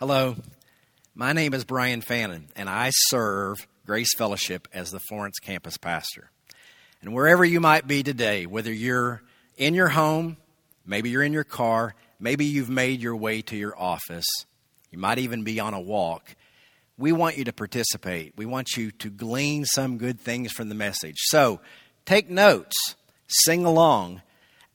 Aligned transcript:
Hello, 0.00 0.34
my 1.14 1.34
name 1.34 1.52
is 1.52 1.64
Brian 1.64 2.00
Fannin, 2.00 2.48
and 2.56 2.70
I 2.70 2.88
serve 2.90 3.68
Grace 3.84 4.14
Fellowship 4.16 4.66
as 4.72 4.90
the 4.90 4.98
Florence 4.98 5.38
campus 5.38 5.76
pastor. 5.76 6.30
And 7.02 7.12
wherever 7.12 7.44
you 7.44 7.60
might 7.60 7.86
be 7.86 8.02
today, 8.02 8.46
whether 8.46 8.72
you're 8.72 9.22
in 9.58 9.74
your 9.74 9.90
home, 9.90 10.38
maybe 10.86 11.10
you're 11.10 11.22
in 11.22 11.34
your 11.34 11.44
car, 11.44 11.94
maybe 12.18 12.46
you've 12.46 12.70
made 12.70 13.02
your 13.02 13.14
way 13.14 13.42
to 13.42 13.56
your 13.58 13.78
office, 13.78 14.24
you 14.90 14.96
might 14.96 15.18
even 15.18 15.44
be 15.44 15.60
on 15.60 15.74
a 15.74 15.80
walk, 15.80 16.34
we 16.96 17.12
want 17.12 17.36
you 17.36 17.44
to 17.44 17.52
participate. 17.52 18.32
We 18.38 18.46
want 18.46 18.78
you 18.78 18.92
to 18.92 19.10
glean 19.10 19.66
some 19.66 19.98
good 19.98 20.18
things 20.18 20.50
from 20.50 20.70
the 20.70 20.74
message. 20.74 21.16
So 21.18 21.60
take 22.06 22.30
notes, 22.30 22.96
sing 23.28 23.66
along, 23.66 24.22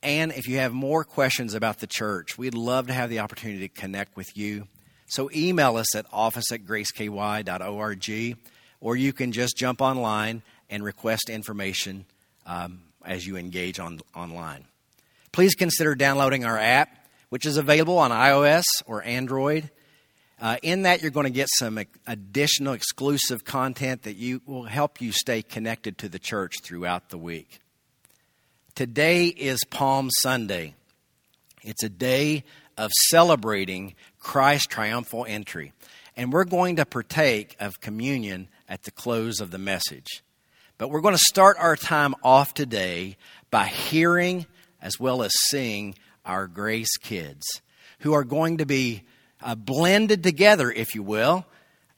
and 0.04 0.30
if 0.30 0.46
you 0.46 0.58
have 0.58 0.72
more 0.72 1.02
questions 1.02 1.52
about 1.52 1.80
the 1.80 1.88
church, 1.88 2.38
we'd 2.38 2.54
love 2.54 2.86
to 2.86 2.92
have 2.92 3.10
the 3.10 3.18
opportunity 3.18 3.66
to 3.66 3.74
connect 3.74 4.16
with 4.16 4.36
you. 4.36 4.68
So 5.06 5.30
email 5.34 5.76
us 5.76 5.94
at 5.94 6.06
office 6.12 6.50
at 6.52 6.64
graceky.org, 6.64 8.36
or 8.80 8.96
you 8.96 9.12
can 9.12 9.32
just 9.32 9.56
jump 9.56 9.80
online 9.80 10.42
and 10.68 10.82
request 10.82 11.30
information 11.30 12.06
um, 12.44 12.80
as 13.04 13.26
you 13.26 13.36
engage 13.36 13.78
on, 13.78 14.00
online. 14.14 14.64
Please 15.32 15.54
consider 15.54 15.94
downloading 15.94 16.44
our 16.44 16.58
app, 16.58 16.88
which 17.28 17.46
is 17.46 17.56
available 17.56 17.98
on 17.98 18.10
iOS 18.10 18.64
or 18.86 19.02
Android. 19.04 19.70
Uh, 20.40 20.56
in 20.62 20.82
that, 20.82 21.00
you're 21.00 21.10
going 21.10 21.24
to 21.24 21.30
get 21.30 21.48
some 21.50 21.78
additional 22.06 22.74
exclusive 22.74 23.44
content 23.44 24.02
that 24.02 24.16
you 24.16 24.42
will 24.44 24.64
help 24.64 25.00
you 25.00 25.12
stay 25.12 25.40
connected 25.42 25.98
to 25.98 26.08
the 26.08 26.18
church 26.18 26.56
throughout 26.62 27.08
the 27.10 27.18
week. 27.18 27.60
Today 28.74 29.26
is 29.26 29.60
Palm 29.70 30.10
Sunday. 30.20 30.74
It's 31.62 31.82
a 31.82 31.88
day 31.88 32.44
of 32.76 32.90
celebrating 33.08 33.94
Christ's 34.18 34.66
triumphal 34.66 35.24
entry. 35.28 35.72
And 36.16 36.32
we're 36.32 36.44
going 36.44 36.76
to 36.76 36.86
partake 36.86 37.56
of 37.60 37.80
communion 37.80 38.48
at 38.68 38.82
the 38.84 38.90
close 38.90 39.40
of 39.40 39.50
the 39.50 39.58
message. 39.58 40.22
But 40.78 40.88
we're 40.88 41.00
going 41.00 41.14
to 41.14 41.20
start 41.28 41.56
our 41.58 41.76
time 41.76 42.14
off 42.22 42.54
today 42.54 43.16
by 43.50 43.66
hearing 43.66 44.46
as 44.80 45.00
well 45.00 45.22
as 45.22 45.32
seeing 45.48 45.94
our 46.24 46.46
Grace 46.46 46.96
kids 46.98 47.44
who 48.00 48.12
are 48.12 48.24
going 48.24 48.58
to 48.58 48.66
be 48.66 49.02
uh, 49.42 49.54
blended 49.54 50.22
together, 50.22 50.70
if 50.70 50.94
you 50.94 51.02
will, 51.02 51.46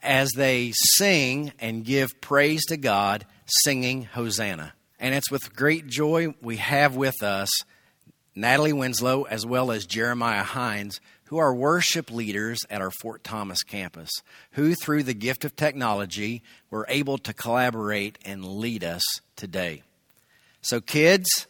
as 0.01 0.29
they 0.35 0.71
sing 0.73 1.51
and 1.59 1.83
give 1.83 2.21
praise 2.21 2.65
to 2.67 2.77
God, 2.77 3.25
singing 3.63 4.03
Hosanna. 4.03 4.73
And 4.99 5.15
it's 5.15 5.31
with 5.31 5.55
great 5.55 5.87
joy 5.87 6.33
we 6.41 6.57
have 6.57 6.95
with 6.95 7.21
us 7.23 7.49
Natalie 8.39 8.73
Winslow 8.73 9.23
as 9.23 9.45
well 9.45 9.71
as 9.71 9.85
Jeremiah 9.85 10.43
Hines, 10.43 11.01
who 11.25 11.37
are 11.37 11.53
worship 11.53 12.09
leaders 12.09 12.59
at 12.69 12.81
our 12.81 12.89
Fort 12.89 13.23
Thomas 13.23 13.63
campus, 13.63 14.09
who, 14.51 14.73
through 14.75 15.03
the 15.03 15.13
gift 15.13 15.43
of 15.43 15.55
technology, 15.55 16.41
were 16.71 16.85
able 16.89 17.17
to 17.19 17.33
collaborate 17.33 18.17
and 18.25 18.45
lead 18.45 18.83
us 18.83 19.03
today. 19.35 19.83
So, 20.61 20.81
kids, 20.81 21.47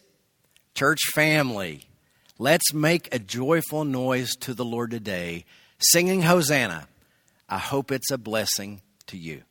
church 0.73 1.00
family, 1.14 1.86
let's 2.38 2.73
make 2.73 3.14
a 3.14 3.20
joyful 3.20 3.86
noise 3.86 4.36
to 4.42 4.53
the 4.53 4.66
Lord 4.66 4.92
today 4.92 5.46
singing 5.80 6.24
Hosanna. 6.24 6.88
I 7.48 7.58
hope 7.58 7.92
it's 7.92 8.12
a 8.12 8.18
blessing 8.18 8.81
to 9.08 9.18
you. 9.18 9.44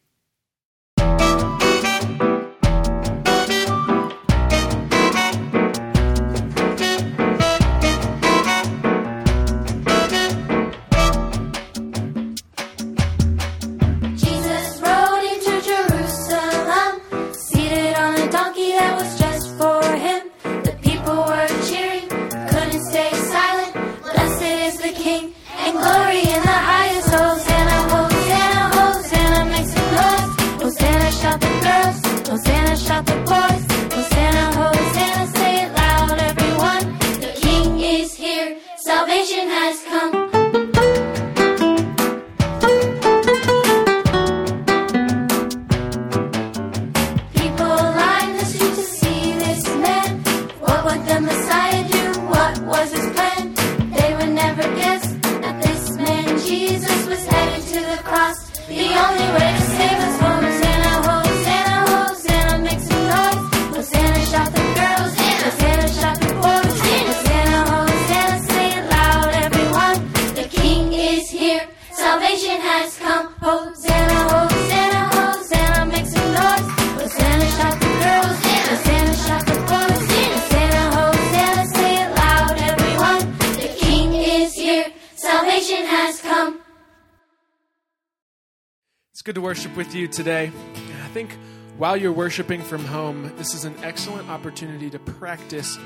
You 89.99 90.09
today. 90.09 90.53
And 90.75 91.03
I 91.03 91.09
think 91.09 91.37
while 91.77 91.97
you're 91.97 92.13
worshiping 92.13 92.63
from 92.63 92.85
home, 92.85 93.33
this 93.37 93.53
is 93.53 93.65
an 93.65 93.75
excellent 93.83 94.29
opportunity 94.29 94.89
to 94.91 94.99
practice 94.99 95.79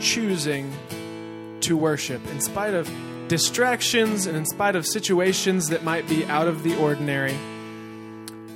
choosing 0.00 0.72
to 1.60 1.76
worship 1.76 2.26
in 2.28 2.40
spite 2.40 2.74
of 2.74 2.90
distractions 3.28 4.26
and 4.26 4.36
in 4.36 4.46
spite 4.46 4.74
of 4.74 4.86
situations 4.86 5.68
that 5.68 5.84
might 5.84 6.08
be 6.08 6.24
out 6.26 6.48
of 6.48 6.62
the 6.62 6.76
ordinary. 6.78 7.36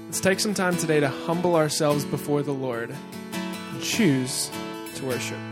Let's 0.07 0.21
take 0.21 0.41
some 0.41 0.55
time 0.55 0.77
today 0.77 1.01
to 1.01 1.09
humble 1.09 1.57
ourselves 1.57 2.05
before 2.05 2.43
the 2.43 2.55
Lord 2.55 2.95
and 3.33 3.83
choose 3.83 4.51
to 4.95 5.05
worship. 5.05 5.52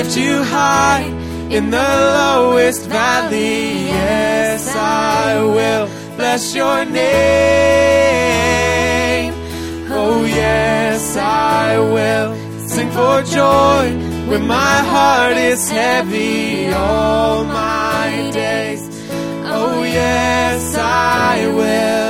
lift 0.00 0.16
you 0.16 0.42
high 0.42 1.04
in 1.50 1.70
the 1.70 1.90
lowest 2.18 2.86
valley. 2.86 3.84
Yes, 3.84 4.74
I 4.74 5.42
will 5.56 5.88
bless 6.16 6.54
your 6.54 6.86
name. 6.86 7.00
Oh, 9.90 10.24
yes, 10.24 11.16
I 11.18 11.78
will 11.78 12.34
sing 12.66 12.90
for 12.92 13.22
joy 13.38 13.84
when 14.30 14.46
my 14.46 14.78
heart 14.94 15.36
is 15.36 15.68
heavy 15.68 16.72
all 16.72 17.44
my 17.44 18.30
days. 18.32 18.82
Oh, 19.44 19.82
yes, 19.82 20.74
I 20.78 21.46
will. 21.58 22.09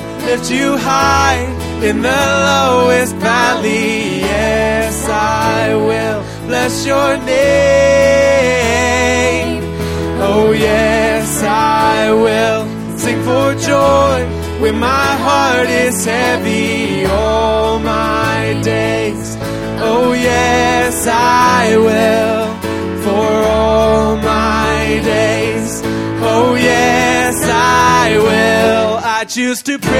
lift 0.31 0.49
you 0.49 0.77
high 0.77 1.43
in 1.83 2.01
the 2.01 2.23
lowest 2.49 3.15
valley. 3.17 4.21
Yes, 4.21 5.09
I 5.09 5.75
will 5.75 6.23
bless 6.47 6.85
your 6.85 7.17
name. 7.17 7.51
Oh, 10.27 10.51
yes, 10.53 11.43
I 11.43 12.13
will 12.13 12.65
sing 12.97 13.21
for 13.23 13.55
joy 13.55 14.25
when 14.61 14.75
my 14.79 15.09
heart 15.25 15.69
is 15.69 16.05
heavy 16.05 17.05
all 17.05 17.79
my 17.79 18.57
days. 18.63 19.35
Oh, 19.89 20.13
yes, 20.13 21.07
I 21.07 21.75
will 21.87 22.47
for 23.03 23.31
all 23.57 24.20
I 29.21 29.23
choose 29.25 29.61
to 29.69 29.77
praise, 29.77 29.91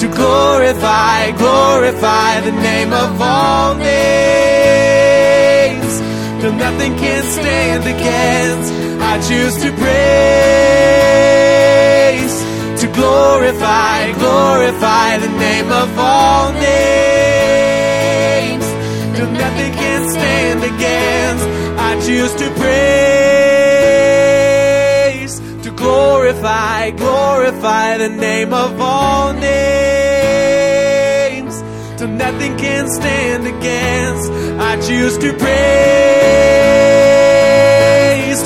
to 0.00 0.08
glorify, 0.08 1.32
glorify 1.32 2.40
the 2.40 2.52
name 2.52 2.94
of 2.94 3.20
all 3.20 3.74
names. 3.74 3.90
Till 6.40 6.54
nothing 6.54 6.96
can 6.96 7.24
stand 7.24 7.84
against. 7.84 8.72
I 9.02 9.20
choose 9.28 9.56
to 9.64 9.70
praise, 9.82 10.00
to 12.80 12.86
glorify, 12.94 14.12
glorify 14.12 15.18
the 15.18 15.28
name 15.28 15.70
of 15.70 15.98
all 15.98 16.52
names. 16.52 17.44
Till 19.14 19.30
nothing 19.30 19.72
can 19.74 20.08
stand 20.08 20.64
against. 20.64 21.44
I 21.78 22.00
choose 22.00 22.32
to 22.36 22.48
praise, 22.58 23.49
glorify, 25.90 26.90
glorify 26.90 27.88
the 27.98 28.08
name 28.08 28.52
of 28.54 28.80
all 28.80 29.32
names. 29.32 29.54
Till 31.98 32.12
nothing 32.24 32.56
can 32.64 32.88
stand 32.88 33.42
against. 33.54 34.30
I 34.68 34.72
choose 34.86 35.16
to 35.24 35.30
praise, 35.44 35.50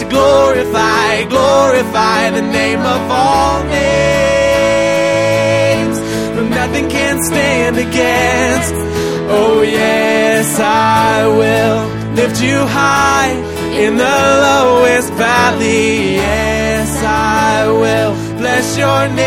to 0.01 0.07
glorify, 0.17 1.25
glorify 1.37 2.21
the 2.39 2.45
name 2.61 2.83
of 2.97 3.03
all 3.23 3.63
names. 3.81 4.77
Till 6.35 6.49
nothing 6.61 6.87
can 6.97 7.17
stand 7.31 7.77
against. 7.87 8.75
Oh, 9.39 9.57
yes, 9.63 10.47
I 10.59 11.27
will 11.41 11.81
lift 12.19 12.39
you 12.47 12.59
high 12.81 13.33
in 13.85 13.93
the 14.05 14.19
lowest 14.47 15.11
valley. 15.25 16.15
Yes, 16.23 16.64
I 17.05 17.67
will 17.83 18.15
bless 18.41 18.67
your 18.79 19.09
name. 19.09 19.25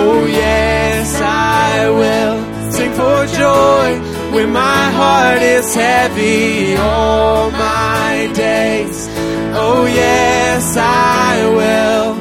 Oh, 0.00 0.26
yes, 0.26 1.20
I 1.20 1.88
will 2.00 2.36
sing 2.72 2.92
for 2.92 3.26
joy 3.42 3.86
when 4.34 4.48
my 4.52 4.90
heart 4.98 5.42
is 5.42 5.74
heavy 5.74 6.76
all 6.76 7.50
my 7.50 8.30
days. 8.34 9.08
Oh, 9.56 9.86
yes, 9.86 10.76
I 10.76 11.46
will 11.58 12.14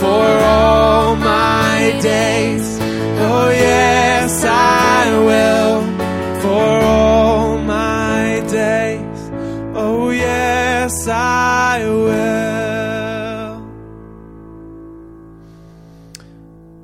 for 0.00 0.26
all 0.56 1.16
my 1.16 1.98
days. 2.02 2.78
Oh, 3.28 3.50
yes, 3.50 4.44
I 4.44 5.18
will 5.28 5.82
for 6.42 6.70
all 6.96 7.29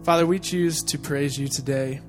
Father, 0.07 0.25
we 0.25 0.39
choose 0.39 0.85
to 0.85 1.01
praise 1.01 1.37
you 1.37 1.49
today. 1.49 2.01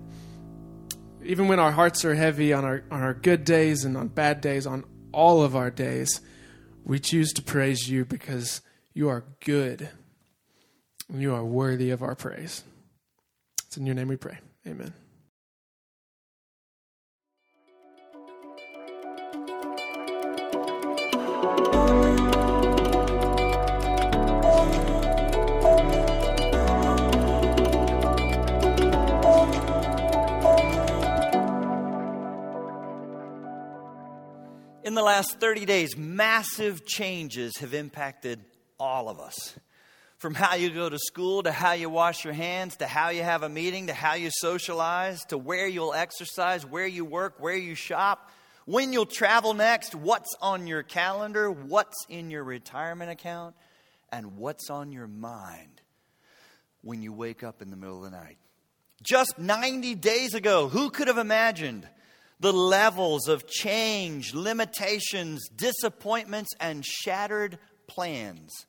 Even 1.25 1.47
when 1.47 1.59
our 1.59 1.71
hearts 1.71 2.05
are 2.05 2.13
heavy 2.13 2.53
on 2.53 2.63
our, 2.63 2.83
on 2.91 3.01
our 3.01 3.15
good 3.15 3.43
days 3.43 3.85
and 3.85 3.97
on 3.97 4.07
bad 4.07 4.39
days, 4.39 4.67
on 4.67 4.85
all 5.11 5.41
of 5.41 5.55
our 5.55 5.71
days, 5.71 6.21
we 6.85 6.99
choose 6.99 7.33
to 7.33 7.41
praise 7.41 7.89
you 7.89 8.05
because 8.05 8.61
you 8.93 9.09
are 9.09 9.25
good 9.43 9.89
and 11.09 11.21
you 11.23 11.33
are 11.33 11.43
worthy 11.43 11.89
of 11.89 12.03
our 12.03 12.13
praise. 12.13 12.63
It's 13.65 13.77
in 13.77 13.87
your 13.87 13.95
name 13.95 14.09
we 14.09 14.15
pray. 14.15 14.37
Amen. 14.67 14.93
The 34.97 35.03
last 35.03 35.39
30 35.39 35.65
days, 35.65 35.95
massive 35.95 36.83
changes 36.83 37.57
have 37.57 37.75
impacted 37.75 38.39
all 38.79 39.09
of 39.09 39.19
us. 39.19 39.55
From 40.17 40.33
how 40.33 40.55
you 40.55 40.71
go 40.71 40.89
to 40.89 40.97
school, 40.97 41.43
to 41.43 41.51
how 41.51 41.73
you 41.73 41.87
wash 41.87 42.25
your 42.25 42.33
hands, 42.33 42.77
to 42.77 42.87
how 42.87 43.09
you 43.09 43.21
have 43.21 43.43
a 43.43 43.49
meeting, 43.49 43.87
to 43.87 43.93
how 43.93 44.15
you 44.15 44.31
socialize, 44.31 45.23
to 45.25 45.37
where 45.37 45.67
you'll 45.67 45.93
exercise, 45.93 46.65
where 46.65 46.87
you 46.87 47.05
work, 47.05 47.35
where 47.37 47.55
you 47.55 47.75
shop, 47.75 48.31
when 48.65 48.91
you'll 48.91 49.05
travel 49.05 49.53
next, 49.53 49.93
what's 49.93 50.35
on 50.41 50.65
your 50.65 50.81
calendar, 50.81 51.51
what's 51.51 52.07
in 52.09 52.31
your 52.31 52.43
retirement 52.43 53.11
account, 53.11 53.55
and 54.11 54.35
what's 54.35 54.71
on 54.71 54.91
your 54.91 55.07
mind 55.07 55.79
when 56.81 57.03
you 57.03 57.13
wake 57.13 57.43
up 57.43 57.61
in 57.61 57.69
the 57.69 57.77
middle 57.77 58.03
of 58.03 58.11
the 58.11 58.17
night. 58.17 58.37
Just 59.03 59.37
90 59.37 59.93
days 59.93 60.33
ago, 60.33 60.69
who 60.69 60.89
could 60.89 61.07
have 61.07 61.19
imagined 61.19 61.87
the 62.39 62.53
levels 62.53 63.27
of 63.27 63.47
change, 63.47 64.33
limitations, 64.33 65.47
disappointments, 65.49 66.51
and 66.59 66.85
shattered 66.85 67.57
plans 67.87 68.65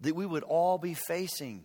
that 0.00 0.14
we 0.14 0.24
would 0.26 0.44
all 0.44 0.78
be 0.78 0.94
facing 0.94 1.64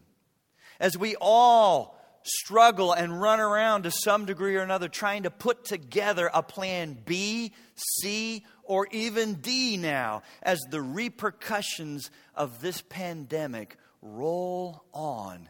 as 0.80 0.98
we 0.98 1.16
all 1.22 1.98
struggle 2.24 2.92
and 2.92 3.22
run 3.22 3.40
around 3.40 3.84
to 3.84 3.92
some 3.92 4.26
degree 4.26 4.56
or 4.56 4.62
another 4.62 4.88
trying 4.88 5.24
to 5.24 5.32
put 5.32 5.64
together 5.64 6.30
a 6.34 6.42
plan 6.42 6.98
B, 7.06 7.54
C, 7.76 8.44
or 8.64 8.88
even 8.92 9.36
D 9.36 9.78
now 9.78 10.24
as 10.42 10.60
the 10.72 10.82
repercussions 10.82 12.10
of 12.34 12.62
this 12.62 12.82
pandemic 12.82 13.78
roll 14.02 14.84
on 14.92 15.50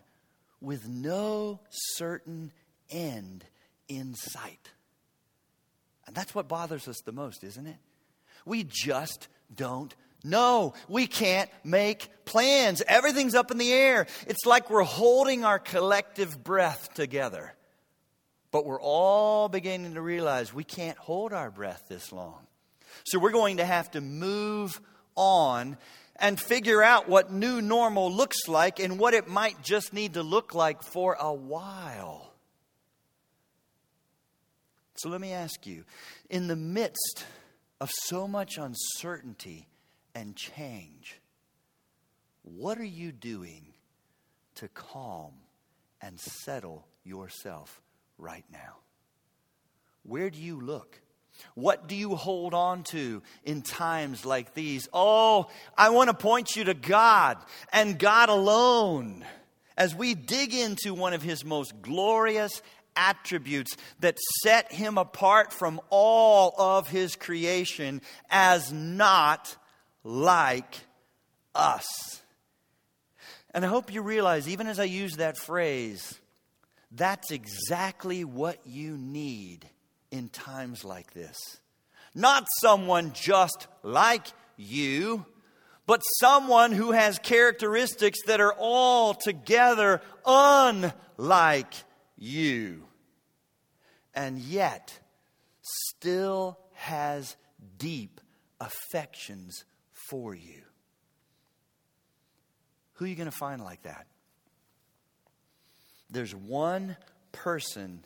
with 0.60 0.88
no 0.88 1.62
certain 1.70 2.52
end 2.90 3.46
in 3.88 4.14
sight. 4.16 4.72
And 6.08 6.16
that's 6.16 6.36
what 6.36 6.48
bothers 6.48 6.88
us 6.88 7.02
the 7.02 7.12
most, 7.12 7.44
isn't 7.44 7.66
it? 7.66 7.78
We 8.46 8.64
just 8.64 9.28
don't 9.54 9.94
know. 10.24 10.74
We 10.88 11.08
can't 11.08 11.50
make 11.64 12.10
plans. 12.26 12.82
Everything's 12.88 13.36
up 13.36 13.52
in 13.52 13.58
the 13.58 13.72
air. 13.72 14.08
It's 14.28 14.46
like 14.46 14.70
we're 14.70 14.84
holding 14.84 15.46
our 15.46 15.60
collective 15.60 16.44
breath 16.44 16.94
together. 16.94 17.54
But 18.52 18.66
we're 18.66 18.82
all 18.82 19.50
beginning 19.50 19.96
to 19.96 20.02
realize 20.02 20.54
we 20.54 20.64
can't 20.64 20.98
hold 20.98 21.34
our 21.34 21.52
breath 21.52 21.84
this 21.90 22.12
long. 22.12 22.48
So 23.06 23.20
we're 23.20 23.32
going 23.32 23.58
to 23.58 23.66
have 23.66 23.92
to 23.92 24.02
move 24.02 24.80
on 25.16 25.78
and 26.16 26.40
figure 26.40 26.82
out 26.82 27.10
what 27.10 27.32
new 27.32 27.62
normal 27.62 28.12
looks 28.12 28.48
like 28.48 28.80
and 28.80 28.98
what 28.98 29.14
it 29.14 29.28
might 29.28 29.62
just 29.62 29.94
need 29.94 30.14
to 30.14 30.24
look 30.24 30.56
like 30.56 30.84
for 30.84 31.18
a 31.20 31.34
while. 31.34 32.32
So 34.96 35.10
let 35.10 35.20
me 35.20 35.34
ask 35.34 35.68
you 35.68 35.84
in 36.30 36.48
the 36.48 36.56
midst 36.56 37.26
of 37.82 37.92
so 37.92 38.28
much 38.28 38.58
uncertainty 38.58 39.68
and 40.14 40.36
change, 40.36 41.20
what 42.44 42.78
are 42.78 42.84
you 42.84 43.12
doing 43.12 43.74
to 44.56 44.68
calm 44.70 45.34
and 46.02 46.20
settle 46.20 46.88
yourself 47.04 47.82
right 48.18 48.46
now? 48.52 48.78
Where 50.04 50.30
do 50.30 50.40
you 50.40 50.62
look? 50.62 51.02
What 51.56 51.88
do 51.88 51.96
you 51.96 52.16
hold 52.16 52.54
on 52.54 52.84
to 52.84 53.22
in 53.44 53.62
times 53.62 54.26
like 54.26 54.54
these? 54.54 54.88
Oh, 54.94 55.48
I 55.78 55.90
want 55.90 56.10
to 56.10 56.14
point 56.14 56.56
you 56.56 56.64
to 56.66 56.74
God 56.74 57.38
and 57.74 58.00
God 58.00 58.30
alone 58.30 59.26
as 59.78 59.94
we 59.94 60.14
dig 60.14 60.54
into 60.54 60.94
one 60.94 61.14
of 61.14 61.22
his 61.22 61.44
most 61.44 61.82
glorious 61.82 62.62
attributes 62.96 63.76
that 64.00 64.18
set 64.44 64.72
him 64.72 64.98
apart 64.98 65.54
from 65.54 65.82
all 65.90 66.54
of 66.58 66.88
his 66.88 67.16
creation 67.16 68.02
as 68.30 68.72
not 68.72 69.56
like 70.04 70.76
us. 71.54 71.86
And 73.54 73.64
I 73.66 73.70
hope 73.70 73.94
you 73.94 74.02
realize, 74.02 74.50
even 74.50 74.68
as 74.68 74.80
I 74.80 74.84
use 74.84 75.16
that 75.16 75.38
phrase, 75.38 76.20
that's 76.92 77.32
exactly 77.32 78.24
what 78.24 78.60
you 78.66 78.98
need 78.98 79.70
in 80.12 80.30
times 80.30 80.84
like 80.84 81.14
this. 81.14 81.38
Not 82.14 82.46
someone 82.62 83.12
just 83.14 83.68
like 83.84 84.28
you, 84.58 85.26
but 85.86 86.02
someone 86.20 86.72
who 86.72 86.92
has 86.92 87.20
characteristics 87.20 88.20
that 88.28 88.42
are 88.42 88.56
altogether 88.58 90.02
unlike 90.26 91.74
you, 92.18 92.84
and 94.14 94.40
yet 94.40 95.00
still 95.62 96.58
has 96.74 97.36
deep 97.78 98.22
affections 98.60 99.66
for 100.10 100.34
you. 100.34 100.62
Who 102.94 103.06
are 103.06 103.08
you 103.08 103.16
going 103.16 103.30
to 103.30 103.38
find 103.38 103.62
like 103.62 103.84
that? 103.84 104.08
There's 106.10 106.34
one 106.34 106.96
person 107.32 108.04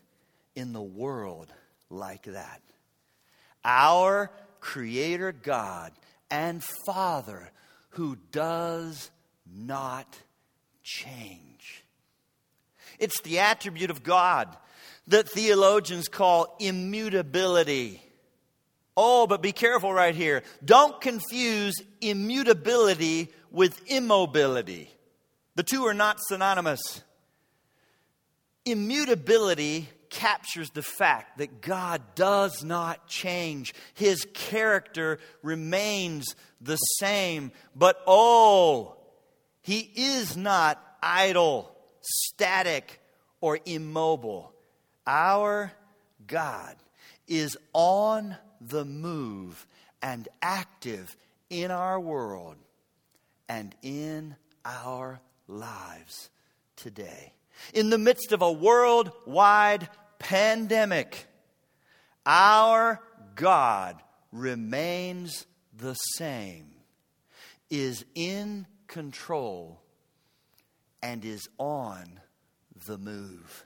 in 0.55 0.73
the 0.73 0.81
world 0.81 1.53
like 1.89 2.23
that. 2.23 2.61
Our 3.63 4.31
Creator 4.59 5.33
God 5.43 5.91
and 6.31 6.63
Father 6.85 7.51
who 7.89 8.17
does 8.31 9.11
not 9.51 10.17
change. 10.83 11.83
It's 12.99 13.21
the 13.21 13.39
attribute 13.39 13.89
of 13.89 14.03
God 14.03 14.55
that 15.07 15.29
theologians 15.29 16.07
call 16.07 16.55
immutability. 16.59 18.01
Oh, 18.95 19.27
but 19.27 19.41
be 19.41 19.51
careful 19.51 19.93
right 19.93 20.13
here. 20.13 20.43
Don't 20.63 20.99
confuse 20.99 21.75
immutability 22.01 23.29
with 23.51 23.81
immobility. 23.87 24.91
The 25.55 25.63
two 25.63 25.85
are 25.85 25.93
not 25.93 26.19
synonymous. 26.21 27.01
Immutability 28.65 29.89
captures 30.09 30.69
the 30.71 30.81
fact 30.81 31.37
that 31.37 31.61
God 31.61 32.01
does 32.15 32.63
not 32.63 33.07
change. 33.07 33.73
His 33.93 34.27
character 34.33 35.19
remains 35.41 36.35
the 36.61 36.77
same. 36.77 37.51
But 37.75 38.01
oh, 38.05 38.97
He 39.61 39.79
is 39.79 40.35
not 40.35 40.83
idle, 41.01 41.73
static, 42.01 43.01
or 43.41 43.59
immobile. 43.65 44.53
Our 45.07 45.71
God 46.27 46.75
is 47.27 47.57
on 47.73 48.35
the 48.61 48.85
move 48.85 49.65
and 50.01 50.27
active 50.41 51.15
in 51.49 51.71
our 51.71 51.99
world 51.99 52.55
and 53.47 53.75
in 53.81 54.35
our 54.65 55.19
lives 55.47 56.29
today. 56.75 57.33
In 57.73 57.89
the 57.89 57.97
midst 57.97 58.31
of 58.31 58.41
a 58.41 58.51
worldwide 58.51 59.89
pandemic, 60.19 61.25
our 62.25 63.01
God 63.35 64.01
remains 64.31 65.45
the 65.75 65.93
same, 65.93 66.71
is 67.69 68.05
in 68.15 68.67
control, 68.87 69.81
and 71.01 71.23
is 71.23 71.49
on 71.57 72.19
the 72.85 72.97
move. 72.97 73.65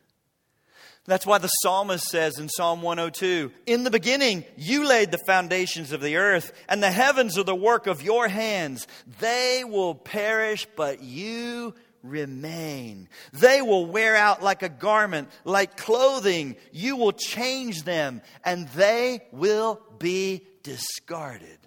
That's 1.05 1.25
why 1.25 1.37
the 1.37 1.49
psalmist 1.49 2.05
says 2.05 2.39
in 2.39 2.47
Psalm 2.47 2.81
102 2.81 3.51
In 3.65 3.83
the 3.83 3.91
beginning, 3.91 4.45
you 4.55 4.87
laid 4.87 5.11
the 5.11 5.17
foundations 5.17 5.91
of 5.91 6.01
the 6.01 6.15
earth, 6.15 6.53
and 6.69 6.81
the 6.81 6.91
heavens 6.91 7.37
are 7.37 7.43
the 7.43 7.55
work 7.55 7.87
of 7.87 8.01
your 8.01 8.29
hands. 8.29 8.87
They 9.19 9.63
will 9.67 9.95
perish, 9.95 10.65
but 10.77 11.03
you 11.03 11.75
remain. 12.03 13.09
They 13.33 13.61
will 13.61 13.85
wear 13.85 14.15
out 14.15 14.41
like 14.41 14.63
a 14.63 14.69
garment, 14.69 15.29
like 15.43 15.75
clothing. 15.75 16.55
You 16.71 16.95
will 16.95 17.11
change 17.11 17.83
them, 17.83 18.21
and 18.45 18.69
they 18.69 19.27
will 19.33 19.81
be 19.99 20.47
discarded. 20.63 21.59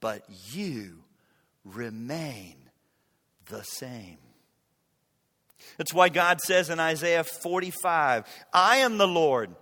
But 0.00 0.24
you 0.52 1.02
remain 1.64 2.63
the 3.54 3.64
same. 3.64 4.18
That's 5.78 5.94
why 5.94 6.08
God 6.08 6.40
says 6.40 6.70
in 6.70 6.80
Isaiah 6.80 7.24
45 7.24 8.24
I 8.52 8.78
am 8.78 8.98
the 8.98 9.08
Lord, 9.08 9.54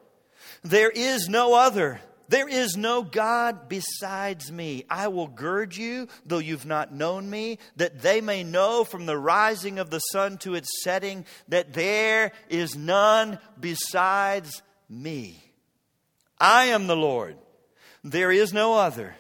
there 0.62 0.90
is 0.90 1.28
no 1.28 1.54
other. 1.54 2.00
There 2.28 2.49
is 2.49 2.78
no 2.78 3.02
God 3.02 3.68
besides 3.68 4.50
me. 4.50 4.84
I 4.88 5.08
will 5.08 5.26
gird 5.26 5.76
you, 5.76 6.08
though 6.25 6.38
you've 6.38 6.64
not 6.64 6.94
known 6.94 7.28
me, 7.28 7.58
that 7.76 8.00
they 8.00 8.22
may 8.22 8.42
know 8.42 8.84
from 8.84 9.04
the 9.04 9.18
rising 9.18 9.78
of 9.78 9.90
the 9.90 9.99
sun 9.99 10.38
to 10.38 10.54
its 10.54 10.82
setting 10.82 11.26
that 11.49 11.75
there 11.75 12.32
is 12.49 12.75
none 12.75 13.38
besides 13.61 14.62
me. 14.88 15.42
I 16.38 16.66
am 16.66 16.87
the 16.87 16.96
Lord. 16.96 17.37
There 18.02 18.32
is 18.32 18.54
no 18.54 18.78
other. 18.78 19.14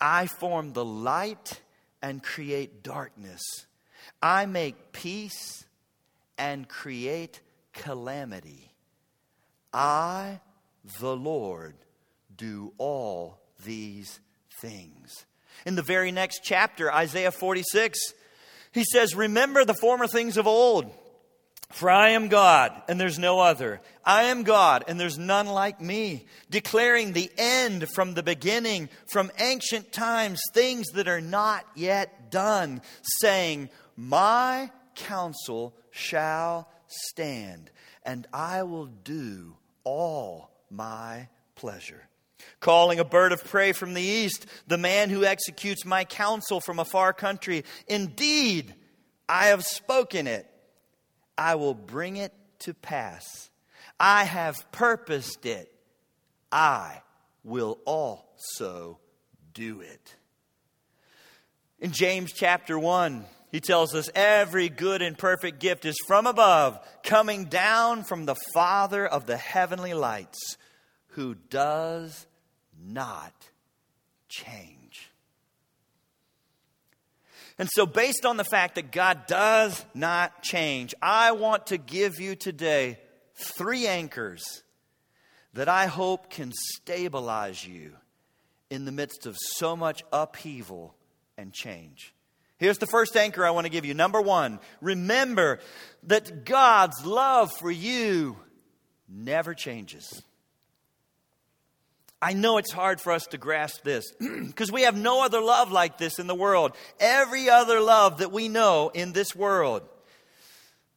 I 0.00 0.26
form 0.26 0.72
the 0.72 0.84
light 0.84 1.60
and 2.00 2.22
create 2.22 2.82
darkness. 2.82 3.65
I 4.22 4.46
make 4.46 4.92
peace 4.92 5.64
and 6.38 6.68
create 6.68 7.40
calamity. 7.72 8.72
I, 9.72 10.40
the 11.00 11.16
Lord, 11.16 11.74
do 12.34 12.72
all 12.78 13.38
these 13.64 14.20
things. 14.60 15.26
In 15.64 15.74
the 15.74 15.82
very 15.82 16.12
next 16.12 16.40
chapter, 16.44 16.92
Isaiah 16.92 17.30
46, 17.30 17.98
he 18.72 18.84
says, 18.84 19.14
Remember 19.14 19.64
the 19.64 19.74
former 19.74 20.06
things 20.06 20.36
of 20.36 20.46
old. 20.46 20.92
For 21.70 21.90
I 21.90 22.10
am 22.10 22.28
God, 22.28 22.72
and 22.88 23.00
there's 23.00 23.18
no 23.18 23.40
other. 23.40 23.80
I 24.04 24.24
am 24.24 24.44
God, 24.44 24.84
and 24.86 25.00
there's 25.00 25.18
none 25.18 25.48
like 25.48 25.80
me, 25.80 26.26
declaring 26.48 27.12
the 27.12 27.30
end 27.36 27.88
from 27.88 28.14
the 28.14 28.22
beginning, 28.22 28.88
from 29.10 29.32
ancient 29.40 29.92
times, 29.92 30.40
things 30.52 30.86
that 30.94 31.08
are 31.08 31.20
not 31.20 31.66
yet 31.74 32.30
done, 32.30 32.82
saying, 33.20 33.68
My 33.96 34.70
counsel 34.94 35.74
shall 35.90 36.68
stand, 36.86 37.70
and 38.04 38.26
I 38.32 38.62
will 38.64 38.86
do 38.86 39.56
all 39.84 40.50
my 40.70 41.28
pleasure. 41.54 42.08
Calling 42.60 42.98
a 42.98 43.04
bird 43.04 43.32
of 43.32 43.42
prey 43.44 43.72
from 43.72 43.94
the 43.94 44.02
east, 44.02 44.46
the 44.66 44.78
man 44.78 45.10
who 45.10 45.24
executes 45.24 45.84
my 45.84 46.04
counsel 46.04 46.60
from 46.60 46.78
a 46.78 46.84
far 46.84 47.12
country. 47.12 47.64
Indeed, 47.88 48.74
I 49.28 49.46
have 49.46 49.64
spoken 49.64 50.26
it. 50.26 50.46
I 51.38 51.54
will 51.54 51.74
bring 51.74 52.16
it 52.16 52.32
to 52.60 52.74
pass. 52.74 53.50
I 53.98 54.24
have 54.24 54.70
purposed 54.72 55.46
it. 55.46 55.72
I 56.52 57.02
will 57.44 57.78
also 57.84 58.98
do 59.54 59.80
it. 59.80 60.16
In 61.78 61.92
James 61.92 62.32
chapter 62.32 62.78
1, 62.78 63.24
he 63.56 63.60
tells 63.60 63.94
us 63.94 64.10
every 64.14 64.68
good 64.68 65.00
and 65.00 65.16
perfect 65.16 65.60
gift 65.60 65.86
is 65.86 65.96
from 66.06 66.26
above, 66.26 66.78
coming 67.02 67.46
down 67.46 68.04
from 68.04 68.26
the 68.26 68.36
Father 68.52 69.06
of 69.06 69.24
the 69.24 69.38
heavenly 69.38 69.94
lights, 69.94 70.58
who 71.12 71.34
does 71.34 72.26
not 72.78 73.32
change. 74.28 75.10
And 77.58 77.66
so, 77.72 77.86
based 77.86 78.26
on 78.26 78.36
the 78.36 78.44
fact 78.44 78.74
that 78.74 78.92
God 78.92 79.24
does 79.26 79.82
not 79.94 80.42
change, 80.42 80.94
I 81.00 81.32
want 81.32 81.68
to 81.68 81.78
give 81.78 82.20
you 82.20 82.36
today 82.36 82.98
three 83.56 83.86
anchors 83.86 84.44
that 85.54 85.70
I 85.70 85.86
hope 85.86 86.28
can 86.28 86.52
stabilize 86.74 87.66
you 87.66 87.94
in 88.68 88.84
the 88.84 88.92
midst 88.92 89.24
of 89.24 89.34
so 89.38 89.74
much 89.74 90.02
upheaval 90.12 90.94
and 91.38 91.54
change. 91.54 92.12
Here's 92.58 92.78
the 92.78 92.86
first 92.86 93.16
anchor 93.16 93.44
I 93.44 93.50
want 93.50 93.66
to 93.66 93.70
give 93.70 93.84
you. 93.84 93.94
Number 93.94 94.20
one, 94.20 94.60
remember 94.80 95.60
that 96.04 96.44
God's 96.44 97.04
love 97.04 97.52
for 97.52 97.70
you 97.70 98.36
never 99.08 99.54
changes. 99.54 100.22
I 102.20 102.32
know 102.32 102.56
it's 102.56 102.72
hard 102.72 103.00
for 103.00 103.12
us 103.12 103.26
to 103.26 103.38
grasp 103.38 103.82
this 103.82 104.10
because 104.18 104.72
we 104.72 104.82
have 104.82 104.96
no 104.96 105.22
other 105.22 105.40
love 105.40 105.70
like 105.70 105.98
this 105.98 106.18
in 106.18 106.26
the 106.26 106.34
world. 106.34 106.72
Every 106.98 107.50
other 107.50 107.78
love 107.80 108.18
that 108.18 108.32
we 108.32 108.48
know 108.48 108.90
in 108.94 109.12
this 109.12 109.36
world, 109.36 109.82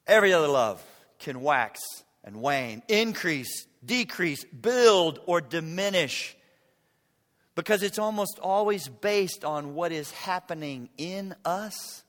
every 0.06 0.32
other 0.32 0.48
love 0.48 0.82
can 1.18 1.42
wax 1.42 1.80
and 2.24 2.40
wane, 2.40 2.82
increase, 2.88 3.66
decrease, 3.84 4.44
build, 4.44 5.20
or 5.26 5.42
diminish 5.42 6.36
because 7.60 7.82
it's 7.82 7.98
almost 7.98 8.38
always 8.38 8.88
based 8.88 9.44
on 9.44 9.74
what 9.74 9.92
is 9.92 10.10
happening 10.12 10.88
in 10.96 11.34
us 11.44 12.02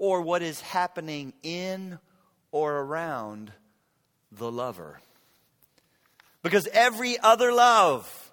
or 0.00 0.20
what 0.20 0.42
is 0.42 0.60
happening 0.60 1.32
in 1.44 1.96
or 2.50 2.80
around 2.80 3.52
the 4.32 4.50
lover. 4.50 5.00
Because 6.42 6.66
every 6.72 7.20
other 7.20 7.52
love, 7.52 8.32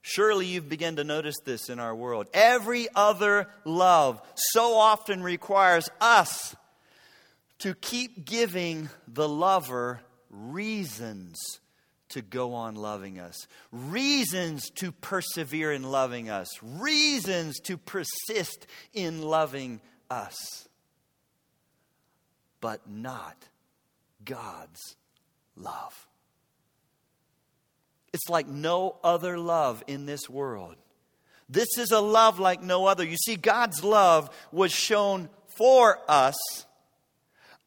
surely 0.00 0.46
you've 0.46 0.70
begun 0.70 0.96
to 0.96 1.04
notice 1.04 1.36
this 1.44 1.68
in 1.68 1.78
our 1.78 1.94
world, 1.94 2.28
every 2.32 2.88
other 2.94 3.46
love 3.66 4.22
so 4.34 4.76
often 4.76 5.22
requires 5.22 5.86
us 6.00 6.56
to 7.58 7.74
keep 7.74 8.24
giving 8.24 8.88
the 9.06 9.28
lover 9.28 10.00
reasons 10.30 11.60
to 12.12 12.22
go 12.22 12.54
on 12.54 12.74
loving 12.74 13.18
us, 13.18 13.46
reasons 13.70 14.70
to 14.70 14.92
persevere 14.92 15.72
in 15.72 15.82
loving 15.82 16.30
us, 16.30 16.48
reasons 16.62 17.58
to 17.60 17.76
persist 17.76 18.66
in 18.92 19.22
loving 19.22 19.80
us, 20.10 20.68
but 22.60 22.88
not 22.88 23.36
God's 24.24 24.96
love. 25.56 26.06
It's 28.12 28.28
like 28.28 28.46
no 28.46 28.96
other 29.02 29.38
love 29.38 29.82
in 29.86 30.06
this 30.06 30.28
world. 30.28 30.76
This 31.48 31.78
is 31.78 31.90
a 31.90 32.00
love 32.00 32.38
like 32.38 32.62
no 32.62 32.86
other. 32.86 33.04
You 33.04 33.16
see, 33.16 33.36
God's 33.36 33.82
love 33.82 34.30
was 34.52 34.72
shown 34.72 35.28
for 35.56 35.98
us 36.08 36.36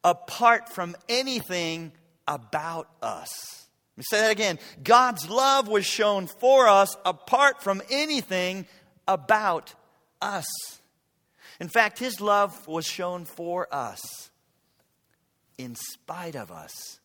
apart 0.02 0.68
from 0.68 0.96
anything 1.08 1.92
about 2.28 2.88
us. 3.02 3.65
Let 3.96 3.98
me 3.98 4.04
say 4.10 4.20
that 4.20 4.30
again. 4.30 4.58
God's 4.82 5.30
love 5.30 5.68
was 5.68 5.86
shown 5.86 6.26
for 6.26 6.68
us 6.68 6.94
apart 7.06 7.62
from 7.62 7.80
anything 7.90 8.66
about 9.08 9.74
us. 10.20 10.46
In 11.60 11.68
fact, 11.68 11.98
His 11.98 12.20
love 12.20 12.66
was 12.68 12.84
shown 12.84 13.24
for 13.24 13.66
us 13.72 14.30
in 15.56 15.74
spite 15.74 16.36
of 16.36 16.52
us, 16.52 17.00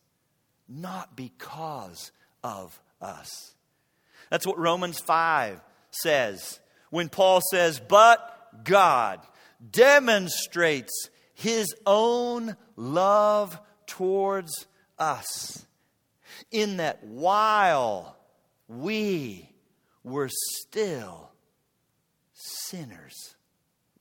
not 0.67 1.15
because 1.15 2.11
of 2.43 2.77
us. 3.01 3.53
That's 4.29 4.45
what 4.45 4.59
Romans 4.59 4.99
5 4.99 5.61
says 5.91 6.59
when 6.89 7.07
Paul 7.07 7.41
says, 7.51 7.79
But 7.79 8.63
God 8.63 9.21
demonstrates 9.71 11.09
his 11.33 11.73
own 11.85 12.55
love 12.75 13.59
towards 13.87 14.67
us 14.99 15.65
in 16.51 16.77
that 16.77 17.03
while 17.03 18.17
we 18.67 19.49
were 20.03 20.29
still 20.31 21.29
sinners, 22.33 23.35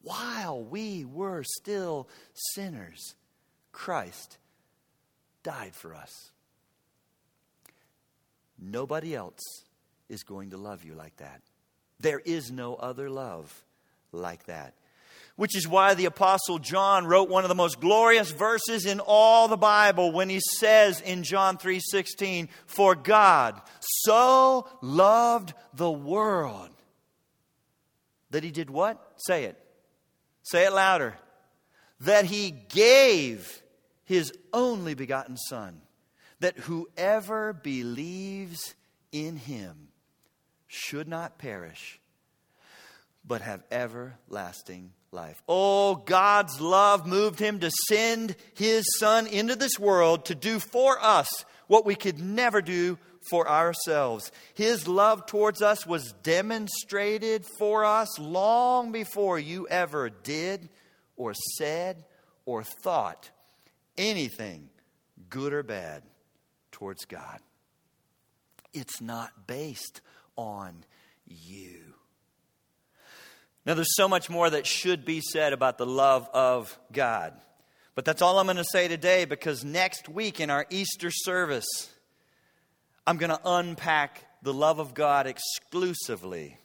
while 0.03 0.63
we 0.63 1.05
were 1.05 1.43
still 1.45 2.09
sinners, 2.55 3.15
Christ 3.73 4.39
died 5.43 5.75
for 5.75 5.95
us. 5.95 6.31
Nobody 8.59 9.15
else 9.15 9.41
is 10.09 10.23
going 10.23 10.51
to 10.51 10.57
love 10.57 10.85
you 10.85 10.95
like 10.95 11.17
that. 11.17 11.41
There 11.99 12.21
is 12.21 12.51
no 12.51 12.75
other 12.75 13.11
love 13.11 13.65
like 14.13 14.47
that. 14.47 14.75
Which 15.41 15.57
is 15.57 15.67
why 15.67 15.95
the 15.95 16.05
Apostle 16.05 16.59
John 16.59 17.07
wrote 17.07 17.31
one 17.31 17.45
of 17.45 17.49
the 17.49 17.55
most 17.55 17.81
glorious 17.81 18.31
verses 18.31 18.85
in 18.85 19.01
all 19.01 19.49
the 19.49 19.57
Bible 19.57 20.13
when 20.13 20.29
he 20.29 20.39
says 20.59 21.01
in 21.01 21.23
John 21.23 21.57
3:16, 21.57 22.51
"For 22.67 22.95
God 22.95 23.59
so 23.81 24.69
loved 24.83 25.55
the 25.73 25.91
world 25.91 26.69
that 28.29 28.45
he 28.45 28.51
did 28.51 28.69
what? 28.69 29.15
Say 29.17 29.45
it. 29.45 29.57
Say 30.43 30.67
it 30.67 30.75
louder. 30.75 31.19
That 32.01 32.27
he 32.27 32.51
gave 32.51 33.63
his 34.05 34.35
only 34.53 34.93
begotten 34.93 35.39
Son 35.39 35.81
that 36.41 36.59
whoever 36.59 37.55
believes 37.55 38.75
in 39.11 39.39
him 39.39 39.89
should 40.67 41.09
not 41.09 41.39
perish, 41.39 41.99
but 43.25 43.41
have 43.41 43.65
everlasting 43.71 44.93
life. 45.13 45.43
Oh, 45.49 45.97
God's 45.97 46.61
love 46.61 47.07
moved 47.07 47.41
him 47.41 47.61
to 47.61 47.71
send 47.89 48.37
his 48.55 48.85
Son 48.99 49.27
into 49.27 49.57
this 49.57 49.79
world 49.79 50.27
to 50.27 50.37
do 50.37 50.61
for 50.61 50.99
us 51.01 51.29
what 51.67 51.85
we 51.85 51.97
could 51.97 52.21
never 52.21 52.63
do 52.63 52.97
for 53.29 53.49
ourselves. 53.49 54.31
His 54.55 54.87
love 54.87 55.27
towards 55.27 55.63
us 55.63 55.85
was 55.87 56.13
demonstrated 56.23 57.45
for 57.59 57.85
us 57.85 58.19
long 58.19 58.93
before 58.93 59.39
you 59.39 59.67
ever 59.69 60.11
did 60.11 60.69
or 61.17 61.35
said 61.59 62.05
or 62.47 62.63
thought 62.63 63.31
anything, 63.99 64.71
good 65.29 65.53
or 65.53 65.63
bad 65.63 66.03
towards 66.71 67.05
God. 67.05 67.41
It's 68.73 69.01
not 69.01 69.47
based 69.47 70.01
on 70.37 70.85
you. 71.27 71.95
Now, 73.67 73.75
there's 73.75 73.95
so 73.97 74.09
much 74.09 74.31
more 74.31 74.49
that 74.49 74.67
should 74.67 75.05
be 75.05 75.21
said 75.21 75.53
about 75.53 75.77
the 75.77 75.87
love 75.87 76.29
of 76.33 76.79
God. 76.93 77.35
But 77.95 78.05
that's 78.05 78.23
all 78.23 78.39
I'm 78.39 78.47
going 78.47 78.57
to 78.57 78.65
say 78.65 78.89
today 78.89 79.27
because 79.27 79.65
next 79.65 80.09
week 80.09 80.41
in 80.41 80.49
our 80.49 80.65
Easter 80.71 81.11
service, 81.11 81.67
I'm 83.07 83.19
going 83.19 83.31
to 83.31 83.41
unpack 83.45 84.25
the 84.43 84.55
love 84.55 84.79
of 84.79 84.95
God 84.95 85.27
exclusively 85.27 86.57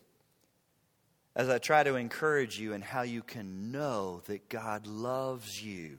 as 1.35 1.49
I 1.49 1.57
try 1.57 1.83
to 1.83 1.95
encourage 1.95 2.57
you 2.57 2.73
in 2.73 2.81
how 2.81 3.01
you 3.01 3.21
can 3.21 3.71
know 3.71 4.21
that 4.27 4.47
God 4.47 4.87
loves 4.87 5.61
you 5.61 5.97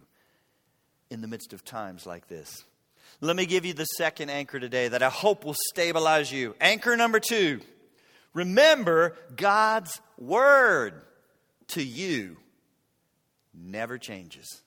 in 1.10 1.20
the 1.20 1.28
midst 1.28 1.52
of 1.52 1.64
times 1.64 2.06
like 2.06 2.28
this. 2.28 2.64
Let 3.20 3.36
me 3.36 3.46
give 3.46 3.64
you 3.64 3.74
the 3.74 3.84
second 3.84 4.30
anchor 4.30 4.58
today 4.58 4.88
that 4.88 5.02
I 5.02 5.10
hope 5.10 5.44
will 5.44 5.56
stabilize 5.72 6.32
you. 6.32 6.54
Anchor 6.60 6.96
number 6.96 7.20
two 7.20 7.60
remember 8.36 9.16
God's 9.34 9.98
word 10.18 11.00
to 11.68 11.82
you 11.82 12.36
never 13.54 13.96
changes. 13.96 14.62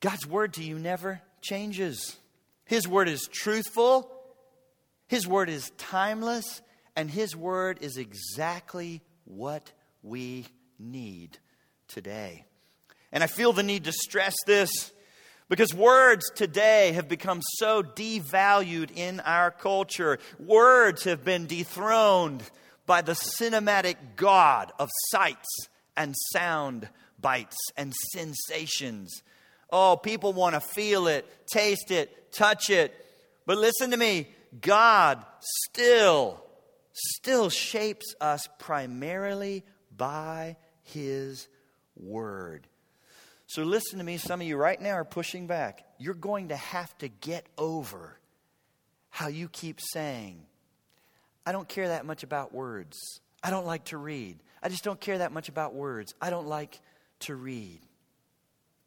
God's 0.00 0.24
word 0.24 0.54
to 0.54 0.62
you 0.62 0.78
never 0.78 1.20
changes. 1.42 2.16
His 2.64 2.86
word 2.86 3.08
is 3.08 3.28
truthful, 3.32 4.10
His 5.08 5.26
word 5.26 5.48
is 5.48 5.70
timeless, 5.78 6.62
and 6.94 7.10
His 7.10 7.34
word 7.34 7.78
is 7.80 7.96
exactly 7.96 9.02
what 9.24 9.72
we 10.02 10.46
need 10.78 11.38
today. 11.88 12.44
And 13.10 13.24
I 13.24 13.26
feel 13.26 13.52
the 13.52 13.64
need 13.64 13.84
to 13.84 13.92
stress 13.92 14.36
this 14.46 14.92
because 15.48 15.74
words 15.74 16.24
today 16.34 16.92
have 16.92 17.08
become 17.08 17.40
so 17.56 17.82
devalued 17.82 18.90
in 18.94 19.20
our 19.20 19.50
culture. 19.50 20.18
Words 20.38 21.04
have 21.04 21.24
been 21.24 21.46
dethroned 21.46 22.42
by 22.86 23.02
the 23.02 23.12
cinematic 23.12 23.96
God 24.16 24.72
of 24.78 24.88
sights 25.10 25.48
and 25.96 26.14
sound 26.32 26.88
bites 27.20 27.56
and 27.76 27.94
sensations. 28.12 29.22
Oh, 29.70 29.96
people 29.96 30.32
want 30.32 30.54
to 30.54 30.60
feel 30.60 31.06
it, 31.06 31.26
taste 31.46 31.90
it, 31.90 32.32
touch 32.32 32.70
it. 32.70 32.94
But 33.46 33.58
listen 33.58 33.90
to 33.90 33.96
me 33.96 34.28
God 34.60 35.24
still, 35.40 36.42
still 36.92 37.50
shapes 37.50 38.14
us 38.20 38.48
primarily 38.58 39.64
by 39.94 40.56
His 40.82 41.48
Word. 41.96 42.67
So 43.48 43.62
listen 43.62 43.98
to 43.98 44.04
me. 44.04 44.18
Some 44.18 44.42
of 44.42 44.46
you 44.46 44.58
right 44.58 44.80
now 44.80 44.92
are 44.92 45.04
pushing 45.04 45.46
back. 45.46 45.82
You're 45.98 46.12
going 46.12 46.48
to 46.48 46.56
have 46.56 46.96
to 46.98 47.08
get 47.08 47.46
over 47.56 48.18
how 49.08 49.28
you 49.28 49.48
keep 49.48 49.80
saying, 49.80 50.42
I 51.46 51.52
don't 51.52 51.66
care 51.66 51.88
that 51.88 52.04
much 52.04 52.22
about 52.22 52.52
words. 52.52 52.98
I 53.42 53.48
don't 53.48 53.64
like 53.64 53.86
to 53.86 53.96
read. 53.96 54.38
I 54.62 54.68
just 54.68 54.84
don't 54.84 55.00
care 55.00 55.18
that 55.18 55.32
much 55.32 55.48
about 55.48 55.74
words. 55.74 56.14
I 56.20 56.28
don't 56.28 56.46
like 56.46 56.78
to 57.20 57.34
read. 57.34 57.80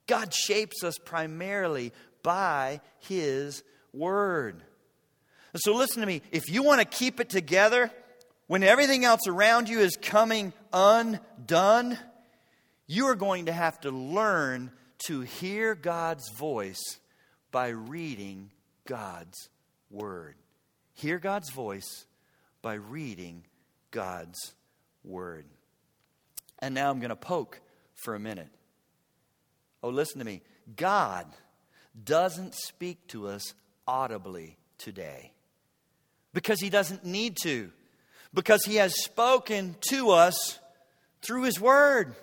God 0.06 0.32
shapes 0.32 0.84
us 0.84 1.00
primarily 1.00 1.91
by 2.21 2.82
His 3.00 3.63
Word. 3.93 4.62
so 5.56 5.74
listen 5.74 6.02
to 6.02 6.08
me. 6.08 6.21
If 6.32 6.52
you 6.52 6.62
want 6.62 6.82
to 6.82 6.86
keep 6.86 7.19
it 7.19 7.30
together, 7.30 7.91
when 8.45 8.62
everything 8.62 9.06
else 9.06 9.28
around 9.28 9.69
you 9.69 9.80
is 9.80 9.97
coming 10.00 10.54
undone, 10.71 11.97
you 12.91 13.08
are 13.08 13.15
going 13.15 13.45
to 13.45 13.54
have 13.54 13.80
to 13.80 13.89
learn 13.89 14.69
to 15.08 15.21
hear 15.21 15.75
God's 15.75 16.30
voice 16.38 16.99
by 17.49 17.69
reading 17.69 18.51
God's 18.86 19.47
Word. 19.89 20.36
Hear 20.91 21.17
God's 21.17 21.51
voice 21.51 22.06
by 22.62 22.73
reading 22.73 23.45
God's 23.91 24.56
Word. 25.06 25.45
And 26.60 26.75
now 26.75 26.91
I'm 26.91 26.99
going 26.99 27.12
to 27.12 27.15
poke 27.15 27.62
for 28.04 28.13
a 28.13 28.19
minute. 28.19 28.49
Oh, 29.82 29.88
listen 29.88 30.19
to 30.19 30.25
me. 30.25 30.41
God 30.75 31.27
doesn't 32.04 32.56
speak 32.56 33.08
to 33.08 33.30
us 33.30 33.54
audibly 33.88 34.58
today 34.77 35.32
because 36.34 36.60
He 36.60 36.69
doesn't 36.69 37.06
need 37.06 37.38
to, 37.43 37.71
because 38.34 38.65
He 38.65 38.75
has 38.75 39.01
spoken 39.01 39.77
to 39.91 40.10
us 40.10 40.60
through 41.21 41.43
His 41.43 41.58
Word. 41.58 42.15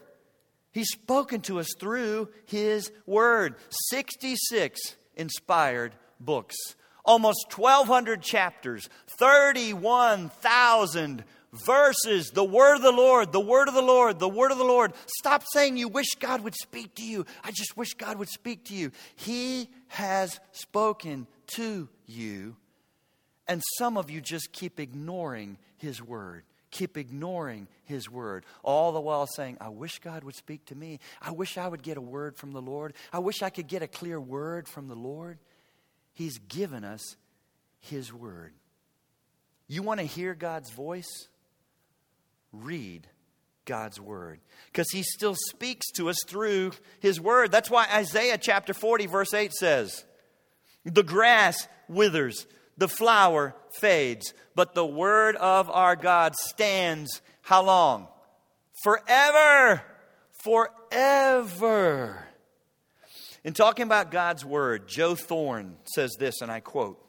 He's 0.72 0.90
spoken 0.90 1.40
to 1.42 1.60
us 1.60 1.68
through 1.78 2.30
His 2.46 2.90
Word. 3.06 3.54
66 3.90 4.80
inspired 5.16 5.94
books, 6.20 6.56
almost 7.04 7.56
1,200 7.56 8.22
chapters, 8.22 8.88
31,000 9.18 11.24
verses. 11.52 12.30
The 12.30 12.44
Word 12.44 12.76
of 12.76 12.82
the 12.82 12.92
Lord, 12.92 13.32
the 13.32 13.40
Word 13.40 13.68
of 13.68 13.74
the 13.74 13.82
Lord, 13.82 14.18
the 14.18 14.28
Word 14.28 14.52
of 14.52 14.58
the 14.58 14.64
Lord. 14.64 14.92
Stop 15.18 15.44
saying 15.52 15.76
you 15.76 15.88
wish 15.88 16.14
God 16.20 16.42
would 16.42 16.54
speak 16.54 16.94
to 16.96 17.04
you. 17.04 17.26
I 17.42 17.50
just 17.50 17.76
wish 17.76 17.94
God 17.94 18.18
would 18.18 18.28
speak 18.28 18.66
to 18.66 18.74
you. 18.74 18.92
He 19.16 19.70
has 19.88 20.38
spoken 20.52 21.26
to 21.54 21.88
you. 22.06 22.56
And 23.46 23.62
some 23.78 23.96
of 23.96 24.10
you 24.10 24.20
just 24.20 24.52
keep 24.52 24.78
ignoring 24.78 25.56
His 25.78 26.02
Word 26.02 26.44
keep 26.70 26.96
ignoring 26.96 27.68
his 27.84 28.10
word, 28.10 28.44
all 28.62 28.92
the 28.92 29.00
while 29.00 29.26
saying, 29.26 29.56
I 29.60 29.68
wish 29.68 29.98
God 30.00 30.24
would 30.24 30.34
speak 30.34 30.64
to 30.66 30.74
me. 30.74 31.00
I 31.20 31.30
wish 31.30 31.56
I 31.58 31.68
would 31.68 31.82
get 31.82 31.96
a 31.96 32.02
word 32.02 32.36
from 32.36 32.52
the 32.52 32.62
Lord. 32.62 32.94
I 33.12 33.18
wish 33.18 33.42
I 33.42 33.50
could 33.50 33.68
get 33.68 33.82
a 33.82 33.88
clear 33.88 34.20
word 34.20 34.68
from 34.68 34.88
the 34.88 34.96
Lord. 34.96 35.38
He's 36.14 36.38
given 36.38 36.84
us 36.84 37.16
his 37.80 38.12
word. 38.12 38.52
You 39.66 39.82
want 39.82 40.00
to 40.00 40.06
hear 40.06 40.34
God's 40.34 40.70
voice? 40.70 41.28
Read 42.52 43.06
God's 43.66 44.00
word 44.00 44.40
because 44.72 44.90
he 44.90 45.02
still 45.02 45.36
speaks 45.50 45.86
to 45.92 46.08
us 46.08 46.16
through 46.26 46.72
his 47.00 47.20
word. 47.20 47.52
That's 47.52 47.70
why 47.70 47.86
Isaiah 47.92 48.38
chapter 48.38 48.72
40, 48.72 49.06
verse 49.06 49.34
8 49.34 49.52
says, 49.52 50.04
The 50.84 51.02
grass 51.02 51.68
withers 51.86 52.46
the 52.78 52.88
flower 52.88 53.54
fades, 53.80 54.32
but 54.54 54.74
the 54.74 54.86
word 54.86 55.36
of 55.36 55.68
our 55.68 55.96
God 55.96 56.34
stands 56.34 57.20
how 57.42 57.62
long? 57.62 58.08
Forever. 58.82 59.82
Forever. 60.42 62.24
In 63.44 63.52
talking 63.52 63.84
about 63.84 64.10
God's 64.10 64.44
word, 64.44 64.88
Joe 64.88 65.14
Thorn 65.14 65.76
says 65.94 66.16
this, 66.18 66.40
and 66.40 66.50
I 66.50 66.60
quote 66.60 67.04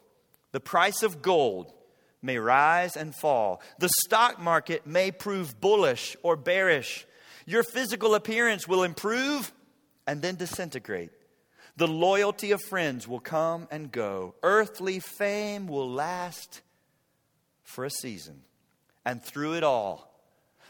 The 0.52 0.60
price 0.60 1.02
of 1.02 1.22
gold 1.22 1.72
may 2.22 2.38
rise 2.38 2.96
and 2.96 3.14
fall, 3.14 3.62
the 3.78 3.90
stock 4.04 4.40
market 4.40 4.86
may 4.86 5.10
prove 5.10 5.60
bullish 5.60 6.16
or 6.22 6.36
bearish. 6.36 7.06
Your 7.46 7.62
physical 7.62 8.14
appearance 8.14 8.68
will 8.68 8.82
improve 8.82 9.52
and 10.06 10.20
then 10.20 10.36
disintegrate. 10.36 11.10
The 11.80 11.88
loyalty 11.88 12.50
of 12.50 12.60
friends 12.60 13.08
will 13.08 13.20
come 13.20 13.66
and 13.70 13.90
go. 13.90 14.34
Earthly 14.42 15.00
fame 15.00 15.66
will 15.66 15.90
last 15.90 16.60
for 17.62 17.86
a 17.86 17.90
season. 17.90 18.42
And 19.02 19.24
through 19.24 19.54
it 19.54 19.64
all, 19.64 20.12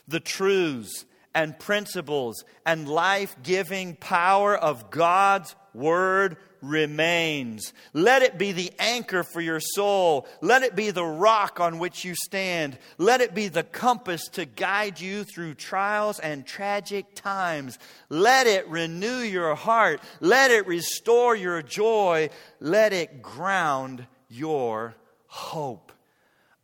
the 0.06 0.20
truths 0.20 1.06
and 1.34 1.58
principles 1.58 2.44
and 2.64 2.88
life 2.88 3.34
giving 3.42 3.96
power 3.96 4.56
of 4.56 4.92
God's 4.92 5.56
Word 5.74 6.36
remains. 6.62 7.72
Let 7.92 8.22
it 8.22 8.38
be 8.38 8.52
the 8.52 8.72
anchor 8.78 9.22
for 9.22 9.40
your 9.40 9.60
soul. 9.60 10.26
Let 10.40 10.62
it 10.62 10.76
be 10.76 10.90
the 10.90 11.04
rock 11.04 11.60
on 11.60 11.78
which 11.78 12.04
you 12.04 12.14
stand. 12.14 12.78
Let 12.98 13.20
it 13.20 13.34
be 13.34 13.48
the 13.48 13.62
compass 13.62 14.28
to 14.32 14.44
guide 14.44 15.00
you 15.00 15.24
through 15.24 15.54
trials 15.54 16.18
and 16.18 16.46
tragic 16.46 17.14
times. 17.14 17.78
Let 18.08 18.46
it 18.46 18.68
renew 18.68 19.18
your 19.18 19.54
heart. 19.54 20.00
Let 20.20 20.50
it 20.50 20.66
restore 20.66 21.34
your 21.34 21.62
joy. 21.62 22.30
Let 22.60 22.92
it 22.92 23.22
ground 23.22 24.06
your 24.28 24.94
hope. 25.26 25.92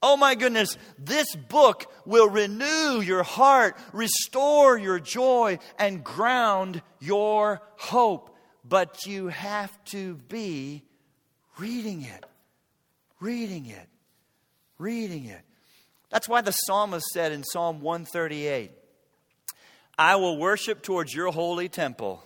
Oh 0.02 0.16
my 0.16 0.34
goodness, 0.34 0.76
this 0.98 1.34
book 1.34 1.90
will 2.04 2.28
renew 2.28 3.00
your 3.00 3.22
heart, 3.22 3.76
restore 3.92 4.78
your 4.78 5.00
joy, 5.00 5.58
and 5.78 6.04
ground 6.04 6.82
your 7.00 7.62
hope 7.76 8.35
but 8.68 9.06
you 9.06 9.28
have 9.28 9.72
to 9.86 10.14
be 10.28 10.82
reading 11.58 12.02
it, 12.02 12.24
reading 13.20 13.66
it, 13.66 13.88
reading 14.78 15.26
it. 15.26 15.40
That's 16.10 16.28
why 16.28 16.40
the 16.40 16.52
psalmist 16.52 17.06
said 17.12 17.32
in 17.32 17.44
Psalm 17.44 17.80
138 17.80 18.72
I 19.98 20.16
will 20.16 20.36
worship 20.36 20.82
towards 20.82 21.14
your 21.14 21.32
holy 21.32 21.68
temple 21.68 22.22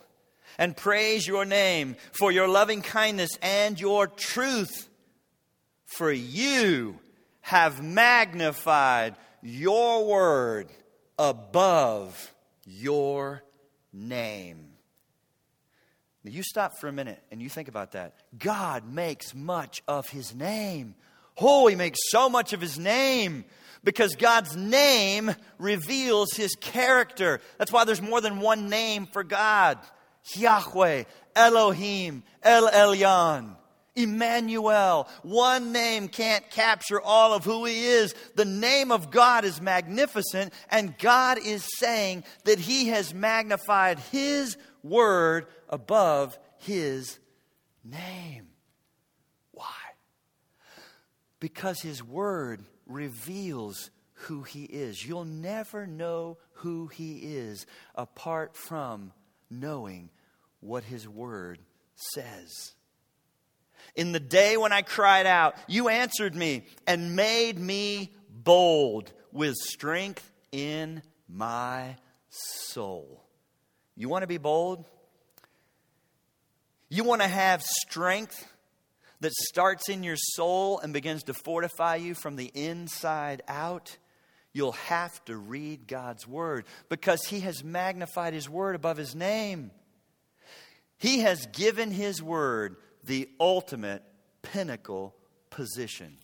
and 0.59 0.77
praise 0.77 1.27
your 1.27 1.45
name 1.45 1.97
for 2.13 2.33
your 2.33 2.49
loving 2.49 2.83
kindness 2.83 3.31
and 3.43 3.81
your 3.81 4.07
truth. 4.07 4.89
For 5.87 6.11
you 6.13 6.99
have 7.41 7.83
magnified 7.83 9.17
your 9.43 10.07
word 10.07 10.69
above 11.19 12.33
your 12.65 13.43
name. 13.93 14.70
Now, 16.23 16.33
you 16.33 16.43
stop 16.43 16.79
for 16.79 16.89
a 16.89 16.93
minute 16.93 17.23
and 17.31 17.41
you 17.41 17.49
think 17.49 17.69
about 17.69 17.93
that. 17.93 18.15
God 18.39 18.91
makes 18.93 19.35
much 19.35 19.83
of 19.89 20.09
his 20.09 20.35
name. 20.35 20.95
Oh, 21.39 21.67
he 21.67 21.77
makes 21.77 21.99
so 22.11 22.29
much 22.29 22.53
of 22.53 22.61
his 22.61 22.79
name 22.79 23.45
because 23.83 24.15
God's 24.17 24.55
name 24.57 25.35
reveals 25.59 26.33
his 26.35 26.55
character. 26.57 27.41
That's 27.57 27.73
why 27.73 27.85
there's 27.85 28.03
more 28.03 28.21
than 28.21 28.41
one 28.41 28.69
name 28.69 29.07
for 29.07 29.25
God 29.25 29.79
Yahweh, 30.37 31.05
Elohim, 31.35 32.23
El 32.43 32.69
Elyon. 32.69 33.57
Emmanuel. 33.97 35.09
One 35.23 35.73
name 35.73 36.09
can't 36.09 36.49
capture 36.51 37.01
all 37.01 37.35
of 37.35 37.45
who 37.45 37.65
he 37.65 37.85
is. 37.85 38.15
The 38.37 38.45
name 38.45 38.93
of 38.93 39.11
God 39.11 39.45
is 39.45 39.61
magnificent, 39.61 40.53
and 40.71 40.97
God 40.99 41.39
is 41.45 41.67
saying 41.79 42.25
that 42.45 42.59
he 42.59 42.89
has 42.89 43.13
magnified 43.13 43.99
his 43.99 44.57
word 44.83 45.47
above 45.69 46.39
his 46.59 47.19
name. 47.85 48.49
Why? 49.53 49.65
Because 51.39 51.81
his 51.81 52.03
word 52.03 52.65
reveals 52.87 53.91
who 54.13 54.43
he 54.43 54.65
is. 54.65 55.07
You'll 55.07 55.25
never 55.25 55.87
know 55.87 56.39
who 56.55 56.89
he 56.89 57.19
is 57.19 57.67
apart 57.95 58.57
from 58.57 59.13
knowing 59.49 60.11
what 60.61 60.85
his 60.85 61.09
word 61.09 61.59
says. 61.95 62.75
In 63.97 64.13
the 64.13 64.21
day 64.21 64.57
when 64.57 64.73
I 64.73 64.83
cried 64.83 65.27
out, 65.27 65.57
you 65.67 65.89
answered 65.89 66.35
me 66.35 66.65
and 66.87 67.17
made 67.17 67.59
me 67.59 68.13
bold 68.29 69.13
with 69.33 69.55
strength 69.57 70.31
in 70.53 71.03
my 71.29 71.97
soul. 72.29 73.25
You 74.01 74.09
want 74.09 74.23
to 74.23 74.27
be 74.27 74.39
bold? 74.39 74.87
You 76.89 77.05
want 77.05 77.21
to 77.21 77.29
have 77.29 77.61
strength 77.63 78.51
that 79.21 79.31
starts 79.35 79.91
in 79.91 80.03
your 80.03 80.17
soul 80.17 80.79
and 80.79 80.95
begins 80.95 81.25
to 81.25 81.35
fortify 81.35 81.97
you 81.97 82.15
from 82.15 82.37
the 82.37 82.51
inside 82.55 83.43
out? 83.47 83.99
You'll 84.55 84.73
have 84.73 85.23
to 85.27 85.37
read 85.37 85.87
God's 85.87 86.27
word 86.27 86.65
because 86.89 87.27
He 87.27 87.41
has 87.41 87.63
magnified 87.63 88.33
His 88.33 88.49
word 88.49 88.75
above 88.75 88.97
His 88.97 89.15
name. 89.15 89.71
He 90.97 91.19
has 91.19 91.45
given 91.53 91.91
His 91.91 92.23
word 92.23 92.77
the 93.05 93.29
ultimate 93.39 94.03
pinnacle 94.41 95.15
position. 95.51 96.17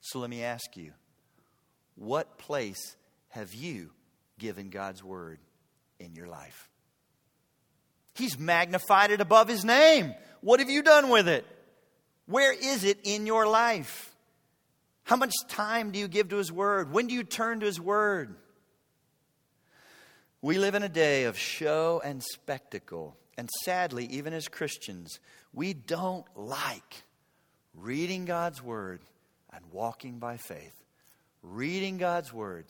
So 0.00 0.18
let 0.18 0.30
me 0.30 0.42
ask 0.42 0.76
you 0.76 0.94
what 1.94 2.38
place 2.38 2.96
have 3.28 3.54
you 3.54 3.92
given 4.36 4.70
God's 4.70 5.04
word? 5.04 5.38
In 6.00 6.14
your 6.14 6.26
life. 6.26 6.68
He's 8.14 8.38
magnified 8.38 9.10
it 9.10 9.20
above 9.20 9.48
his 9.48 9.64
name. 9.64 10.14
What 10.40 10.60
have 10.60 10.70
you 10.70 10.82
done 10.82 11.08
with 11.10 11.28
it? 11.28 11.46
Where 12.26 12.52
is 12.52 12.84
it 12.84 12.98
in 13.04 13.26
your 13.26 13.46
life? 13.46 14.14
How 15.04 15.16
much 15.16 15.32
time 15.48 15.90
do 15.90 15.98
you 15.98 16.08
give 16.08 16.28
to 16.28 16.36
his 16.36 16.52
word? 16.52 16.92
When 16.92 17.06
do 17.06 17.14
you 17.14 17.24
turn 17.24 17.60
to 17.60 17.66
his 17.66 17.80
word? 17.80 18.34
We 20.42 20.58
live 20.58 20.74
in 20.74 20.82
a 20.82 20.88
day 20.88 21.24
of 21.24 21.38
show 21.38 22.00
and 22.04 22.22
spectacle. 22.22 23.16
And 23.36 23.48
sadly, 23.64 24.06
even 24.06 24.32
as 24.32 24.48
Christians, 24.48 25.18
we 25.52 25.74
don't 25.74 26.24
like 26.36 27.02
reading 27.74 28.24
God's 28.24 28.62
word 28.62 29.02
and 29.52 29.64
walking 29.72 30.18
by 30.18 30.36
faith. 30.36 30.74
Reading 31.42 31.96
God's 31.98 32.32
word 32.32 32.66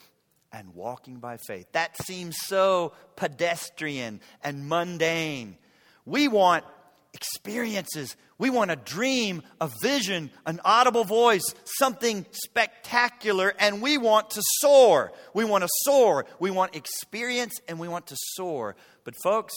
and 0.53 0.75
walking 0.75 1.19
by 1.19 1.37
faith. 1.37 1.67
That 1.73 1.97
seems 2.05 2.37
so 2.47 2.93
pedestrian 3.17 4.21
and 4.43 4.69
mundane. 4.69 5.57
We 6.05 6.29
want 6.29 6.65
experiences. 7.13 8.17
We 8.39 8.51
want 8.51 8.71
a 8.71 8.77
dream, 8.77 9.43
a 9.61 9.71
vision, 9.83 10.31
an 10.47 10.61
audible 10.65 11.05
voice, 11.05 11.55
something 11.79 12.25
spectacular, 12.33 13.55
and 13.59 13.83
we 13.83 13.99
want 13.99 14.31
to 14.31 14.43
soar. 14.61 15.13
We 15.35 15.45
want 15.45 15.63
to 15.63 15.71
soar. 15.85 16.27
We 16.39 16.51
want 16.51 16.77
experience 16.77 17.55
and 17.69 17.79
we 17.79 17.89
want 17.89 18.07
to 18.09 18.17
soar. 18.35 18.77
But, 19.05 19.15
folks, 19.23 19.55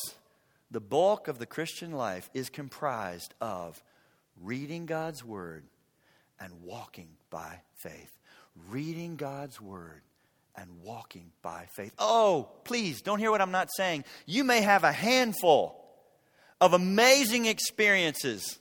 the 0.72 0.82
bulk 0.82 1.28
of 1.28 1.40
the 1.40 1.46
Christian 1.46 1.92
life 1.92 2.30
is 2.34 2.50
comprised 2.50 3.34
of 3.40 3.82
reading 4.42 4.86
God's 4.86 5.24
Word 5.24 5.64
and 6.40 6.52
walking 6.64 7.10
by 7.30 7.62
faith. 7.84 8.12
Reading 8.70 9.16
God's 9.16 9.62
Word 9.62 10.02
and 10.56 10.70
walking 10.84 11.32
by 11.42 11.68
faith. 11.76 11.94
Oh, 11.98 12.50
please, 12.64 13.02
don't 13.02 13.20
hear 13.20 13.32
what 13.32 13.42
I'm 13.42 13.52
not 13.52 13.70
saying. 13.76 14.06
You 14.26 14.44
may 14.44 14.62
have 14.62 14.84
a 14.84 14.92
handful 14.92 15.80
of 16.62 16.74
amazing 16.74 17.46
experiences 17.46 18.60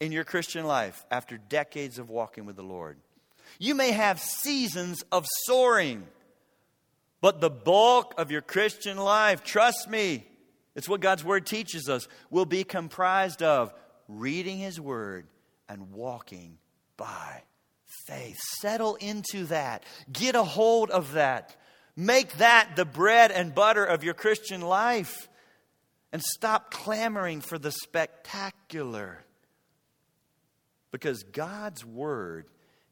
in 0.00 0.12
your 0.12 0.24
Christian 0.24 0.66
life 0.66 1.04
after 1.10 1.36
decades 1.36 1.98
of 1.98 2.10
walking 2.10 2.46
with 2.46 2.56
the 2.56 2.62
Lord. 2.62 2.98
You 3.58 3.74
may 3.74 3.92
have 3.92 4.20
seasons 4.20 5.04
of 5.12 5.26
soaring, 5.46 6.06
but 7.20 7.40
the 7.40 7.50
bulk 7.50 8.14
of 8.18 8.30
your 8.30 8.40
Christian 8.40 8.96
life, 8.96 9.44
trust 9.44 9.88
me, 9.88 10.26
it's 10.74 10.88
what 10.88 11.00
God's 11.00 11.24
Word 11.24 11.46
teaches 11.46 11.88
us, 11.88 12.08
will 12.30 12.46
be 12.46 12.64
comprised 12.64 13.42
of 13.42 13.72
reading 14.08 14.58
His 14.58 14.80
Word 14.80 15.26
and 15.68 15.92
walking 15.92 16.58
by 16.96 17.42
faith. 18.06 18.38
Settle 18.60 18.96
into 18.96 19.44
that. 19.46 19.84
Get 20.12 20.34
a 20.34 20.44
hold 20.44 20.90
of 20.90 21.12
that. 21.12 21.56
Make 21.96 22.38
that 22.38 22.76
the 22.76 22.84
bread 22.84 23.30
and 23.30 23.54
butter 23.54 23.84
of 23.84 24.04
your 24.04 24.14
Christian 24.14 24.60
life. 24.60 25.28
And 26.12 26.22
stop 26.22 26.70
clamoring 26.70 27.40
for 27.40 27.58
the 27.58 27.72
spectacular. 27.72 29.24
Because 30.90 31.24
God's 31.24 31.84
Word 31.84 32.46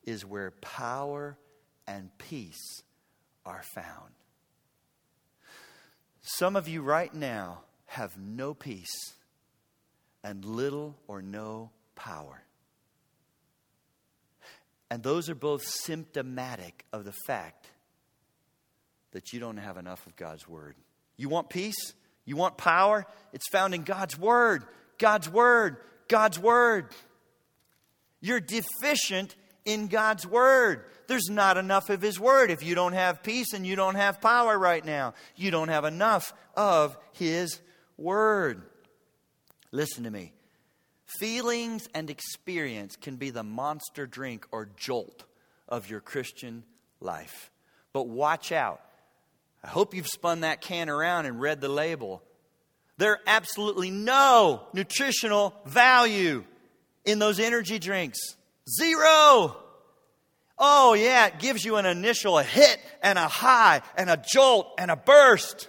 is 0.04 0.24
where 0.24 0.50
power 0.50 1.38
and 1.86 2.10
peace 2.18 2.82
are 3.46 3.62
found. 3.74 4.12
Some 6.20 6.56
of 6.56 6.68
you 6.68 6.82
right 6.82 7.12
now 7.12 7.62
have 7.86 8.16
no 8.18 8.54
peace 8.54 9.14
and 10.24 10.44
little 10.44 10.96
or 11.08 11.20
no 11.20 11.70
power. 11.94 12.42
And 14.92 15.02
those 15.02 15.30
are 15.30 15.34
both 15.34 15.64
symptomatic 15.64 16.84
of 16.92 17.06
the 17.06 17.14
fact 17.26 17.66
that 19.12 19.32
you 19.32 19.40
don't 19.40 19.56
have 19.56 19.78
enough 19.78 20.06
of 20.06 20.16
God's 20.16 20.46
Word. 20.46 20.74
You 21.16 21.30
want 21.30 21.48
peace? 21.48 21.94
You 22.26 22.36
want 22.36 22.58
power? 22.58 23.06
It's 23.32 23.48
found 23.48 23.74
in 23.74 23.84
God's 23.84 24.18
Word. 24.18 24.64
God's 24.98 25.30
Word. 25.30 25.78
God's 26.08 26.38
Word. 26.38 26.88
You're 28.20 28.38
deficient 28.38 29.34
in 29.64 29.86
God's 29.86 30.26
Word. 30.26 30.84
There's 31.06 31.30
not 31.30 31.56
enough 31.56 31.88
of 31.88 32.02
His 32.02 32.20
Word. 32.20 32.50
If 32.50 32.62
you 32.62 32.74
don't 32.74 32.92
have 32.92 33.22
peace 33.22 33.54
and 33.54 33.66
you 33.66 33.76
don't 33.76 33.94
have 33.94 34.20
power 34.20 34.58
right 34.58 34.84
now, 34.84 35.14
you 35.36 35.50
don't 35.50 35.68
have 35.68 35.86
enough 35.86 36.34
of 36.54 36.98
His 37.12 37.62
Word. 37.96 38.60
Listen 39.70 40.04
to 40.04 40.10
me. 40.10 40.34
Feelings 41.18 41.88
and 41.94 42.10
experience 42.10 42.96
can 42.96 43.16
be 43.16 43.30
the 43.30 43.42
monster 43.42 44.06
drink 44.06 44.46
or 44.50 44.68
jolt 44.76 45.24
of 45.68 45.90
your 45.90 46.00
Christian 46.00 46.64
life. 47.00 47.50
But 47.92 48.08
watch 48.08 48.52
out. 48.52 48.80
I 49.62 49.68
hope 49.68 49.94
you've 49.94 50.08
spun 50.08 50.40
that 50.40 50.60
can 50.60 50.88
around 50.88 51.26
and 51.26 51.40
read 51.40 51.60
the 51.60 51.68
label. 51.68 52.22
There 52.98 53.20
absolutely 53.26 53.90
no 53.90 54.62
nutritional 54.72 55.54
value 55.66 56.44
in 57.04 57.18
those 57.18 57.40
energy 57.40 57.78
drinks. 57.78 58.18
Zero. 58.80 59.56
Oh, 60.58 60.94
yeah, 60.94 61.26
it 61.26 61.38
gives 61.38 61.64
you 61.64 61.76
an 61.76 61.86
initial 61.86 62.38
hit 62.38 62.78
and 63.02 63.18
a 63.18 63.28
high 63.28 63.82
and 63.96 64.08
a 64.08 64.22
jolt 64.32 64.68
and 64.78 64.90
a 64.90 64.96
burst. 64.96 65.68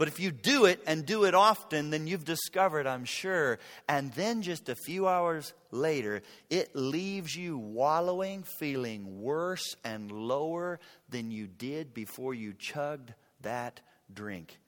But 0.00 0.08
if 0.08 0.18
you 0.18 0.30
do 0.30 0.64
it 0.64 0.80
and 0.86 1.04
do 1.04 1.24
it 1.24 1.34
often, 1.34 1.90
then 1.90 2.06
you've 2.06 2.24
discovered, 2.24 2.86
I'm 2.86 3.04
sure. 3.04 3.58
And 3.86 4.10
then 4.14 4.40
just 4.40 4.70
a 4.70 4.74
few 4.74 5.06
hours 5.06 5.52
later, 5.72 6.22
it 6.48 6.74
leaves 6.74 7.36
you 7.36 7.58
wallowing, 7.58 8.44
feeling 8.44 9.20
worse 9.20 9.76
and 9.84 10.10
lower 10.10 10.80
than 11.10 11.30
you 11.30 11.46
did 11.46 11.92
before 11.92 12.32
you 12.32 12.54
chugged 12.54 13.12
that 13.42 13.82
drink. 14.10 14.58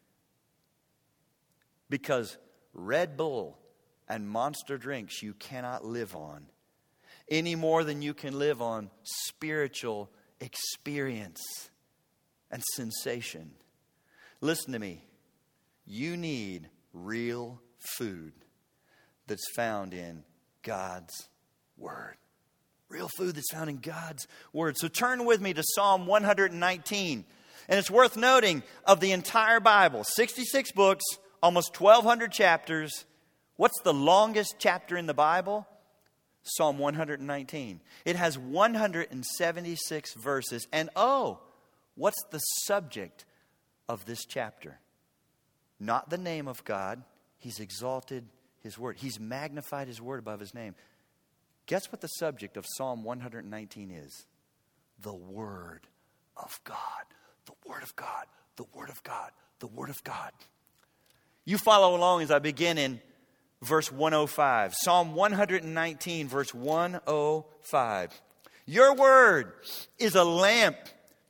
Because 1.88 2.37
Red 2.75 3.16
Bull 3.16 3.59
and 4.07 4.29
monster 4.29 4.77
drinks 4.77 5.23
you 5.23 5.33
cannot 5.33 5.83
live 5.83 6.14
on 6.14 6.45
any 7.31 7.55
more 7.55 7.85
than 7.85 8.03
you 8.03 8.12
can 8.12 8.38
live 8.38 8.61
on 8.61 8.90
spiritual 9.03 10.11
experience 10.40 11.40
and 12.51 12.62
sensation. 12.75 13.53
Listen 14.42 14.75
to 14.75 14.79
me. 14.79 15.07
You 15.87 16.16
need 16.16 16.68
real 16.92 17.61
food 17.79 18.33
that's 19.27 19.51
found 19.55 19.95
in 19.95 20.25
God's 20.62 21.29
Word. 21.77 22.16
Real 22.88 23.09
food 23.16 23.35
that's 23.35 23.53
found 23.53 23.71
in 23.71 23.79
God's 23.79 24.27
Word. 24.53 24.77
So 24.77 24.88
turn 24.88 25.25
with 25.25 25.40
me 25.40 25.55
to 25.55 25.62
Psalm 25.75 26.07
119. 26.07 27.25
And 27.68 27.79
it's 27.79 27.90
worth 27.90 28.16
noting 28.16 28.62
of 28.85 29.01
the 29.01 29.12
entire 29.12 29.61
Bible 29.61 30.05
66 30.05 30.73
books, 30.73 31.05
almost 31.42 31.81
1,200 31.81 32.33
chapters. 32.33 33.05
What's 33.57 33.81
the 33.83 33.95
longest 33.95 34.57
chapter 34.59 34.97
in 34.97 35.07
the 35.07 35.14
Bible? 35.14 35.66
Psalm 36.42 36.79
119. 36.79 37.81
It 38.05 38.16
has 38.16 38.37
176 38.37 40.14
verses. 40.14 40.66
And 40.73 40.90
oh, 40.97 41.40
what's 41.95 42.21
the 42.31 42.40
subject 42.64 43.25
of 43.88 44.05
this 44.07 44.25
chapter? 44.25 44.81
Not 45.83 46.11
the 46.11 46.18
name 46.18 46.49
of 46.49 46.64
God. 46.64 47.03
He's 47.38 47.61
exalted 47.61 48.25
his 48.61 48.79
word, 48.79 48.97
he's 48.99 49.18
magnified 49.18 49.88
his 49.88 50.01
word 50.01 50.21
above 50.21 50.40
his 50.40 50.55
name. 50.55 50.75
Guess 51.66 51.90
what 51.90 52.01
the 52.01 52.09
subject 52.09 52.57
of 52.57 52.64
Psalm 52.77 53.05
119 53.05 53.90
is? 53.90 54.27
The 55.01 55.14
Word 55.14 55.87
of 56.37 56.61
God. 56.64 56.77
The 57.47 57.53
Word 57.68 57.83
of 57.83 57.95
God. 57.97 58.27
The 58.57 58.64
Word 58.75 58.90
of 58.90 59.03
God. 59.03 59.31
The 59.61 59.68
Word 59.68 59.90
of 59.90 60.03
God. 60.03 60.33
You 61.45 61.59
follow 61.59 61.97
along 61.97 62.23
as 62.23 62.31
I 62.31 62.38
begin 62.38 62.79
in 62.79 63.01
verse 63.62 63.90
105. 63.90 64.75
Psalm 64.75 65.14
119, 65.14 66.29
verse 66.29 66.55
105. 66.55 68.21
Your 68.66 68.95
word 68.95 69.53
is 69.99 70.14
a 70.14 70.25
lamp 70.25 70.77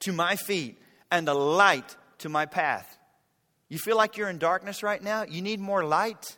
to 0.01 0.13
my 0.13 0.37
feet 0.37 0.79
and 1.11 1.27
a 1.29 1.35
light 1.35 1.97
to 2.19 2.29
my 2.29 2.45
path. 2.45 2.99
You 3.73 3.79
feel 3.79 3.97
like 3.97 4.19
you're 4.19 4.29
in 4.29 4.37
darkness 4.37 4.83
right 4.83 5.03
now? 5.03 5.25
You 5.25 5.41
need 5.41 5.59
more 5.59 5.83
light? 5.83 6.37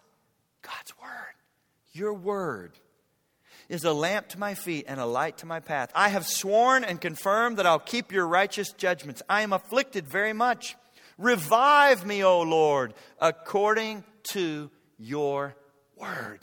God's 0.62 0.96
Word, 1.02 1.34
your 1.90 2.14
Word, 2.14 2.78
is 3.68 3.82
a 3.82 3.92
lamp 3.92 4.28
to 4.28 4.38
my 4.38 4.54
feet 4.54 4.84
and 4.86 5.00
a 5.00 5.04
light 5.04 5.38
to 5.38 5.46
my 5.46 5.58
path. 5.58 5.90
I 5.96 6.10
have 6.10 6.28
sworn 6.28 6.84
and 6.84 7.00
confirmed 7.00 7.56
that 7.56 7.66
I'll 7.66 7.80
keep 7.80 8.12
your 8.12 8.24
righteous 8.24 8.70
judgments. 8.70 9.20
I 9.28 9.42
am 9.42 9.52
afflicted 9.52 10.06
very 10.06 10.32
much. 10.32 10.76
Revive 11.18 12.06
me, 12.06 12.22
O 12.22 12.42
Lord, 12.42 12.94
according 13.18 14.04
to 14.30 14.70
your 14.96 15.56
Word. 15.96 16.38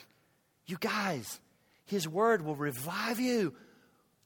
You 0.65 0.75
guys, 0.77 1.39
His 1.85 2.05
Word 2.05 2.43
will 2.43 2.57
revive 2.57 3.21
you 3.21 3.55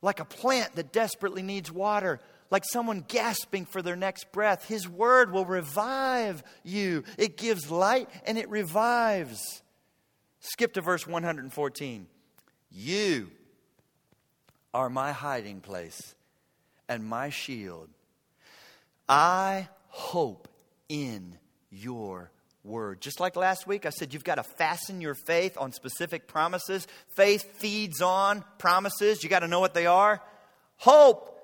like 0.02 0.20
a 0.20 0.26
plant 0.26 0.78
that 0.78 0.92
desperately 0.92 1.44
needs 1.44 1.72
water 1.72 2.20
like 2.50 2.64
someone 2.72 3.04
gasping 3.08 3.66
for 3.66 3.82
their 3.82 3.96
next 3.96 4.32
breath. 4.32 4.68
His 4.68 4.88
word 4.88 5.32
will 5.32 5.46
revive 5.46 6.44
you. 6.64 7.04
It 7.18 7.38
gives 7.38 7.72
light 7.72 8.10
and 8.26 8.38
it 8.38 8.50
revives. 8.50 9.62
Skip 10.40 10.74
to 10.74 10.82
verse 10.82 11.08
114. 11.08 12.08
You 12.72 13.32
are 14.74 14.90
my 14.90 15.12
hiding 15.12 15.62
place 15.62 16.16
and 16.88 17.04
my 17.04 17.30
shield. 17.30 17.90
I 19.08 19.70
hope 19.88 20.48
in 20.90 21.38
your 21.72 22.32
word. 22.64 23.02
Just 23.02 23.20
like 23.20 23.36
last 23.36 23.68
week, 23.68 23.86
I 23.86 23.90
said 23.90 24.14
you've 24.14 24.24
got 24.24 24.36
to 24.36 24.44
fasten 24.44 25.02
your 25.02 25.14
faith 25.14 25.58
on 25.58 25.72
specific 25.72 26.28
promises. 26.28 26.88
Faith 27.16 27.44
feeds 27.58 28.02
on 28.02 28.44
promises. 28.58 29.24
You 29.24 29.30
got 29.30 29.40
to 29.40 29.48
know 29.48 29.60
what 29.60 29.74
they 29.74 29.86
are. 29.86 30.22
Hope 30.78 31.35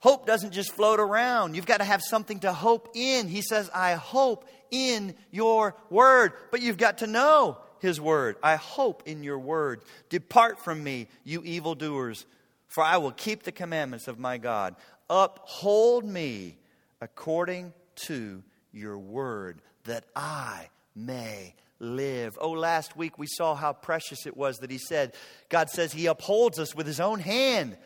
Hope 0.00 0.26
doesn't 0.26 0.52
just 0.52 0.72
float 0.72 1.00
around. 1.00 1.56
You've 1.56 1.66
got 1.66 1.78
to 1.78 1.84
have 1.84 2.02
something 2.02 2.40
to 2.40 2.52
hope 2.52 2.90
in. 2.94 3.26
He 3.26 3.42
says, 3.42 3.68
I 3.74 3.94
hope 3.94 4.48
in 4.70 5.14
your 5.30 5.74
word. 5.90 6.32
But 6.50 6.62
you've 6.62 6.78
got 6.78 6.98
to 6.98 7.06
know 7.06 7.58
his 7.80 8.00
word. 8.00 8.36
I 8.42 8.56
hope 8.56 9.02
in 9.06 9.22
your 9.22 9.38
word. 9.38 9.82
Depart 10.08 10.62
from 10.62 10.82
me, 10.82 11.08
you 11.24 11.42
evildoers, 11.42 12.26
for 12.68 12.84
I 12.84 12.98
will 12.98 13.12
keep 13.12 13.42
the 13.42 13.52
commandments 13.52 14.08
of 14.08 14.18
my 14.18 14.38
God. 14.38 14.76
Uphold 15.10 16.04
me 16.04 16.58
according 17.00 17.72
to 18.06 18.42
your 18.72 18.98
word, 18.98 19.60
that 19.84 20.04
I 20.14 20.68
may 20.94 21.54
live. 21.80 22.38
Oh, 22.40 22.50
last 22.50 22.96
week 22.96 23.18
we 23.18 23.26
saw 23.26 23.54
how 23.54 23.72
precious 23.72 24.26
it 24.26 24.36
was 24.36 24.58
that 24.58 24.70
he 24.70 24.78
said, 24.78 25.14
God 25.48 25.70
says 25.70 25.92
he 25.92 26.06
upholds 26.06 26.58
us 26.58 26.74
with 26.74 26.86
his 26.86 27.00
own 27.00 27.20
hand. 27.20 27.76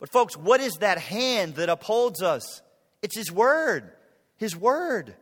But, 0.00 0.10
folks, 0.10 0.36
what 0.36 0.60
is 0.60 0.74
that 0.74 0.98
hand 0.98 1.56
that 1.56 1.68
upholds 1.68 2.22
us? 2.22 2.62
It's 3.02 3.16
His 3.16 3.32
Word. 3.32 3.90
His 4.36 4.54
Word. 4.56 5.14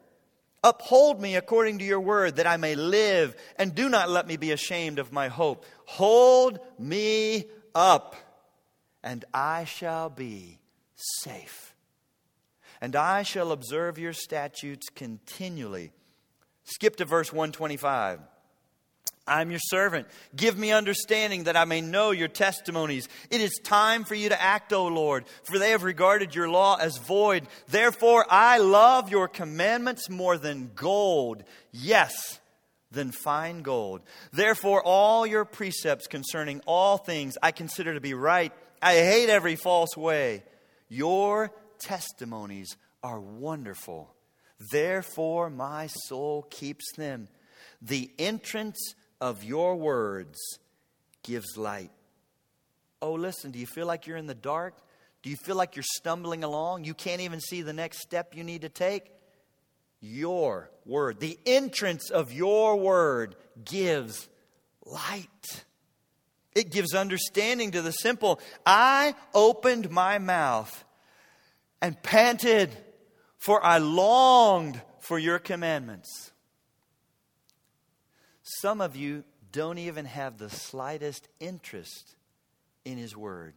Uphold 0.65 1.21
me 1.21 1.37
according 1.37 1.79
to 1.79 1.85
your 1.85 2.01
word, 2.01 2.37
that 2.37 2.47
I 2.47 2.57
may 2.57 2.75
live, 2.75 3.37
and 3.57 3.73
do 3.73 3.89
not 3.89 4.11
let 4.11 4.27
me 4.27 4.37
be 4.37 4.51
ashamed 4.51 4.99
of 4.99 5.13
my 5.13 5.29
hope. 5.29 5.65
Hold 5.85 6.59
me 6.77 7.45
up, 7.73 8.17
and 9.03 9.25
I 9.33 9.65
shall 9.65 10.11
be 10.11 10.59
safe. 10.97 11.75
and 12.81 12.95
I 12.97 13.23
shall 13.23 13.53
observe 13.53 13.99
your 13.99 14.13
statutes 14.13 14.89
continually. 14.95 15.93
Skip 16.65 16.97
to 16.97 17.05
verse 17.05 17.33
125. 17.33 18.21
I'm 19.27 19.51
your 19.51 19.61
servant. 19.61 20.07
Give 20.35 20.57
me 20.57 20.73
understanding 20.73 21.45
that 21.45 21.57
I 21.57 21.65
may 21.65 21.81
know 21.81 22.13
your 22.13 22.29
testimonies. 22.29 23.09
It 23.31 23.41
is 23.41 23.59
time 23.65 24.05
for 24.05 24.15
you 24.15 24.29
to 24.29 24.41
act, 24.41 24.73
O 24.73 24.87
Lord, 24.87 25.25
for 25.45 25.59
they 25.59 25.71
have 25.71 25.83
regarded 25.83 26.35
your 26.35 26.49
law 26.49 26.77
as 26.77 26.99
void. 26.99 27.49
Therefore, 27.69 28.25
I 28.31 28.59
love 28.59 29.11
your 29.11 29.27
commandments 29.27 30.09
more 30.09 30.39
than 30.39 30.71
gold. 30.77 31.43
Yes, 31.73 32.41
than 32.93 33.11
fine 33.11 33.63
gold. 33.63 34.03
Therefore, 34.33 34.83
all 34.83 35.27
your 35.27 35.45
precepts 35.45 36.07
concerning 36.07 36.61
all 36.67 36.97
things 36.97 37.37
I 37.43 37.51
consider 37.51 37.95
to 37.95 38.01
be 38.01 38.15
right. 38.15 38.53
I 38.81 38.95
hate 38.95 39.29
every 39.29 39.57
false 39.57 39.97
way. 39.97 40.45
Your 40.89 41.53
testimonies 41.81 42.77
are 43.03 43.21
wonderful. 43.21 44.15
Therefore, 44.71 45.51
my 45.51 45.89
soul 45.89 46.47
keeps 46.49 46.93
them. 46.97 47.29
The 47.83 48.11
entrance 48.19 48.95
of 49.21 49.45
your 49.45 49.77
words 49.77 50.39
gives 51.23 51.57
light. 51.57 51.91
Oh, 53.03 53.15
listen, 53.15 53.51
do 53.51 53.59
you 53.59 53.67
feel 53.67 53.87
like 53.87 54.07
you're 54.07 54.17
in 54.17 54.27
the 54.27 54.35
dark? 54.35 54.75
Do 55.23 55.31
you 55.31 55.37
feel 55.37 55.57
like 55.57 55.77
you're 55.77 55.85
stumbling 55.97 56.45
along? 56.45 56.85
You 56.85 56.95
can't 56.95 57.21
even 57.21 57.41
see 57.41 57.63
the 57.63 57.73
next 57.73 58.01
step 58.01 58.35
you 58.35 58.45
need 58.45 58.63
to 58.63 58.69
take? 58.69 59.11
Your 60.01 60.71
word, 60.85 61.21
the 61.21 61.39
entrance 61.47 62.11
of 62.11 62.33
your 62.33 62.77
word 62.77 63.35
gives 63.65 64.29
light. 64.85 65.65
It 66.55 66.71
gives 66.71 66.95
understanding 66.95 67.73
to 67.73 67.83
the 67.83 67.93
simple. 67.93 68.41
I 68.65 69.15
opened 69.35 69.91
my 69.91 70.19
mouth 70.19 70.85
and 71.83 72.01
panted, 72.03 72.71
for 73.39 73.63
I 73.65 73.79
longed 73.79 74.81
for 75.01 75.19
your 75.19 75.39
commandments. 75.39 76.33
Some 78.61 78.81
of 78.81 78.97
you 78.97 79.25
don't 79.53 79.79
even 79.79 80.07
have 80.07 80.39
the 80.39 80.51
slightest 80.51 81.29
interest 81.41 82.15
in 82.85 82.97
His 82.97 83.17
Word. 83.17 83.55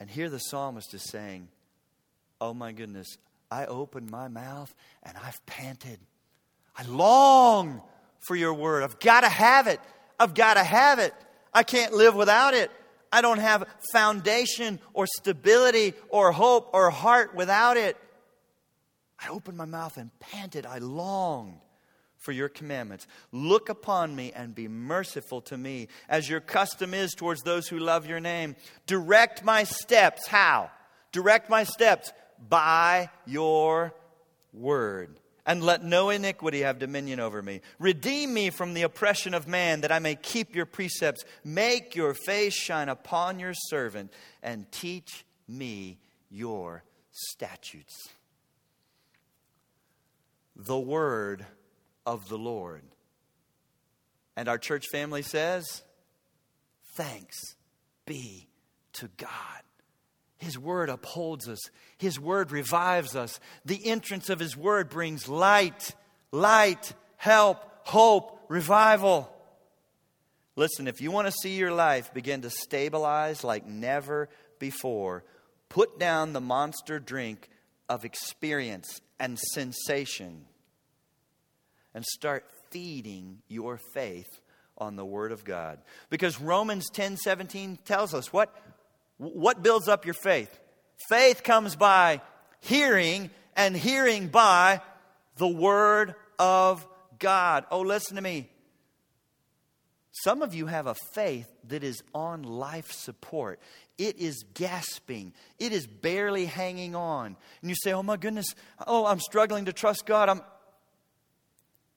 And 0.00 0.08
here 0.08 0.30
the 0.30 0.38
psalmist 0.38 0.94
is 0.94 1.02
saying, 1.02 1.48
Oh 2.40 2.54
my 2.54 2.72
goodness, 2.72 3.18
I 3.50 3.66
opened 3.66 4.10
my 4.10 4.28
mouth 4.28 4.74
and 5.02 5.16
I've 5.22 5.44
panted. 5.46 5.98
I 6.76 6.84
long 6.84 7.82
for 8.26 8.34
your 8.34 8.54
Word. 8.54 8.82
I've 8.82 8.98
got 8.98 9.20
to 9.20 9.28
have 9.28 9.66
it. 9.66 9.80
I've 10.18 10.34
got 10.34 10.54
to 10.54 10.64
have 10.64 10.98
it. 10.98 11.14
I 11.52 11.62
can't 11.62 11.92
live 11.92 12.14
without 12.14 12.54
it. 12.54 12.70
I 13.12 13.20
don't 13.20 13.38
have 13.38 13.68
foundation 13.92 14.80
or 14.92 15.06
stability 15.06 15.94
or 16.08 16.32
hope 16.32 16.70
or 16.72 16.90
heart 16.90 17.34
without 17.34 17.76
it. 17.76 17.96
I 19.18 19.28
opened 19.28 19.56
my 19.56 19.64
mouth 19.66 19.96
and 19.96 20.10
panted. 20.18 20.66
I 20.66 20.78
longed 20.78 21.60
for 22.24 22.32
your 22.32 22.48
commandments. 22.48 23.06
Look 23.32 23.68
upon 23.68 24.16
me 24.16 24.32
and 24.34 24.54
be 24.54 24.66
merciful 24.66 25.42
to 25.42 25.58
me, 25.58 25.88
as 26.08 26.28
your 26.28 26.40
custom 26.40 26.94
is 26.94 27.12
towards 27.12 27.42
those 27.42 27.68
who 27.68 27.78
love 27.78 28.06
your 28.06 28.18
name. 28.18 28.56
Direct 28.86 29.44
my 29.44 29.64
steps. 29.64 30.26
How? 30.26 30.70
Direct 31.12 31.50
my 31.50 31.64
steps 31.64 32.12
by 32.48 33.10
your 33.26 33.94
word. 34.54 35.20
And 35.46 35.62
let 35.62 35.84
no 35.84 36.08
iniquity 36.08 36.62
have 36.62 36.78
dominion 36.78 37.20
over 37.20 37.42
me. 37.42 37.60
Redeem 37.78 38.32
me 38.32 38.48
from 38.48 38.72
the 38.72 38.82
oppression 38.82 39.34
of 39.34 39.46
man, 39.46 39.82
that 39.82 39.92
I 39.92 39.98
may 39.98 40.14
keep 40.14 40.56
your 40.56 40.64
precepts. 40.64 41.26
Make 41.44 41.94
your 41.94 42.14
face 42.14 42.54
shine 42.54 42.88
upon 42.88 43.38
your 43.38 43.52
servant, 43.52 44.10
and 44.42 44.72
teach 44.72 45.26
me 45.46 45.98
your 46.30 46.82
statutes. 47.10 48.08
The 50.56 50.78
word 50.78 51.44
of 52.06 52.28
the 52.28 52.38
Lord. 52.38 52.82
And 54.36 54.48
our 54.48 54.58
church 54.58 54.86
family 54.90 55.22
says, 55.22 55.82
Thanks 56.94 57.56
be 58.06 58.48
to 58.94 59.08
God. 59.16 59.30
His 60.36 60.58
word 60.58 60.90
upholds 60.90 61.48
us, 61.48 61.60
His 61.98 62.20
word 62.20 62.52
revives 62.52 63.16
us. 63.16 63.40
The 63.64 63.86
entrance 63.86 64.28
of 64.28 64.38
His 64.38 64.56
word 64.56 64.90
brings 64.90 65.28
light, 65.28 65.94
light, 66.32 66.92
help, 67.16 67.64
hope, 67.84 68.40
revival. 68.48 69.30
Listen, 70.56 70.86
if 70.86 71.00
you 71.00 71.10
want 71.10 71.26
to 71.26 71.32
see 71.32 71.56
your 71.56 71.72
life 71.72 72.14
begin 72.14 72.42
to 72.42 72.50
stabilize 72.50 73.42
like 73.42 73.66
never 73.66 74.28
before, 74.58 75.24
put 75.68 75.98
down 75.98 76.32
the 76.32 76.40
monster 76.40 77.00
drink 77.00 77.48
of 77.88 78.04
experience 78.04 79.00
and 79.18 79.38
sensation 79.38 80.44
and 81.94 82.04
start 82.04 82.44
feeding 82.70 83.42
your 83.48 83.78
faith 83.94 84.40
on 84.76 84.96
the 84.96 85.04
Word 85.04 85.32
of 85.32 85.44
God. 85.44 85.78
Because 86.10 86.40
Romans 86.40 86.90
10 86.90 87.16
17 87.16 87.78
tells 87.84 88.14
us 88.14 88.32
what, 88.32 88.54
what 89.18 89.62
builds 89.62 89.88
up 89.88 90.04
your 90.04 90.14
faith? 90.14 90.58
Faith 91.08 91.42
comes 91.42 91.76
by 91.76 92.20
hearing, 92.60 93.30
and 93.56 93.76
hearing 93.76 94.28
by 94.28 94.80
the 95.36 95.48
Word 95.48 96.14
of 96.38 96.86
God. 97.18 97.64
Oh, 97.70 97.80
listen 97.80 98.16
to 98.16 98.22
me. 98.22 98.48
Some 100.22 100.42
of 100.42 100.54
you 100.54 100.66
have 100.66 100.86
a 100.86 100.94
faith 101.12 101.48
that 101.68 101.82
is 101.82 102.02
on 102.14 102.44
life 102.44 102.92
support. 102.92 103.58
It 103.98 104.18
is 104.18 104.44
gasping. 104.54 105.32
It 105.58 105.72
is 105.72 105.88
barely 105.88 106.46
hanging 106.46 106.94
on. 106.94 107.36
And 107.60 107.70
you 107.70 107.74
say, 107.74 107.92
Oh 107.92 108.02
my 108.02 108.16
goodness, 108.16 108.54
oh, 108.86 109.06
I'm 109.06 109.18
struggling 109.18 109.64
to 109.64 109.72
trust 109.72 110.06
God. 110.06 110.28
I'm, 110.28 110.40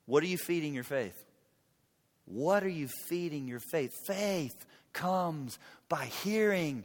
what 0.08 0.24
are 0.24 0.28
you 0.28 0.38
feeding 0.38 0.74
your 0.74 0.84
faith? 0.84 1.16
What 2.26 2.64
are 2.64 2.70
you 2.70 2.88
feeding 2.88 3.48
your 3.48 3.60
faith? 3.60 3.94
Faith 4.08 4.66
comes 4.94 5.60
by 5.88 6.06
hearing, 6.06 6.84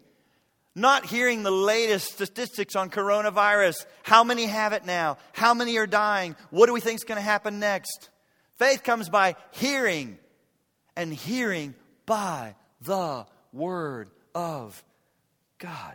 not 0.74 1.06
hearing 1.06 1.42
the 1.42 1.50
latest 1.50 2.12
statistics 2.12 2.76
on 2.76 2.90
coronavirus. 2.90 3.86
How 4.02 4.22
many 4.24 4.46
have 4.46 4.72
it 4.72 4.84
now? 4.84 5.16
How 5.32 5.54
many 5.54 5.78
are 5.78 5.86
dying? 5.86 6.36
What 6.50 6.66
do 6.66 6.72
we 6.72 6.80
think 6.80 6.96
is 6.96 7.04
going 7.04 7.16
to 7.16 7.22
happen 7.22 7.58
next? 7.58 8.10
Faith 8.58 8.82
comes 8.82 9.08
by 9.08 9.36
hearing, 9.52 10.18
and 10.94 11.12
hearing 11.12 11.74
by 12.06 12.54
the 12.82 13.24
Word 13.52 14.10
of 14.34 14.82
God. 15.58 15.94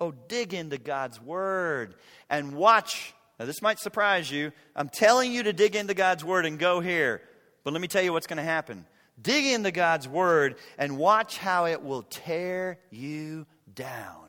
Oh, 0.00 0.12
dig 0.28 0.54
into 0.54 0.78
God's 0.78 1.20
Word 1.20 1.94
and 2.28 2.54
watch 2.54 3.14
now, 3.42 3.46
this 3.46 3.60
might 3.60 3.80
surprise 3.80 4.30
you. 4.30 4.52
I'm 4.76 4.88
telling 4.88 5.32
you 5.32 5.42
to 5.42 5.52
dig 5.52 5.74
into 5.74 5.94
God's 5.94 6.24
Word 6.24 6.46
and 6.46 6.60
go 6.60 6.78
here. 6.78 7.20
But 7.64 7.72
let 7.72 7.82
me 7.82 7.88
tell 7.88 8.00
you 8.00 8.12
what's 8.12 8.28
going 8.28 8.36
to 8.36 8.44
happen. 8.44 8.86
Dig 9.20 9.46
into 9.46 9.72
God's 9.72 10.06
Word 10.06 10.54
and 10.78 10.96
watch 10.96 11.38
how 11.38 11.66
it 11.66 11.82
will 11.82 12.02
tear 12.04 12.78
you 12.90 13.48
down. 13.74 14.28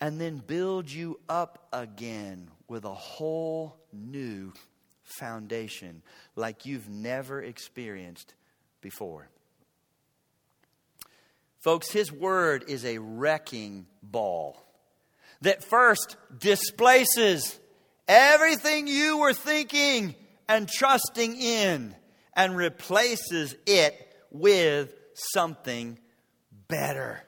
And 0.00 0.20
then 0.20 0.38
build 0.38 0.90
you 0.90 1.20
up 1.28 1.68
again 1.72 2.50
with 2.66 2.84
a 2.84 2.92
whole 2.92 3.76
new 3.92 4.52
foundation 5.04 6.02
like 6.34 6.66
you've 6.66 6.88
never 6.88 7.40
experienced 7.40 8.34
before. 8.80 9.28
Folks, 11.60 11.92
His 11.92 12.10
Word 12.10 12.64
is 12.66 12.84
a 12.84 12.98
wrecking 12.98 13.86
ball 14.02 14.67
that 15.42 15.64
first 15.64 16.16
displaces 16.38 17.58
everything 18.06 18.86
you 18.86 19.18
were 19.18 19.34
thinking 19.34 20.14
and 20.48 20.68
trusting 20.68 21.36
in 21.36 21.94
and 22.34 22.56
replaces 22.56 23.54
it 23.66 23.94
with 24.30 24.94
something 25.14 25.98
better. 26.68 27.22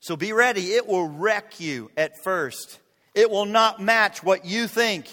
So 0.00 0.16
be 0.16 0.32
ready. 0.32 0.72
It 0.72 0.86
will 0.86 1.08
wreck 1.08 1.60
you 1.60 1.90
at 1.96 2.22
first. 2.22 2.80
It 3.14 3.30
will 3.30 3.46
not 3.46 3.80
match 3.80 4.22
what 4.22 4.44
you 4.44 4.66
think. 4.66 5.06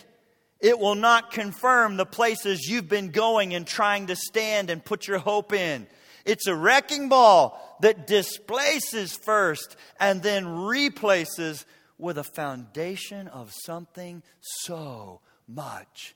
It 0.60 0.80
will 0.80 0.96
not 0.96 1.32
confirm 1.32 1.96
the 1.96 2.06
places 2.06 2.68
you've 2.68 2.90
been 2.90 3.12
going 3.12 3.54
and 3.54 3.66
trying 3.66 4.08
to 4.08 4.16
stand 4.16 4.70
and 4.70 4.84
put 4.84 5.08
your 5.08 5.20
hope 5.20 5.54
in. 5.54 5.88
It's 6.26 6.48
a 6.48 6.56
wrecking 6.56 7.08
ball 7.08 7.78
that 7.82 8.08
displaces 8.08 9.16
first 9.16 9.76
and 10.00 10.22
then 10.22 10.66
replaces 10.66 11.66
with 12.00 12.18
a 12.18 12.24
foundation 12.24 13.28
of 13.28 13.54
something 13.66 14.24
so 14.42 15.20
much 15.48 16.16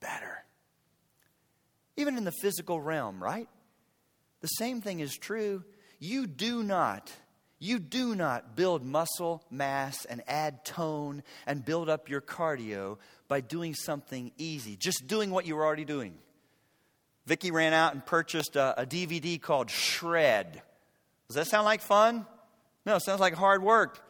better. 0.00 0.44
Even 1.96 2.16
in 2.16 2.24
the 2.24 2.32
physical 2.32 2.80
realm, 2.80 3.22
right? 3.22 3.48
The 4.40 4.48
same 4.48 4.80
thing 4.80 5.00
is 5.00 5.16
true. 5.16 5.62
You 5.98 6.26
do 6.26 6.62
not, 6.62 7.12
you 7.58 7.78
do 7.78 8.14
not 8.14 8.56
build 8.56 8.84
muscle 8.84 9.44
mass 9.50 10.06
and 10.06 10.22
add 10.26 10.64
tone 10.64 11.22
and 11.46 11.64
build 11.64 11.90
up 11.90 12.08
your 12.08 12.22
cardio 12.22 12.96
by 13.28 13.42
doing 13.42 13.74
something 13.74 14.32
easy, 14.38 14.76
just 14.76 15.06
doing 15.06 15.30
what 15.30 15.46
you 15.46 15.54
were 15.54 15.64
already 15.64 15.84
doing. 15.84 16.14
Vicki 17.26 17.50
ran 17.50 17.74
out 17.74 17.92
and 17.92 18.04
purchased 18.04 18.56
a, 18.56 18.80
a 18.80 18.86
DVD 18.86 19.40
called 19.40 19.70
Shred. 19.70 20.62
Does 21.28 21.36
that 21.36 21.46
sound 21.46 21.66
like 21.66 21.82
fun? 21.82 22.26
No, 22.86 22.96
it 22.96 23.02
sounds 23.02 23.20
like 23.20 23.34
hard 23.34 23.62
work. 23.62 24.02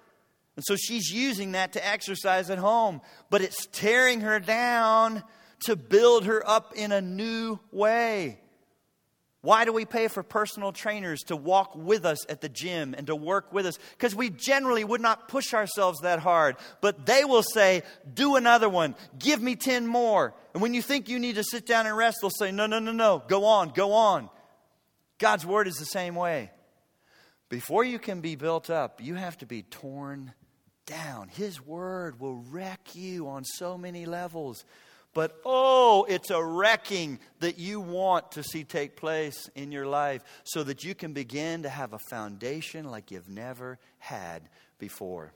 And 0.56 0.64
so 0.64 0.76
she's 0.76 1.10
using 1.10 1.52
that 1.52 1.72
to 1.72 1.86
exercise 1.86 2.50
at 2.50 2.58
home, 2.58 3.00
but 3.30 3.40
it's 3.40 3.66
tearing 3.66 4.20
her 4.20 4.40
down 4.40 5.22
to 5.64 5.76
build 5.76 6.24
her 6.24 6.46
up 6.46 6.74
in 6.74 6.92
a 6.92 7.00
new 7.00 7.58
way. 7.70 8.40
Why 9.42 9.64
do 9.64 9.72
we 9.72 9.86
pay 9.86 10.08
for 10.08 10.22
personal 10.22 10.70
trainers 10.70 11.20
to 11.24 11.36
walk 11.36 11.74
with 11.74 12.04
us 12.04 12.26
at 12.28 12.42
the 12.42 12.48
gym 12.50 12.94
and 12.96 13.06
to 13.06 13.16
work 13.16 13.52
with 13.54 13.64
us? 13.64 13.78
Because 13.92 14.14
we 14.14 14.28
generally 14.28 14.84
would 14.84 15.00
not 15.00 15.28
push 15.28 15.54
ourselves 15.54 16.00
that 16.00 16.18
hard. 16.18 16.56
But 16.82 17.06
they 17.06 17.24
will 17.24 17.42
say, 17.42 17.82
do 18.12 18.36
another 18.36 18.68
one, 18.68 18.94
give 19.18 19.40
me 19.40 19.56
10 19.56 19.86
more. 19.86 20.34
And 20.52 20.62
when 20.62 20.74
you 20.74 20.82
think 20.82 21.08
you 21.08 21.18
need 21.18 21.36
to 21.36 21.44
sit 21.44 21.66
down 21.66 21.86
and 21.86 21.96
rest, 21.96 22.18
they'll 22.20 22.30
say, 22.30 22.52
no, 22.52 22.66
no, 22.66 22.80
no, 22.80 22.92
no, 22.92 23.22
go 23.28 23.46
on, 23.46 23.70
go 23.70 23.92
on. 23.92 24.28
God's 25.18 25.46
word 25.46 25.68
is 25.68 25.76
the 25.76 25.86
same 25.86 26.14
way. 26.14 26.50
Before 27.48 27.82
you 27.82 27.98
can 27.98 28.20
be 28.20 28.36
built 28.36 28.68
up, 28.68 29.02
you 29.02 29.14
have 29.14 29.38
to 29.38 29.46
be 29.46 29.62
torn 29.62 30.34
down. 30.90 31.28
His 31.28 31.64
word 31.64 32.20
will 32.20 32.42
wreck 32.50 32.94
you 32.94 33.28
on 33.28 33.44
so 33.44 33.78
many 33.78 34.06
levels. 34.06 34.64
But 35.14 35.40
oh, 35.44 36.04
it's 36.08 36.30
a 36.30 36.42
wrecking 36.42 37.20
that 37.38 37.58
you 37.58 37.80
want 37.80 38.32
to 38.32 38.42
see 38.42 38.64
take 38.64 38.96
place 38.96 39.48
in 39.54 39.72
your 39.72 39.86
life 39.86 40.22
so 40.44 40.62
that 40.64 40.84
you 40.84 40.94
can 40.94 41.12
begin 41.12 41.62
to 41.62 41.68
have 41.68 41.92
a 41.92 41.98
foundation 42.10 42.90
like 42.90 43.10
you've 43.10 43.28
never 43.28 43.78
had 43.98 44.48
before. 44.78 45.32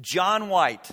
John 0.00 0.48
White 0.48 0.90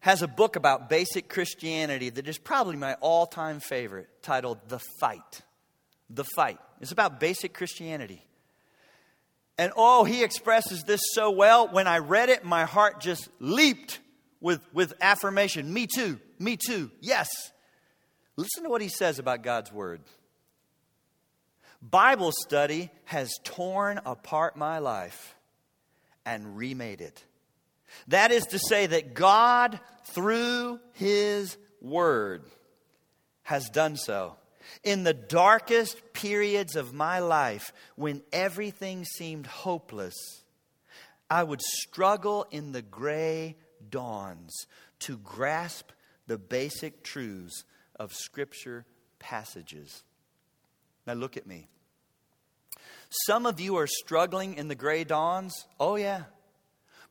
has 0.00 0.22
a 0.22 0.28
book 0.28 0.56
about 0.56 0.88
basic 0.88 1.28
Christianity 1.28 2.10
that 2.10 2.26
is 2.26 2.38
probably 2.38 2.76
my 2.76 2.94
all 2.94 3.26
time 3.26 3.60
favorite, 3.60 4.08
titled 4.22 4.58
The 4.68 4.80
Fight. 5.00 5.42
The 6.10 6.24
Fight. 6.34 6.58
It's 6.80 6.92
about 6.92 7.20
basic 7.20 7.54
Christianity. 7.54 8.25
And 9.58 9.72
oh, 9.76 10.04
he 10.04 10.22
expresses 10.22 10.82
this 10.82 11.00
so 11.14 11.30
well. 11.30 11.68
When 11.68 11.86
I 11.86 11.98
read 11.98 12.28
it, 12.28 12.44
my 12.44 12.64
heart 12.64 13.00
just 13.00 13.28
leaped 13.40 14.00
with, 14.40 14.60
with 14.74 14.92
affirmation. 15.00 15.72
Me 15.72 15.86
too, 15.86 16.20
me 16.38 16.56
too, 16.56 16.90
yes. 17.00 17.28
Listen 18.36 18.64
to 18.64 18.68
what 18.68 18.82
he 18.82 18.88
says 18.88 19.18
about 19.18 19.42
God's 19.42 19.72
Word. 19.72 20.02
Bible 21.80 22.32
study 22.32 22.90
has 23.04 23.32
torn 23.44 24.00
apart 24.04 24.56
my 24.56 24.78
life 24.78 25.34
and 26.24 26.56
remade 26.56 27.00
it. 27.00 27.24
That 28.08 28.32
is 28.32 28.44
to 28.46 28.58
say, 28.58 28.86
that 28.86 29.14
God, 29.14 29.78
through 30.06 30.80
His 30.94 31.56
Word, 31.80 32.42
has 33.42 33.70
done 33.70 33.96
so. 33.96 34.36
In 34.82 35.04
the 35.04 35.14
darkest 35.14 36.12
periods 36.12 36.76
of 36.76 36.92
my 36.92 37.18
life, 37.18 37.72
when 37.96 38.22
everything 38.32 39.04
seemed 39.04 39.46
hopeless, 39.46 40.14
I 41.28 41.42
would 41.42 41.62
struggle 41.62 42.46
in 42.50 42.72
the 42.72 42.82
gray 42.82 43.56
dawns 43.90 44.52
to 45.00 45.18
grasp 45.18 45.90
the 46.26 46.38
basic 46.38 47.02
truths 47.02 47.64
of 47.98 48.12
Scripture 48.12 48.84
passages. 49.18 50.04
Now, 51.06 51.14
look 51.14 51.36
at 51.36 51.46
me. 51.46 51.68
Some 53.26 53.46
of 53.46 53.60
you 53.60 53.76
are 53.76 53.86
struggling 53.86 54.54
in 54.54 54.68
the 54.68 54.74
gray 54.74 55.04
dawns. 55.04 55.54
Oh, 55.78 55.96
yeah. 55.96 56.24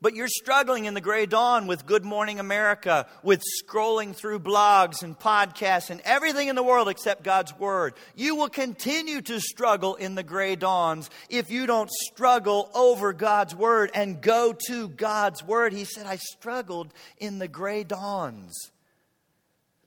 But 0.00 0.14
you're 0.14 0.28
struggling 0.28 0.84
in 0.84 0.94
the 0.94 1.00
gray 1.00 1.24
dawn 1.24 1.66
with 1.66 1.86
Good 1.86 2.04
Morning 2.04 2.38
America, 2.38 3.06
with 3.22 3.42
scrolling 3.64 4.14
through 4.14 4.40
blogs 4.40 5.02
and 5.02 5.18
podcasts 5.18 5.88
and 5.88 6.02
everything 6.04 6.48
in 6.48 6.56
the 6.56 6.62
world 6.62 6.88
except 6.88 7.22
God's 7.22 7.58
Word. 7.58 7.94
You 8.14 8.36
will 8.36 8.50
continue 8.50 9.22
to 9.22 9.40
struggle 9.40 9.94
in 9.94 10.14
the 10.14 10.22
gray 10.22 10.54
dawns 10.54 11.08
if 11.30 11.50
you 11.50 11.66
don't 11.66 11.90
struggle 11.90 12.70
over 12.74 13.14
God's 13.14 13.54
Word 13.54 13.90
and 13.94 14.20
go 14.20 14.54
to 14.66 14.88
God's 14.88 15.42
Word. 15.42 15.72
He 15.72 15.84
said, 15.84 16.06
I 16.06 16.16
struggled 16.16 16.92
in 17.18 17.38
the 17.38 17.48
gray 17.48 17.82
dawns 17.82 18.54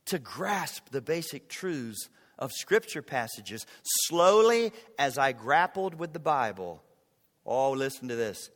to 0.06 0.18
grasp 0.18 0.90
the 0.90 1.02
basic 1.02 1.50
truths 1.50 2.10
of 2.40 2.52
Scripture 2.52 3.04
passages. 3.04 3.68
Slowly, 4.08 4.72
as 4.98 5.20
I 5.20 5.34
grappled 5.34 5.94
with 5.94 6.14
the 6.14 6.20
Bible, 6.20 6.82
oh, 7.46 7.72
listen 7.72 8.08
to 8.08 8.16
this 8.16 8.50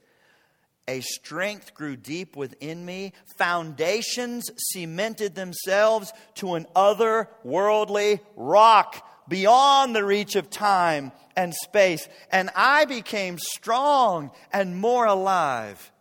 a 0.87 1.01
strength 1.01 1.73
grew 1.73 1.95
deep 1.95 2.35
within 2.35 2.85
me. 2.85 3.13
Foundations 3.37 4.49
cemented 4.57 5.35
themselves 5.35 6.11
to 6.35 6.55
an 6.55 6.65
otherworldly 6.75 8.19
rock 8.35 9.07
beyond 9.27 9.95
the 9.95 10.03
reach 10.03 10.35
of 10.35 10.49
time 10.49 11.11
and 11.35 11.53
space. 11.53 12.07
And 12.31 12.49
I 12.55 12.85
became 12.85 13.37
strong 13.37 14.31
and 14.51 14.77
more 14.77 15.05
alive. 15.05 15.91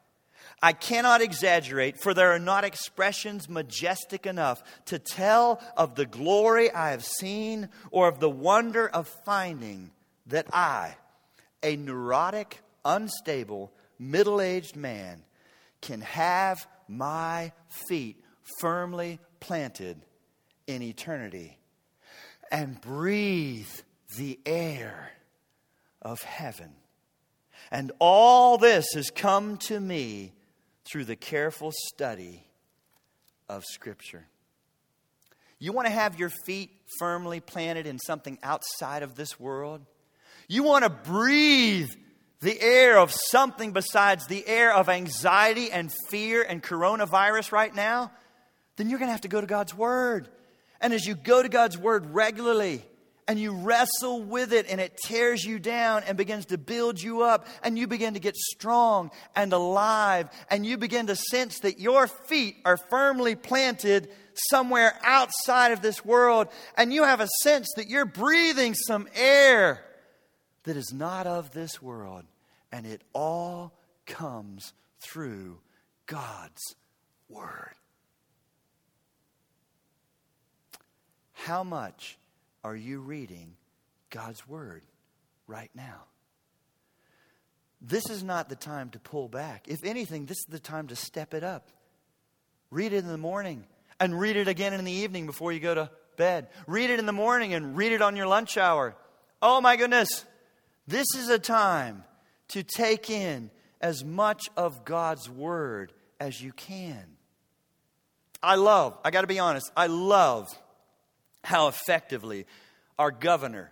I 0.64 0.72
cannot 0.72 1.22
exaggerate, 1.22 1.99
for 1.99 2.14
there 2.14 2.33
are 2.33 2.39
not 2.39 2.64
expressions 2.64 3.49
majestic 3.49 4.26
enough 4.26 4.62
to 4.87 4.99
tell 4.99 5.61
of 5.76 5.97
the 5.97 6.07
glory 6.07 6.70
I 6.70 6.91
have 6.91 7.05
seen 7.05 7.68
or 7.91 8.07
of 8.07 8.20
the 8.20 8.30
wonder 8.30 8.89
of 8.89 9.09
finding 9.24 9.91
that 10.26 10.47
I, 10.53 10.97
a 11.64 11.74
neurotic, 11.74 12.61
unstable, 12.85 13.72
middle 13.99 14.40
aged 14.40 14.76
man 14.76 15.22
can 15.80 16.01
have 16.01 16.66
my 16.88 17.53
feet 17.88 18.22
firmly 18.61 19.18
planted 19.40 20.01
in 20.66 20.82
eternity 20.82 21.59
and 22.51 22.80
breathe 22.80 23.70
the 24.16 24.38
air 24.45 25.11
of 26.01 26.22
heaven. 26.22 26.70
And 27.70 27.93
all 27.99 28.59
this 28.59 28.86
has 28.95 29.11
come 29.11 29.57
to 29.59 29.80
me 29.80 30.32
through 30.84 31.07
the 31.07 31.16
careful 31.16 31.72
study 31.72 32.45
of 33.49 33.64
Scripture. 33.64 34.26
You 35.59 35.72
want 35.72 35.86
to 35.86 35.93
have 35.93 36.18
your 36.18 36.30
feet 36.45 36.70
firmly 36.99 37.40
planted 37.40 37.86
in 37.86 37.99
something 37.99 38.38
outside 38.43 39.03
of 39.03 39.14
this 39.14 39.38
world? 39.38 39.80
You 40.49 40.64
want 40.64 40.84
to 40.84 40.90
breathe 40.90 41.88
the 42.43 42.61
air 42.61 42.99
of 42.99 43.12
something 43.12 43.72
besides 43.72 44.26
the 44.26 44.47
air 44.47 44.74
of 44.74 44.88
anxiety 44.88 45.70
and 45.70 45.93
fear 46.11 46.43
and 46.43 46.62
coronavirus 46.62 47.53
right 47.53 47.74
now, 47.74 48.11
then 48.76 48.90
you're 48.90 48.99
going 48.99 49.09
to 49.09 49.12
have 49.12 49.22
to 49.22 49.28
go 49.28 49.40
to 49.40 49.47
God's 49.47 49.74
Word. 49.74 50.28
And 50.80 50.93
as 50.93 51.07
you 51.07 51.14
go 51.14 51.40
to 51.40 51.49
God's 51.49 51.78
Word 51.78 52.07
regularly, 52.12 52.82
and 53.28 53.38
you 53.38 53.53
wrestle 53.55 54.20
with 54.20 54.53
it 54.53 54.66
and 54.68 54.80
it 54.80 54.97
tears 54.97 55.45
you 55.45 55.61
down 55.61 56.03
and 56.07 56.18
begins 56.18 56.47
to 56.47 56.59
build 56.59 57.01
you 57.01 57.22
up 57.22 57.47
and 57.62 57.78
you 57.78 57.86
begin 57.86 58.14
to 58.14 58.20
get 58.20 58.36
strong 58.36 59.12
and 59.36 59.53
alive 59.53 60.28
and 60.51 60.66
you 60.66 60.76
begin 60.76 61.07
to 61.07 61.14
sense 61.14 61.61
that 61.61 61.78
your 61.78 62.09
feet 62.09 62.57
are 62.64 62.76
firmly 62.90 63.36
planted 63.36 64.09
somewhere 64.34 64.99
outside 65.05 65.70
of 65.70 65.80
this 65.82 66.05
world 66.05 66.49
and 66.76 66.93
you 66.93 67.05
have 67.05 67.20
a 67.20 67.28
sense 67.43 67.68
that 67.76 67.88
you're 67.88 68.05
breathing 68.05 68.74
some 68.74 69.07
air 69.14 69.84
that 70.64 70.76
is 70.76 70.93
not 70.93 71.26
of 71.28 71.53
this 71.53 71.80
world 71.80 72.24
and 72.73 72.87
it 72.87 73.03
all 73.12 73.75
comes 74.07 74.73
through 75.01 75.61
God's 76.07 76.75
Word. 77.29 77.75
How 81.33 81.62
much 81.62 82.18
are 82.64 82.75
you 82.77 83.01
reading 83.01 83.55
God's 84.11 84.49
Word 84.49 84.83
right 85.47 85.70
now? 85.75 86.05
This 87.81 88.09
is 88.09 88.23
not 88.23 88.49
the 88.49 88.57
time 88.57 88.91
to 88.91 88.99
pull 89.01 89.29
back. 89.29 89.66
If 89.68 89.85
anything, 89.85 90.27
this 90.27 90.39
is 90.39 90.47
the 90.49 90.61
time 90.61 90.89
to 90.89 90.97
step 90.97 91.35
it 91.35 91.43
up. 91.43 91.68
Read 92.70 92.93
it 92.93 92.99
in 92.99 93.09
the 93.09 93.18
morning 93.18 93.64
and 93.99 94.18
read 94.18 94.37
it 94.37 94.49
again 94.49 94.73
in 94.73 94.85
the 94.85 94.93
evening 94.93 95.27
before 95.27 95.53
you 95.53 95.61
go 95.61 95.75
to 95.75 95.91
bed. 96.16 96.49
Read 96.66 96.91
it 96.91 97.01
in 97.01 97.07
the 97.07 97.12
morning 97.12 97.55
and 97.55 97.77
read 97.77 97.93
it 97.93 98.01
on 98.01 98.14
your 98.14 98.27
lunch 98.29 98.57
hour. 98.57 98.95
Oh 99.43 99.61
my 99.61 99.77
goodness, 99.77 100.25
this 100.87 101.07
is 101.16 101.29
a 101.29 101.41
time 101.41 102.05
to 102.53 102.63
take 102.63 103.11
in 103.11 103.51
as 103.81 104.05
much 104.05 104.49
of 104.57 104.85
God's 104.85 105.29
Word 105.29 105.93
as 106.21 106.41
you 106.41 106.53
can. 106.53 107.05
I 108.43 108.57
love, 108.57 108.99
I 109.05 109.11
got 109.11 109.21
to 109.23 109.27
be 109.27 109.39
honest, 109.39 109.71
I 109.77 109.87
love 109.87 110.49
how 111.45 111.69
effectively 111.69 112.47
our 112.99 113.11
governor, 113.11 113.71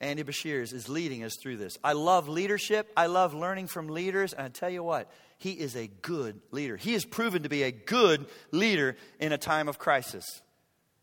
Andy 0.00 0.24
Beshears, 0.24 0.72
is 0.72 0.88
leading 0.88 1.24
us 1.24 1.36
through 1.40 1.56
this. 1.56 1.76
I 1.82 1.92
love 1.92 2.28
leadership. 2.28 2.90
I 2.96 3.06
love 3.06 3.34
learning 3.34 3.66
from 3.68 3.88
leaders. 3.88 4.32
And 4.32 4.46
I 4.46 4.48
tell 4.48 4.70
you 4.70 4.82
what, 4.82 5.10
he 5.38 5.52
is 5.52 5.76
a 5.76 5.86
good 5.86 6.40
leader. 6.50 6.76
He 6.76 6.92
has 6.94 7.04
proven 7.04 7.42
to 7.42 7.48
be 7.48 7.62
a 7.62 7.72
good 7.72 8.26
leader 8.50 8.96
in 9.18 9.32
a 9.32 9.38
time 9.38 9.68
of 9.68 9.78
crisis. 9.78 10.24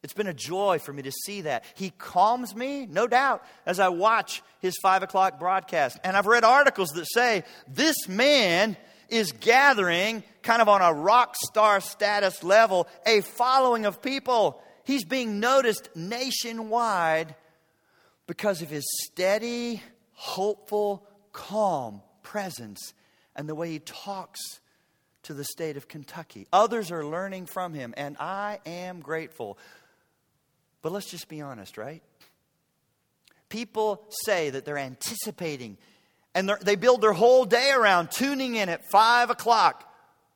It's 0.03 0.13
been 0.13 0.27
a 0.27 0.33
joy 0.33 0.79
for 0.79 0.93
me 0.93 1.03
to 1.03 1.11
see 1.11 1.41
that. 1.41 1.63
He 1.75 1.91
calms 1.91 2.55
me, 2.55 2.87
no 2.87 3.07
doubt, 3.07 3.43
as 3.65 3.79
I 3.79 3.89
watch 3.89 4.41
his 4.59 4.77
five 4.81 5.03
o'clock 5.03 5.39
broadcast. 5.39 5.99
And 6.03 6.17
I've 6.17 6.25
read 6.25 6.43
articles 6.43 6.89
that 6.91 7.05
say 7.05 7.43
this 7.67 8.07
man 8.07 8.77
is 9.09 9.31
gathering, 9.31 10.23
kind 10.41 10.61
of 10.61 10.69
on 10.69 10.81
a 10.81 10.93
rock 10.93 11.35
star 11.35 11.81
status 11.81 12.43
level, 12.43 12.87
a 13.05 13.21
following 13.21 13.85
of 13.85 14.01
people. 14.01 14.61
He's 14.85 15.05
being 15.05 15.39
noticed 15.39 15.89
nationwide 15.95 17.35
because 18.25 18.61
of 18.63 18.69
his 18.69 18.85
steady, 19.03 19.83
hopeful, 20.13 21.05
calm 21.31 22.01
presence 22.23 22.93
and 23.35 23.47
the 23.47 23.55
way 23.55 23.71
he 23.71 23.79
talks 23.79 24.59
to 25.23 25.33
the 25.33 25.43
state 25.43 25.77
of 25.77 25.87
Kentucky. 25.87 26.47
Others 26.51 26.91
are 26.91 27.05
learning 27.05 27.45
from 27.45 27.73
him, 27.73 27.93
and 27.95 28.17
I 28.19 28.59
am 28.65 29.01
grateful. 29.01 29.57
But 30.82 30.91
let's 30.91 31.09
just 31.09 31.27
be 31.27 31.41
honest, 31.41 31.77
right? 31.77 32.01
People 33.49 34.03
say 34.09 34.49
that 34.49 34.65
they're 34.65 34.77
anticipating, 34.77 35.77
and 36.34 36.47
they're, 36.47 36.59
they 36.61 36.75
build 36.75 37.01
their 37.01 37.13
whole 37.13 37.45
day 37.45 37.71
around 37.71 38.11
tuning 38.11 38.55
in 38.55 38.69
at 38.69 38.89
5 38.89 39.29
o'clock 39.29 39.93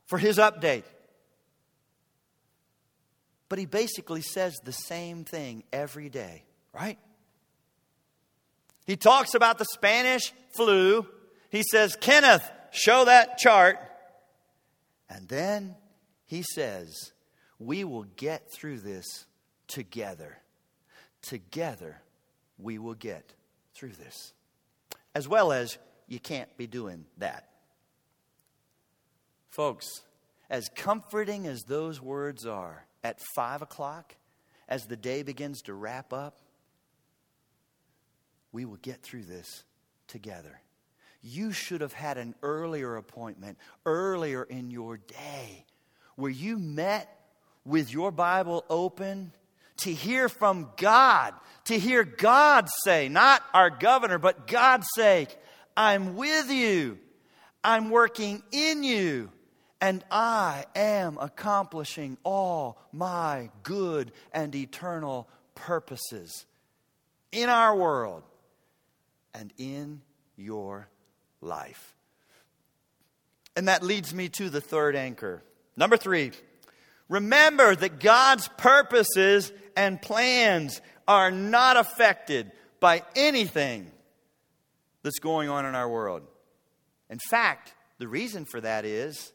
for 0.08 0.18
his 0.18 0.38
update. 0.38 0.84
But 3.48 3.60
he 3.60 3.66
basically 3.66 4.22
says 4.22 4.56
the 4.64 4.72
same 4.72 5.24
thing 5.24 5.64
every 5.72 6.10
day, 6.10 6.44
right? 6.74 6.98
He 8.86 8.96
talks 8.96 9.34
about 9.34 9.58
the 9.58 9.66
Spanish 9.66 10.34
flu. 10.56 11.08
He 11.50 11.64
says, 11.72 11.96
Kenneth, 12.00 12.50
show 12.72 13.06
that 13.06 13.38
chart. 13.38 13.80
And 15.10 15.28
then 15.28 15.76
he 16.26 16.44
says, 16.54 17.14
We 17.60 17.84
will 17.84 18.06
get 18.16 18.52
through 18.52 18.80
this 18.80 19.26
together. 19.68 20.38
Together, 21.22 22.02
we 22.58 22.78
will 22.78 22.94
get 22.94 23.34
through 23.74 23.94
this. 23.94 24.34
As 25.14 25.28
well 25.28 25.52
as 25.52 25.78
you 26.08 26.20
can't 26.20 26.56
be 26.58 26.68
doing 26.68 27.06
that. 27.18 27.50
Folks, 29.50 30.02
as 30.50 30.70
comforting 30.76 31.48
as 31.48 31.64
those 31.64 32.02
words 32.02 32.46
are 32.46 32.86
at 33.04 33.20
five 33.36 33.62
o'clock, 33.62 34.16
as 34.68 34.86
the 34.86 34.98
day 34.98 35.24
begins 35.24 35.62
to 35.64 35.74
wrap 35.74 36.12
up, 36.12 36.38
we 38.52 38.66
will 38.66 38.78
get 38.78 39.02
through 39.02 39.24
this 39.24 39.64
together. 40.08 40.62
You 41.22 41.52
should 41.52 41.82
have 41.82 41.94
had 41.94 42.18
an 42.18 42.36
earlier 42.44 42.98
appointment, 42.98 43.58
earlier 43.86 44.44
in 44.44 44.70
your 44.70 44.98
day, 44.98 45.66
where 46.16 46.32
you 46.32 46.58
met 46.60 47.10
with 47.66 47.92
your 47.92 48.12
Bible 48.12 48.64
open 48.70 49.32
to 49.78 49.94
hear 49.94 50.30
from 50.30 50.70
God, 50.78 51.34
to 51.66 51.78
hear 51.78 52.04
God 52.04 52.68
say, 52.84 53.10
not 53.10 53.44
our 53.54 53.70
governor, 53.70 54.18
but 54.18 54.48
God 54.48 54.84
say, 54.96 55.28
I'm 55.76 56.16
with 56.16 56.50
you, 56.50 57.00
I'm 57.64 57.90
working 57.90 58.44
in 58.52 58.84
you, 58.84 59.32
and 59.82 60.04
I 60.10 60.66
am 60.76 61.18
accomplishing 61.20 62.18
all 62.24 62.78
my 62.92 63.50
good 63.64 64.12
and 64.32 64.56
eternal 64.56 65.28
purposes 65.54 66.46
in 67.32 67.50
our 67.50 67.76
world 67.76 68.24
and 69.34 69.52
in 69.58 70.02
your 70.38 70.88
life. 71.42 71.96
And 73.56 73.68
that 73.68 73.84
leads 73.84 74.14
me 74.14 74.30
to 74.30 74.50
the 74.50 74.62
third 74.62 74.96
anchor. 74.96 75.44
Number 75.78 75.98
three, 75.98 76.32
remember 77.10 77.76
that 77.76 78.00
God's 78.00 78.48
purposes 78.58 79.52
and 79.76 80.02
plans 80.02 80.82
are 81.08 81.32
not 81.32 81.78
affected 81.78 82.52
by 82.80 83.04
anything 83.16 83.92
that's 85.04 85.20
going 85.20 85.50
on 85.50 85.66
in 85.66 85.76
our 85.76 85.90
world. 85.90 86.24
In 87.10 87.20
fact, 87.20 87.74
the 88.00 88.08
reason 88.08 88.46
for 88.46 88.60
that 88.62 88.86
is 88.86 89.32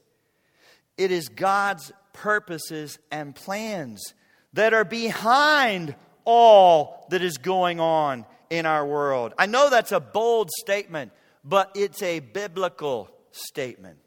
it 0.96 1.10
is 1.10 1.28
God's 1.28 1.92
purposes 2.12 2.98
and 3.10 3.34
plans 3.34 4.14
that 4.52 4.74
are 4.74 4.84
behind 4.84 5.94
all 6.24 7.06
that 7.10 7.22
is 7.22 7.38
going 7.38 7.80
on 7.80 8.26
in 8.50 8.66
our 8.66 8.84
world. 8.84 9.32
I 9.38 9.46
know 9.46 9.70
that's 9.70 9.92
a 9.92 10.00
bold 10.00 10.50
statement, 10.58 11.12
but 11.44 11.70
it's 11.74 12.02
a 12.02 12.18
biblical 12.18 13.08
statement. 13.30 13.98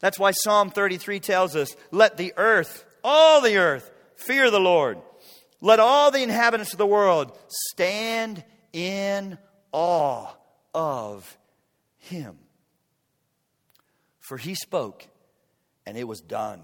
That's 0.00 0.18
why 0.18 0.30
Psalm 0.30 0.70
33 0.70 1.18
tells 1.20 1.56
us 1.56 1.74
let 1.90 2.16
the 2.16 2.34
earth, 2.36 2.84
all 3.02 3.40
the 3.40 3.56
earth, 3.56 3.90
fear 4.16 4.50
the 4.50 4.60
Lord. 4.60 4.98
Let 5.60 5.80
all 5.80 6.10
the 6.10 6.22
inhabitants 6.22 6.72
of 6.72 6.78
the 6.78 6.86
world 6.86 7.36
stand 7.48 8.44
in 8.72 9.38
awe 9.72 10.28
of 10.74 11.36
him. 11.96 12.38
For 14.20 14.36
he 14.36 14.54
spoke, 14.54 15.06
and 15.84 15.96
it 15.96 16.06
was 16.06 16.20
done. 16.20 16.62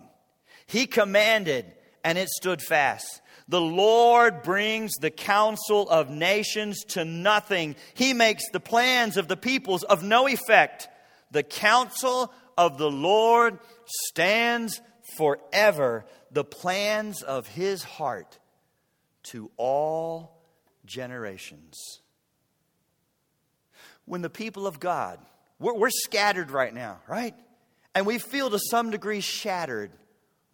He 0.66 0.86
commanded, 0.86 1.66
and 2.05 2.18
it 2.18 2.28
stood 2.28 2.62
fast. 2.62 3.20
The 3.49 3.61
Lord 3.61 4.42
brings 4.42 4.92
the 5.01 5.11
counsel 5.11 5.88
of 5.88 6.09
nations 6.09 6.84
to 6.90 7.05
nothing. 7.05 7.76
He 7.95 8.12
makes 8.12 8.45
the 8.53 8.61
plans 8.61 9.16
of 9.16 9.28
the 9.28 9.36
peoples 9.36 9.82
of 9.82 10.03
no 10.03 10.28
effect. 10.28 10.88
The 11.30 11.42
counsel 11.42 12.32
of 12.57 12.78
the 12.78 12.90
Lord 12.90 13.59
stands 13.86 14.80
forever, 15.16 16.07
the 16.30 16.45
plans 16.45 17.22
of 17.22 17.49
his 17.49 17.82
heart 17.82 18.38
to 19.25 19.51
all 19.57 20.43
generations. 20.87 22.01
When 24.05 24.22
the 24.22 24.31
people 24.31 24.66
of 24.66 24.81
God, 24.81 25.18
we're, 25.59 25.75
we're 25.75 25.91
scattered 25.91 26.51
right 26.51 26.72
now, 26.72 27.01
right? 27.09 27.35
And 27.95 28.07
we 28.07 28.18
feel 28.18 28.51
to 28.51 28.59
some 28.70 28.91
degree 28.91 29.20
shattered 29.20 29.91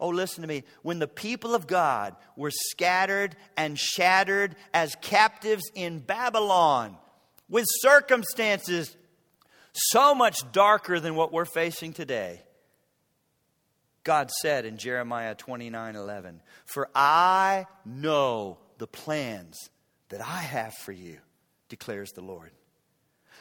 Oh, 0.01 0.09
listen 0.09 0.41
to 0.41 0.47
me. 0.47 0.63
When 0.81 0.97
the 0.97 1.07
people 1.07 1.53
of 1.53 1.67
God 1.67 2.15
were 2.35 2.49
scattered 2.51 3.35
and 3.55 3.77
shattered 3.77 4.55
as 4.73 4.95
captives 4.99 5.63
in 5.75 5.99
Babylon, 5.99 6.97
with 7.47 7.65
circumstances 7.67 8.97
so 9.73 10.15
much 10.15 10.51
darker 10.51 10.99
than 10.99 11.13
what 11.13 11.31
we're 11.31 11.45
facing 11.45 11.93
today, 11.93 12.41
God 14.03 14.31
said 14.41 14.65
in 14.65 14.77
Jeremiah 14.77 15.35
29 15.35 15.95
11, 15.95 16.41
For 16.65 16.89
I 16.95 17.67
know 17.85 18.57
the 18.77 18.87
plans 18.87 19.69
that 20.09 20.21
I 20.21 20.41
have 20.41 20.73
for 20.73 20.91
you, 20.91 21.17
declares 21.69 22.11
the 22.11 22.21
Lord. 22.21 22.51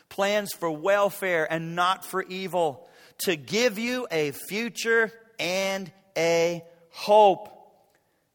Plans 0.09 0.53
for 0.53 0.71
welfare 0.71 1.51
and 1.51 1.75
not 1.75 2.05
for 2.05 2.23
evil, 2.23 2.89
to 3.25 3.37
give 3.37 3.79
you 3.79 4.07
a 4.11 4.33
future 4.33 5.13
and 5.39 5.91
a 6.17 6.63
hope. 6.91 7.49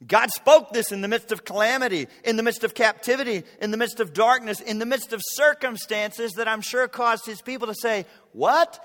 God 0.05 0.29
spoke 0.31 0.71
this 0.71 0.91
in 0.91 1.01
the 1.01 1.07
midst 1.07 1.31
of 1.31 1.45
calamity, 1.45 2.07
in 2.23 2.35
the 2.37 2.43
midst 2.43 2.63
of 2.63 2.73
captivity, 2.73 3.43
in 3.61 3.71
the 3.71 3.77
midst 3.77 3.99
of 3.99 4.13
darkness, 4.13 4.59
in 4.59 4.79
the 4.79 4.85
midst 4.85 5.13
of 5.13 5.21
circumstances 5.23 6.33
that 6.33 6.47
I'm 6.47 6.61
sure 6.61 6.87
caused 6.87 7.25
his 7.25 7.41
people 7.41 7.67
to 7.67 7.75
say, 7.75 8.05
What? 8.33 8.83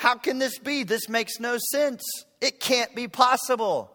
How 0.00 0.14
can 0.14 0.38
this 0.38 0.58
be? 0.58 0.82
This 0.82 1.10
makes 1.10 1.38
no 1.40 1.58
sense. 1.72 2.02
It 2.40 2.58
can't 2.58 2.94
be 2.94 3.06
possible. 3.06 3.92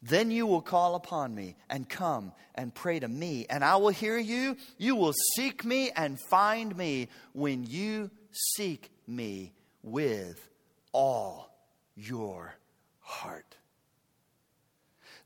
Then 0.00 0.30
you 0.30 0.46
will 0.46 0.62
call 0.62 0.94
upon 0.94 1.34
me 1.34 1.54
and 1.68 1.86
come 1.86 2.32
and 2.54 2.74
pray 2.74 3.00
to 3.00 3.06
me, 3.06 3.44
and 3.50 3.62
I 3.62 3.76
will 3.76 3.90
hear 3.90 4.16
you. 4.16 4.56
You 4.78 4.96
will 4.96 5.12
seek 5.36 5.62
me 5.62 5.90
and 5.94 6.18
find 6.30 6.74
me 6.74 7.08
when 7.34 7.64
you 7.64 8.10
seek 8.56 8.90
me 9.06 9.52
with 9.82 10.48
all 10.92 11.54
your 11.94 12.54
heart. 13.00 13.56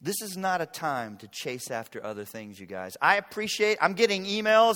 This 0.02 0.20
is 0.22 0.36
not 0.36 0.60
a 0.60 0.66
time 0.66 1.18
to 1.18 1.28
chase 1.28 1.70
after 1.70 2.04
other 2.04 2.24
things, 2.24 2.58
you 2.58 2.66
guys. 2.66 2.96
I 3.00 3.14
appreciate, 3.14 3.78
I'm 3.80 3.94
getting 3.94 4.24
emails 4.24 4.74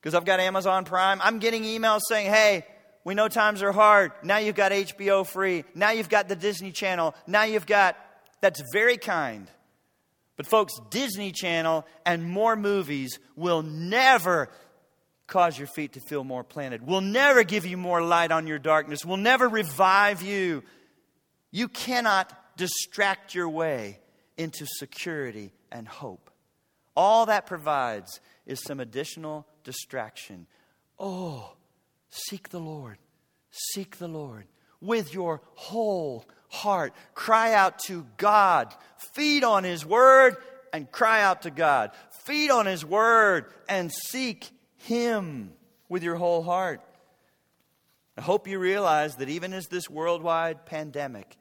because 0.00 0.14
I've 0.14 0.24
got 0.24 0.40
Amazon 0.40 0.84
Prime. 0.84 1.20
I'm 1.22 1.38
getting 1.38 1.64
emails 1.64 2.00
saying, 2.08 2.30
hey, 2.30 2.64
we 3.04 3.14
know 3.14 3.28
times 3.28 3.62
are 3.62 3.72
hard. 3.72 4.12
Now 4.22 4.38
you've 4.38 4.54
got 4.56 4.72
HBO 4.72 5.26
free. 5.26 5.64
Now 5.74 5.90
you've 5.90 6.08
got 6.08 6.28
the 6.28 6.36
Disney 6.36 6.72
Channel. 6.72 7.14
Now 7.26 7.44
you've 7.44 7.66
got, 7.66 7.96
that's 8.40 8.62
very 8.72 8.96
kind. 8.96 9.50
But, 10.36 10.46
folks, 10.46 10.74
Disney 10.90 11.32
Channel 11.32 11.86
and 12.04 12.24
more 12.24 12.56
movies 12.56 13.18
will 13.36 13.62
never 13.62 14.50
cause 15.26 15.58
your 15.58 15.66
feet 15.66 15.94
to 15.94 16.00
feel 16.00 16.24
more 16.24 16.44
planted, 16.44 16.86
will 16.86 17.00
never 17.00 17.42
give 17.42 17.66
you 17.66 17.76
more 17.76 18.00
light 18.02 18.30
on 18.30 18.46
your 18.46 18.58
darkness, 18.58 19.04
will 19.04 19.16
never 19.16 19.48
revive 19.48 20.22
you 20.22 20.62
you 21.56 21.68
cannot 21.68 22.32
distract 22.58 23.34
your 23.34 23.48
way 23.48 23.98
into 24.36 24.66
security 24.66 25.52
and 25.72 25.88
hope. 25.88 26.30
All 26.94 27.26
that 27.26 27.46
provides 27.46 28.20
is 28.44 28.62
some 28.62 28.78
additional 28.78 29.46
distraction. 29.66 30.46
Oh, 30.98 31.52
seek 32.08 32.48
the 32.48 32.60
Lord. 32.60 32.96
Seek 33.50 33.98
the 33.98 34.08
Lord 34.08 34.46
with 34.80 35.12
your 35.12 35.42
whole 35.54 36.24
heart. 36.48 36.94
Cry 37.14 37.52
out 37.52 37.80
to 37.80 38.06
God. 38.16 38.74
Feed 39.12 39.44
on 39.44 39.64
His 39.64 39.84
Word 39.84 40.36
and 40.72 40.90
cry 40.90 41.20
out 41.22 41.42
to 41.42 41.50
God. 41.50 41.90
Feed 42.24 42.50
on 42.50 42.64
His 42.64 42.84
Word 42.84 43.46
and 43.68 43.92
seek 43.92 44.48
Him 44.76 45.52
with 45.88 46.02
your 46.02 46.16
whole 46.16 46.42
heart. 46.42 46.80
I 48.16 48.22
hope 48.22 48.48
you 48.48 48.58
realize 48.58 49.16
that 49.16 49.28
even 49.28 49.52
as 49.52 49.66
this 49.66 49.90
worldwide 49.90 50.64
pandemic 50.64 51.36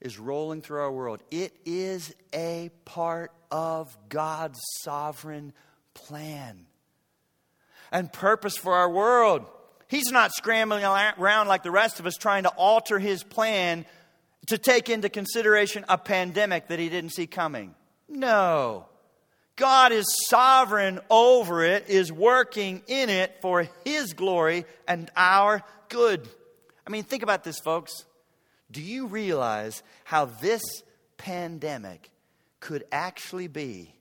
is 0.00 0.18
rolling 0.18 0.60
through 0.60 0.80
our 0.80 0.92
world, 0.92 1.22
it 1.30 1.56
is 1.64 2.14
a 2.34 2.70
part 2.84 3.32
of 3.50 3.96
God's 4.08 4.60
sovereign 4.82 5.52
plan 5.94 6.66
and 7.90 8.12
purpose 8.12 8.56
for 8.56 8.74
our 8.74 8.90
world. 8.90 9.44
He's 9.88 10.10
not 10.10 10.32
scrambling 10.32 10.84
around 10.84 11.48
like 11.48 11.62
the 11.62 11.70
rest 11.70 11.98
of 11.98 12.06
us 12.06 12.14
trying 12.14 12.44
to 12.44 12.50
alter 12.50 12.98
his 12.98 13.22
plan 13.22 13.84
to 14.46 14.56
take 14.56 14.88
into 14.88 15.08
consideration 15.08 15.84
a 15.88 15.98
pandemic 15.98 16.68
that 16.68 16.78
he 16.78 16.88
didn't 16.88 17.10
see 17.10 17.26
coming. 17.26 17.74
No. 18.08 18.86
God 19.56 19.92
is 19.92 20.06
sovereign 20.28 21.00
over 21.10 21.62
it, 21.62 21.88
is 21.88 22.12
working 22.12 22.82
in 22.86 23.10
it 23.10 23.36
for 23.42 23.68
his 23.84 24.12
glory 24.12 24.64
and 24.88 25.10
our 25.16 25.62
good. 25.88 26.28
I 26.86 26.90
mean, 26.90 27.02
think 27.02 27.22
about 27.22 27.44
this, 27.44 27.58
folks. 27.58 27.92
Do 28.70 28.80
you 28.80 29.06
realize 29.06 29.82
how 30.04 30.26
this 30.26 30.62
pandemic 31.18 32.10
could 32.60 32.84
actually 32.90 33.48
be 33.48 33.94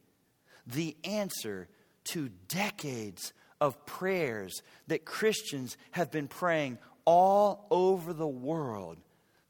the 0.67 0.95
answer 1.03 1.67
to 2.05 2.29
decades 2.47 3.33
of 3.61 3.85
prayers 3.85 4.61
that 4.87 5.05
Christians 5.05 5.77
have 5.91 6.11
been 6.11 6.27
praying 6.27 6.77
all 7.05 7.67
over 7.71 8.13
the 8.13 8.27
world 8.27 8.97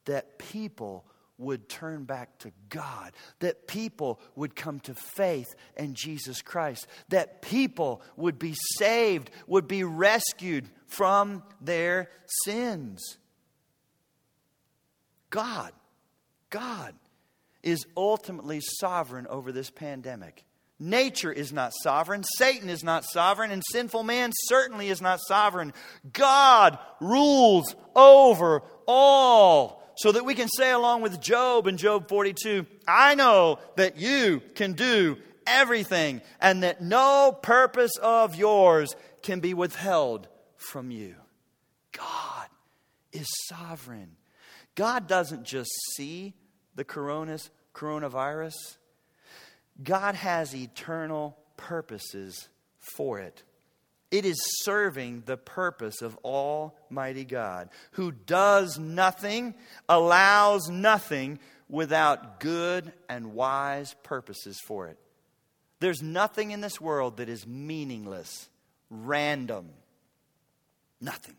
that 0.05 0.39
people 0.39 1.05
would 1.37 1.69
turn 1.69 2.03
back 2.03 2.37
to 2.39 2.51
God, 2.69 3.13
that 3.39 3.67
people 3.67 4.19
would 4.35 4.55
come 4.55 4.79
to 4.81 4.93
faith 4.93 5.47
in 5.77 5.93
Jesus 5.93 6.41
Christ, 6.41 6.85
that 7.09 7.41
people 7.41 8.01
would 8.17 8.37
be 8.37 8.55
saved, 8.77 9.31
would 9.47 9.67
be 9.67 9.83
rescued 9.83 10.69
from 10.87 11.43
their 11.61 12.09
sins. 12.43 13.17
God, 15.29 15.71
God 16.49 16.93
is 17.63 17.85
ultimately 17.95 18.59
sovereign 18.61 19.27
over 19.27 19.51
this 19.51 19.69
pandemic. 19.69 20.43
Nature 20.79 21.31
is 21.31 21.51
not 21.51 21.73
sovereign. 21.83 22.23
Satan 22.37 22.69
is 22.69 22.83
not 22.83 23.03
sovereign. 23.03 23.51
And 23.51 23.61
sinful 23.71 24.03
man 24.03 24.31
certainly 24.45 24.89
is 24.89 25.01
not 25.01 25.19
sovereign. 25.27 25.73
God 26.13 26.79
rules 27.01 27.75
over 27.95 28.63
all. 28.87 29.83
So 29.97 30.13
that 30.13 30.23
we 30.23 30.33
can 30.33 30.47
say, 30.47 30.71
along 30.71 31.01
with 31.01 31.19
Job 31.19 31.67
in 31.67 31.75
Job 31.75 32.07
42, 32.07 32.65
I 32.87 33.15
know 33.15 33.59
that 33.75 33.97
you 33.97 34.41
can 34.55 34.71
do 34.71 35.17
everything 35.45 36.21
and 36.39 36.63
that 36.63 36.81
no 36.81 37.37
purpose 37.41 37.97
of 38.01 38.35
yours 38.35 38.95
can 39.21 39.41
be 39.41 39.53
withheld 39.53 40.29
from 40.55 40.91
you. 40.91 41.15
God 41.91 42.47
is 43.11 43.27
sovereign. 43.47 44.15
God 44.75 45.07
doesn't 45.07 45.43
just 45.43 45.71
see 45.97 46.33
the 46.75 46.85
coronavirus, 46.85 48.55
God 49.81 50.15
has 50.15 50.55
eternal 50.55 51.37
purposes 51.57 52.47
for 52.97 53.19
it. 53.19 53.43
It 54.11 54.25
is 54.25 54.37
serving 54.63 55.23
the 55.25 55.37
purpose 55.37 56.01
of 56.01 56.17
Almighty 56.23 57.25
God, 57.25 57.69
who 57.91 58.11
does 58.11 58.79
nothing, 58.79 59.53
allows 59.87 60.67
nothing 60.69 61.39
without 61.69 62.39
good 62.39 62.91
and 63.07 63.33
wise 63.33 63.95
purposes 64.03 64.59
for 64.65 64.87
it. 64.87 64.97
There's 65.79 66.01
nothing 66.01 66.51
in 66.51 66.61
this 66.61 66.81
world 66.81 67.17
that 67.17 67.29
is 67.29 67.45
meaningless, 67.45 68.49
random. 68.89 69.69
Nothing. 70.99 71.35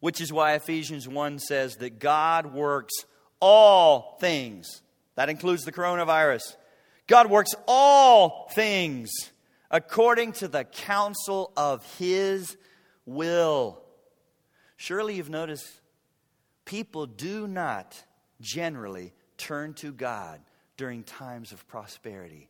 Which 0.00 0.20
is 0.20 0.32
why 0.32 0.54
Ephesians 0.54 1.06
1 1.06 1.38
says 1.38 1.76
that 1.76 2.00
God 2.00 2.52
works 2.52 2.94
all 3.40 4.16
things. 4.20 4.82
That 5.14 5.28
includes 5.28 5.64
the 5.64 5.72
coronavirus. 5.72 6.56
God 7.06 7.28
works 7.28 7.54
all 7.66 8.48
things 8.54 9.10
according 9.70 10.32
to 10.32 10.48
the 10.48 10.64
counsel 10.64 11.52
of 11.56 11.84
His 11.98 12.56
will. 13.04 13.82
Surely 14.76 15.16
you've 15.16 15.30
noticed 15.30 15.68
people 16.64 17.06
do 17.06 17.46
not 17.46 18.02
generally 18.40 19.12
turn 19.36 19.74
to 19.74 19.92
God 19.92 20.40
during 20.76 21.02
times 21.02 21.52
of 21.52 21.66
prosperity. 21.66 22.48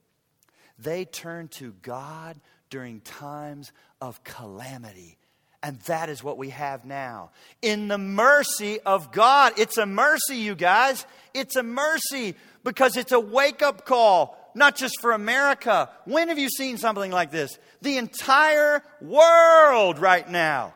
They 0.78 1.04
turn 1.04 1.48
to 1.48 1.72
God 1.82 2.40
during 2.70 3.00
times 3.00 3.72
of 4.00 4.24
calamity 4.24 5.18
and 5.62 5.78
that 5.80 6.08
is 6.08 6.24
what 6.24 6.38
we 6.38 6.50
have 6.50 6.84
now. 6.84 7.30
In 7.60 7.88
the 7.88 7.98
mercy 7.98 8.80
of 8.80 9.12
God. 9.12 9.52
It's 9.56 9.78
a 9.78 9.86
mercy, 9.86 10.36
you 10.36 10.54
guys. 10.54 11.06
It's 11.34 11.56
a 11.56 11.62
mercy 11.62 12.34
because 12.64 12.96
it's 12.96 13.12
a 13.12 13.20
wake 13.20 13.62
up 13.62 13.86
call, 13.86 14.36
not 14.54 14.76
just 14.76 15.00
for 15.00 15.12
America. 15.12 15.88
When 16.04 16.28
have 16.28 16.38
you 16.38 16.48
seen 16.48 16.78
something 16.78 17.12
like 17.12 17.30
this? 17.30 17.58
The 17.80 17.98
entire 17.98 18.82
world 19.00 19.98
right 19.98 20.28
now 20.28 20.74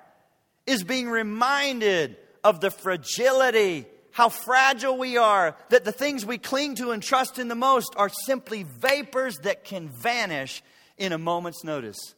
is 0.66 0.84
being 0.84 1.08
reminded 1.08 2.16
of 2.44 2.60
the 2.60 2.70
fragility, 2.70 3.86
how 4.12 4.28
fragile 4.28 4.96
we 4.96 5.16
are, 5.16 5.56
that 5.70 5.84
the 5.84 5.92
things 5.92 6.24
we 6.24 6.38
cling 6.38 6.76
to 6.76 6.92
and 6.92 7.02
trust 7.02 7.38
in 7.40 7.48
the 7.48 7.54
most 7.56 7.94
are 7.96 8.08
simply 8.08 8.62
vapors 8.62 9.36
that 9.38 9.64
can 9.64 9.88
vanish 9.88 10.62
in 10.96 11.12
a 11.12 11.18
moment's 11.18 11.64
notice. 11.64 12.14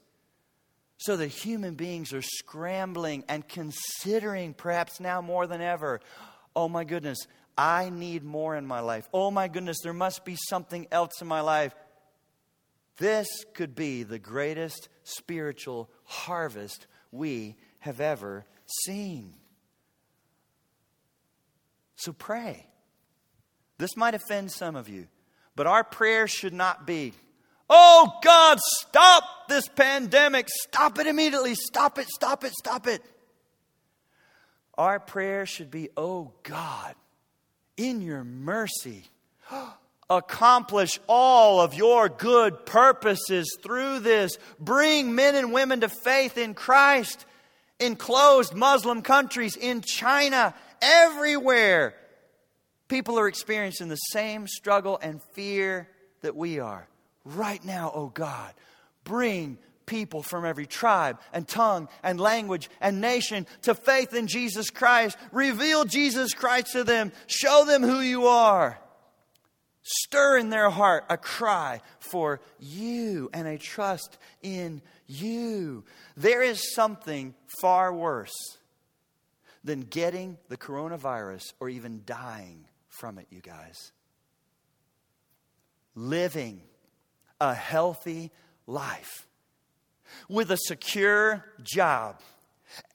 So 0.98 1.16
that 1.16 1.28
human 1.28 1.74
beings 1.74 2.12
are 2.12 2.22
scrambling 2.22 3.24
and 3.28 3.46
considering, 3.46 4.52
perhaps 4.52 4.98
now 4.98 5.20
more 5.20 5.46
than 5.46 5.60
ever, 5.60 6.00
oh 6.56 6.68
my 6.68 6.82
goodness, 6.82 7.18
I 7.56 7.88
need 7.90 8.24
more 8.24 8.56
in 8.56 8.66
my 8.66 8.80
life. 8.80 9.08
Oh 9.14 9.30
my 9.30 9.48
goodness, 9.48 9.78
there 9.82 9.92
must 9.92 10.24
be 10.24 10.36
something 10.48 10.88
else 10.90 11.20
in 11.20 11.28
my 11.28 11.40
life. 11.40 11.74
This 12.96 13.28
could 13.54 13.76
be 13.76 14.02
the 14.02 14.18
greatest 14.18 14.88
spiritual 15.04 15.88
harvest 16.04 16.88
we 17.12 17.56
have 17.78 18.00
ever 18.00 18.44
seen. 18.84 19.34
So 21.94 22.12
pray. 22.12 22.66
This 23.78 23.96
might 23.96 24.14
offend 24.14 24.50
some 24.50 24.74
of 24.74 24.88
you, 24.88 25.06
but 25.54 25.68
our 25.68 25.84
prayer 25.84 26.26
should 26.26 26.52
not 26.52 26.86
be, 26.86 27.12
Oh 27.70 28.12
God, 28.22 28.58
stop 28.60 29.48
this 29.48 29.68
pandemic. 29.68 30.48
Stop 30.48 30.98
it 30.98 31.06
immediately. 31.06 31.54
Stop 31.54 31.98
it, 31.98 32.08
stop 32.08 32.44
it, 32.44 32.52
stop 32.52 32.86
it. 32.86 33.02
Our 34.76 35.00
prayer 35.00 35.44
should 35.44 35.70
be, 35.70 35.90
Oh 35.96 36.32
God, 36.44 36.94
in 37.76 38.00
your 38.00 38.24
mercy, 38.24 39.04
accomplish 40.10 40.98
all 41.06 41.60
of 41.60 41.74
your 41.74 42.08
good 42.08 42.64
purposes 42.64 43.56
through 43.62 44.00
this. 44.00 44.38
Bring 44.58 45.14
men 45.14 45.34
and 45.34 45.52
women 45.52 45.80
to 45.80 45.88
faith 45.88 46.38
in 46.38 46.54
Christ 46.54 47.26
in 47.78 47.96
closed 47.96 48.54
Muslim 48.54 49.02
countries, 49.02 49.56
in 49.56 49.82
China, 49.82 50.54
everywhere. 50.80 51.94
People 52.88 53.18
are 53.18 53.28
experiencing 53.28 53.88
the 53.88 53.96
same 53.96 54.46
struggle 54.46 54.98
and 55.00 55.22
fear 55.32 55.88
that 56.22 56.34
we 56.34 56.58
are 56.58 56.88
right 57.24 57.64
now, 57.64 57.90
oh 57.94 58.08
God, 58.08 58.52
bring 59.04 59.58
people 59.86 60.22
from 60.22 60.44
every 60.44 60.66
tribe 60.66 61.18
and 61.32 61.48
tongue 61.48 61.88
and 62.02 62.20
language 62.20 62.70
and 62.80 63.00
nation 63.00 63.46
to 63.62 63.74
faith 63.74 64.14
in 64.14 64.26
Jesus 64.26 64.70
Christ. 64.70 65.16
Reveal 65.32 65.84
Jesus 65.84 66.34
Christ 66.34 66.72
to 66.72 66.84
them. 66.84 67.10
Show 67.26 67.64
them 67.64 67.82
who 67.82 68.00
you 68.00 68.26
are. 68.26 68.78
Stir 69.82 70.36
in 70.36 70.50
their 70.50 70.68
heart 70.68 71.04
a 71.08 71.16
cry 71.16 71.80
for 71.98 72.40
you 72.58 73.30
and 73.32 73.48
a 73.48 73.56
trust 73.56 74.18
in 74.42 74.82
you. 75.06 75.84
There 76.16 76.42
is 76.42 76.74
something 76.74 77.34
far 77.60 77.92
worse 77.92 78.36
than 79.64 79.80
getting 79.80 80.36
the 80.48 80.58
coronavirus 80.58 81.54
or 81.58 81.70
even 81.70 82.02
dying 82.04 82.66
from 82.88 83.18
it, 83.18 83.26
you 83.30 83.40
guys. 83.40 83.92
Living 85.94 86.60
a 87.40 87.54
healthy 87.54 88.30
life 88.66 89.26
with 90.28 90.50
a 90.50 90.56
secure 90.56 91.44
job 91.62 92.20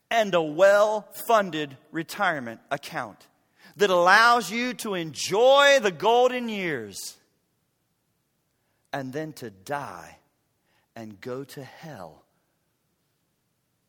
and 0.10 0.34
a 0.34 0.41
well 0.41 1.08
funded 1.28 1.78
retirement 1.91 2.60
account 2.70 3.28
that 3.78 3.89
allows 3.89 4.52
you 4.52 4.74
to 4.74 4.94
enjoy 4.94 5.80
the 5.82 5.91
golden 5.91 6.50
years 6.50 7.18
and 8.91 9.12
then 9.12 9.34
to 9.34 9.50
die 9.50 10.18
and 10.96 11.20
go 11.20 11.44
to 11.44 11.64
hell 11.64 12.24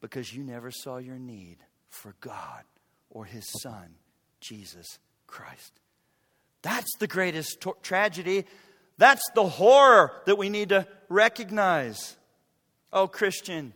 because 0.01 0.33
you 0.33 0.43
never 0.43 0.71
saw 0.71 0.97
your 0.97 1.19
need 1.19 1.59
for 1.89 2.15
God 2.21 2.65
or 3.11 3.25
His 3.25 3.47
Son, 3.63 3.95
Jesus 4.41 4.99
Christ. 5.27 5.81
That's 6.63 6.91
the 6.99 7.07
greatest 7.07 7.61
to- 7.63 7.77
tragedy 7.83 8.47
that's 8.99 9.29
the 9.35 9.47
horror 9.47 10.13
that 10.27 10.37
we 10.37 10.49
need 10.49 10.71
to 10.71 10.87
recognize. 11.09 12.17
Oh, 12.93 13.09
Christian, 13.09 13.73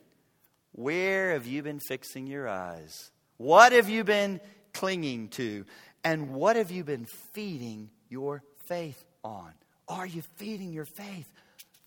where 0.72 1.32
have 1.32 1.46
you 1.46 1.62
been 1.62 1.80
fixing 1.80 2.26
your 2.26 2.48
eyes? 2.48 3.10
What 3.36 3.72
have 3.72 3.88
you 3.88 4.04
been 4.04 4.40
clinging 4.72 5.28
to? 5.30 5.64
And 6.04 6.30
what 6.30 6.56
have 6.56 6.70
you 6.70 6.84
been 6.84 7.06
feeding 7.32 7.90
your 8.08 8.42
faith 8.66 9.04
on? 9.24 9.52
Are 9.88 10.06
you 10.06 10.22
feeding 10.36 10.72
your 10.72 10.84
faith 10.84 11.28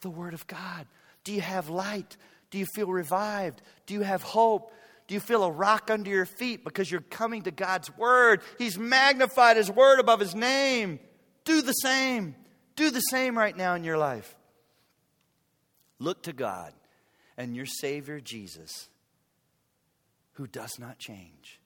the 0.01 0.09
Word 0.09 0.33
of 0.33 0.45
God? 0.47 0.87
Do 1.23 1.33
you 1.33 1.41
have 1.41 1.69
light? 1.69 2.17
Do 2.49 2.57
you 2.57 2.65
feel 2.75 2.87
revived? 2.87 3.61
Do 3.85 3.93
you 3.93 4.01
have 4.01 4.23
hope? 4.23 4.73
Do 5.07 5.13
you 5.13 5.19
feel 5.19 5.43
a 5.43 5.51
rock 5.51 5.89
under 5.89 6.09
your 6.09 6.25
feet 6.25 6.63
because 6.63 6.91
you're 6.91 7.01
coming 7.01 7.43
to 7.43 7.51
God's 7.51 7.95
Word? 7.97 8.41
He's 8.57 8.77
magnified 8.77 9.57
His 9.57 9.69
Word 9.71 9.99
above 9.99 10.19
His 10.19 10.35
name. 10.35 10.99
Do 11.45 11.61
the 11.61 11.73
same. 11.73 12.35
Do 12.75 12.89
the 12.91 12.99
same 12.99 13.37
right 13.37 13.55
now 13.55 13.75
in 13.75 13.83
your 13.83 13.97
life. 13.97 14.35
Look 15.99 16.23
to 16.23 16.33
God 16.33 16.73
and 17.37 17.55
your 17.55 17.65
Savior 17.65 18.19
Jesus, 18.19 18.89
who 20.33 20.47
does 20.47 20.79
not 20.79 20.97
change. 20.97 21.59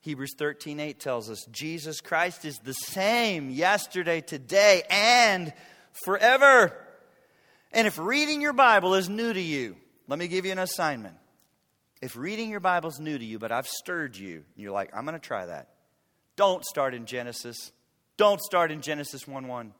Hebrews 0.00 0.34
13 0.36 0.80
8 0.80 1.00
tells 1.00 1.30
us 1.30 1.46
Jesus 1.50 2.00
Christ 2.00 2.44
is 2.44 2.56
the 2.62 2.74
same 2.74 3.50
yesterday, 3.50 4.20
today, 4.20 4.82
and 4.90 5.52
forever. 6.04 6.76
And 7.72 7.86
if 7.86 7.98
reading 7.98 8.40
your 8.40 8.52
Bible 8.52 8.94
is 8.94 9.08
new 9.08 9.32
to 9.32 9.40
you, 9.40 9.76
let 10.06 10.18
me 10.18 10.28
give 10.28 10.44
you 10.44 10.52
an 10.52 10.58
assignment. 10.58 11.16
If 12.02 12.16
reading 12.16 12.50
your 12.50 12.60
Bible 12.60 12.90
is 12.90 13.00
new 13.00 13.16
to 13.16 13.24
you, 13.24 13.38
but 13.38 13.50
I've 13.50 13.66
stirred 13.66 14.16
you, 14.16 14.44
you're 14.56 14.72
like, 14.72 14.90
I'm 14.94 15.06
going 15.06 15.18
to 15.18 15.26
try 15.26 15.46
that. 15.46 15.70
Don't 16.36 16.64
start 16.64 16.94
in 16.94 17.06
Genesis. 17.06 17.72
Don't 18.16 18.40
start 18.40 18.70
in 18.70 18.82
Genesis 18.82 19.26
1 19.26 19.48
1. 19.48 19.72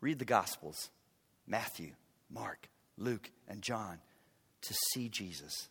Read 0.00 0.18
the 0.18 0.24
Gospels 0.24 0.90
Matthew, 1.46 1.92
Mark, 2.30 2.68
Luke, 2.96 3.30
and 3.48 3.62
John 3.62 3.98
to 4.62 4.74
see 4.92 5.08
Jesus. 5.08 5.68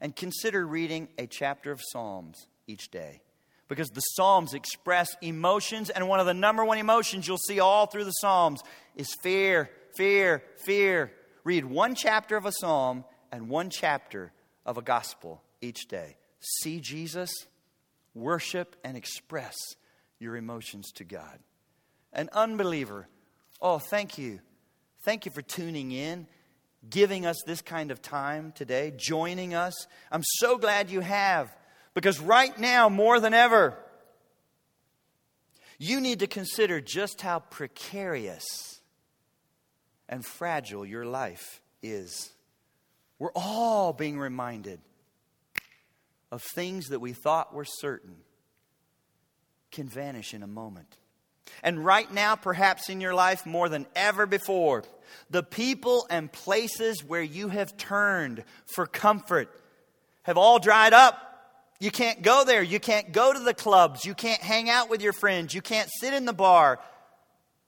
And 0.00 0.16
consider 0.16 0.66
reading 0.66 1.08
a 1.18 1.26
chapter 1.26 1.70
of 1.70 1.80
Psalms 1.82 2.46
each 2.66 2.90
day 2.90 3.20
because 3.68 3.90
the 3.90 4.00
Psalms 4.00 4.52
express 4.52 5.16
emotions, 5.22 5.88
and 5.88 6.06
one 6.06 6.20
of 6.20 6.26
the 6.26 6.34
number 6.34 6.64
one 6.64 6.78
emotions 6.78 7.26
you'll 7.26 7.38
see 7.38 7.60
all 7.60 7.86
through 7.86 8.04
the 8.04 8.10
Psalms 8.10 8.62
is 8.96 9.14
fear, 9.22 9.70
fear, 9.96 10.42
fear. 10.64 11.12
Read 11.44 11.64
one 11.64 11.94
chapter 11.94 12.36
of 12.36 12.44
a 12.44 12.52
Psalm 12.52 13.04
and 13.30 13.48
one 13.48 13.70
chapter 13.70 14.32
of 14.66 14.76
a 14.76 14.82
gospel 14.82 15.42
each 15.60 15.88
day. 15.88 16.16
See 16.40 16.80
Jesus, 16.80 17.30
worship, 18.14 18.76
and 18.84 18.96
express 18.96 19.56
your 20.18 20.36
emotions 20.36 20.92
to 20.96 21.04
God. 21.04 21.38
An 22.12 22.28
unbeliever, 22.32 23.08
oh, 23.62 23.78
thank 23.78 24.18
you. 24.18 24.40
Thank 25.04 25.24
you 25.24 25.32
for 25.32 25.40
tuning 25.40 25.92
in, 25.92 26.26
giving 26.88 27.24
us 27.24 27.42
this 27.46 27.62
kind 27.62 27.90
of 27.90 28.02
time 28.02 28.52
today, 28.52 28.92
joining 28.94 29.54
us. 29.54 29.86
I'm 30.10 30.22
so 30.24 30.58
glad 30.58 30.90
you 30.90 31.00
have, 31.00 31.54
because 31.94 32.20
right 32.20 32.56
now, 32.58 32.88
more 32.88 33.20
than 33.20 33.32
ever, 33.32 33.78
you 35.78 36.00
need 36.00 36.20
to 36.20 36.26
consider 36.26 36.80
just 36.80 37.20
how 37.22 37.38
precarious 37.38 38.80
and 40.08 40.26
fragile 40.26 40.84
your 40.84 41.06
life 41.06 41.60
is. 41.82 42.32
We're 43.18 43.32
all 43.34 43.92
being 43.92 44.18
reminded 44.18 44.80
of 46.30 46.42
things 46.54 46.88
that 46.88 47.00
we 47.00 47.12
thought 47.12 47.54
were 47.54 47.64
certain 47.64 48.16
can 49.70 49.88
vanish 49.88 50.34
in 50.34 50.42
a 50.42 50.46
moment. 50.46 50.96
And 51.62 51.84
right 51.84 52.12
now, 52.12 52.36
perhaps 52.36 52.88
in 52.88 53.00
your 53.00 53.14
life 53.14 53.46
more 53.46 53.68
than 53.68 53.86
ever 53.94 54.26
before, 54.26 54.84
the 55.30 55.42
people 55.42 56.06
and 56.10 56.30
places 56.32 57.04
where 57.04 57.22
you 57.22 57.48
have 57.48 57.76
turned 57.76 58.44
for 58.74 58.86
comfort 58.86 59.48
have 60.22 60.38
all 60.38 60.58
dried 60.58 60.92
up. 60.92 61.28
You 61.80 61.90
can't 61.90 62.22
go 62.22 62.44
there. 62.44 62.62
You 62.62 62.78
can't 62.78 63.12
go 63.12 63.32
to 63.32 63.38
the 63.38 63.54
clubs. 63.54 64.04
You 64.04 64.14
can't 64.14 64.40
hang 64.40 64.70
out 64.70 64.88
with 64.88 65.02
your 65.02 65.12
friends. 65.12 65.52
You 65.52 65.62
can't 65.62 65.90
sit 66.00 66.14
in 66.14 66.24
the 66.26 66.32
bar. 66.32 66.78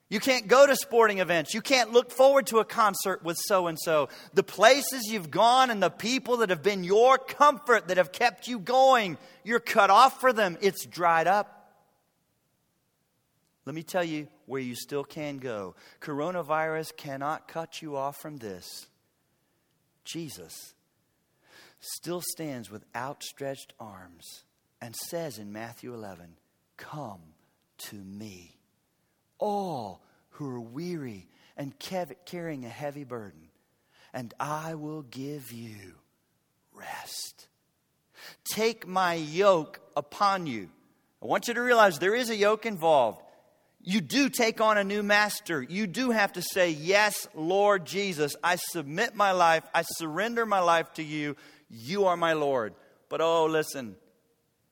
You 0.08 0.20
can't 0.20 0.46
go 0.46 0.66
to 0.66 0.76
sporting 0.76 1.18
events. 1.18 1.54
You 1.54 1.60
can't 1.60 1.92
look 1.92 2.12
forward 2.12 2.46
to 2.48 2.58
a 2.58 2.64
concert 2.64 3.24
with 3.24 3.36
so 3.46 3.66
and 3.66 3.78
so. 3.80 4.08
The 4.34 4.44
places 4.44 5.08
you've 5.10 5.30
gone 5.30 5.70
and 5.70 5.82
the 5.82 5.90
people 5.90 6.36
that 6.38 6.50
have 6.50 6.62
been 6.62 6.84
your 6.84 7.18
comfort 7.18 7.88
that 7.88 7.96
have 7.96 8.12
kept 8.12 8.46
you 8.46 8.60
going, 8.60 9.18
you're 9.42 9.58
cut 9.58 9.90
off 9.90 10.20
for 10.20 10.32
them. 10.32 10.58
It's 10.60 10.86
dried 10.86 11.26
up. 11.26 11.63
Let 13.66 13.74
me 13.74 13.82
tell 13.82 14.04
you 14.04 14.28
where 14.46 14.60
you 14.60 14.74
still 14.74 15.04
can 15.04 15.38
go. 15.38 15.74
Coronavirus 16.00 16.96
cannot 16.96 17.48
cut 17.48 17.80
you 17.80 17.96
off 17.96 18.16
from 18.20 18.36
this. 18.36 18.86
Jesus 20.04 20.74
still 21.80 22.22
stands 22.32 22.70
with 22.70 22.84
outstretched 22.94 23.72
arms 23.80 24.44
and 24.80 24.94
says 24.94 25.38
in 25.38 25.52
Matthew 25.52 25.94
11, 25.94 26.36
Come 26.76 27.20
to 27.88 27.96
me, 27.96 28.56
all 29.38 30.02
who 30.30 30.48
are 30.50 30.60
weary 30.60 31.28
and 31.56 31.72
carrying 31.78 32.64
a 32.64 32.68
heavy 32.68 33.04
burden, 33.04 33.48
and 34.12 34.34
I 34.38 34.74
will 34.74 35.02
give 35.02 35.52
you 35.52 35.94
rest. 36.74 37.48
Take 38.44 38.86
my 38.86 39.14
yoke 39.14 39.80
upon 39.96 40.46
you. 40.46 40.68
I 41.22 41.26
want 41.26 41.48
you 41.48 41.54
to 41.54 41.62
realize 41.62 41.98
there 41.98 42.14
is 42.14 42.28
a 42.28 42.36
yoke 42.36 42.66
involved 42.66 43.22
you 43.84 44.00
do 44.00 44.30
take 44.30 44.62
on 44.62 44.78
a 44.78 44.84
new 44.84 45.02
master. 45.02 45.62
You 45.62 45.86
do 45.86 46.10
have 46.10 46.32
to 46.34 46.42
say, 46.42 46.70
Yes, 46.70 47.28
Lord 47.34 47.84
Jesus, 47.84 48.34
I 48.42 48.56
submit 48.56 49.14
my 49.14 49.32
life, 49.32 49.64
I 49.74 49.82
surrender 49.82 50.46
my 50.46 50.60
life 50.60 50.92
to 50.94 51.02
you. 51.02 51.36
You 51.68 52.06
are 52.06 52.16
my 52.16 52.32
Lord. 52.32 52.74
But 53.10 53.20
oh, 53.20 53.46
listen, 53.46 53.96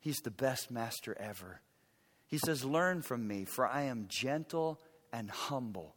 He's 0.00 0.20
the 0.20 0.30
best 0.30 0.70
master 0.70 1.16
ever. 1.20 1.60
He 2.26 2.38
says, 2.38 2.64
Learn 2.64 3.02
from 3.02 3.28
me, 3.28 3.44
for 3.44 3.66
I 3.66 3.82
am 3.82 4.06
gentle 4.08 4.80
and 5.12 5.30
humble. 5.30 5.94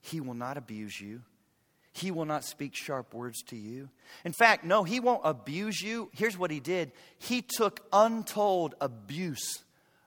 He 0.00 0.20
will 0.20 0.34
not 0.34 0.56
abuse 0.56 0.98
you. 0.98 1.22
He 1.92 2.10
will 2.10 2.24
not 2.24 2.44
speak 2.44 2.74
sharp 2.74 3.12
words 3.12 3.42
to 3.48 3.56
you. 3.56 3.90
In 4.24 4.32
fact, 4.32 4.64
no, 4.64 4.82
he 4.82 4.98
won't 4.98 5.20
abuse 5.24 5.82
you. 5.82 6.10
Here's 6.14 6.38
what 6.38 6.50
he 6.50 6.58
did 6.58 6.92
he 7.18 7.42
took 7.42 7.86
untold 7.92 8.74
abuse 8.80 9.62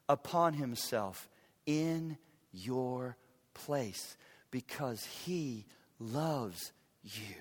upon 0.09 0.53
himself 0.53 1.29
in 1.65 2.17
your 2.51 3.17
place 3.53 4.17
because 4.51 5.03
He 5.05 5.65
loves 5.99 6.71
you. 7.03 7.35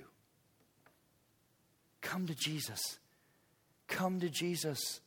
Come 2.00 2.26
to 2.26 2.34
Jesus. 2.34 2.98
Come 3.88 4.20
to 4.20 4.28
Jesus. 4.28 5.00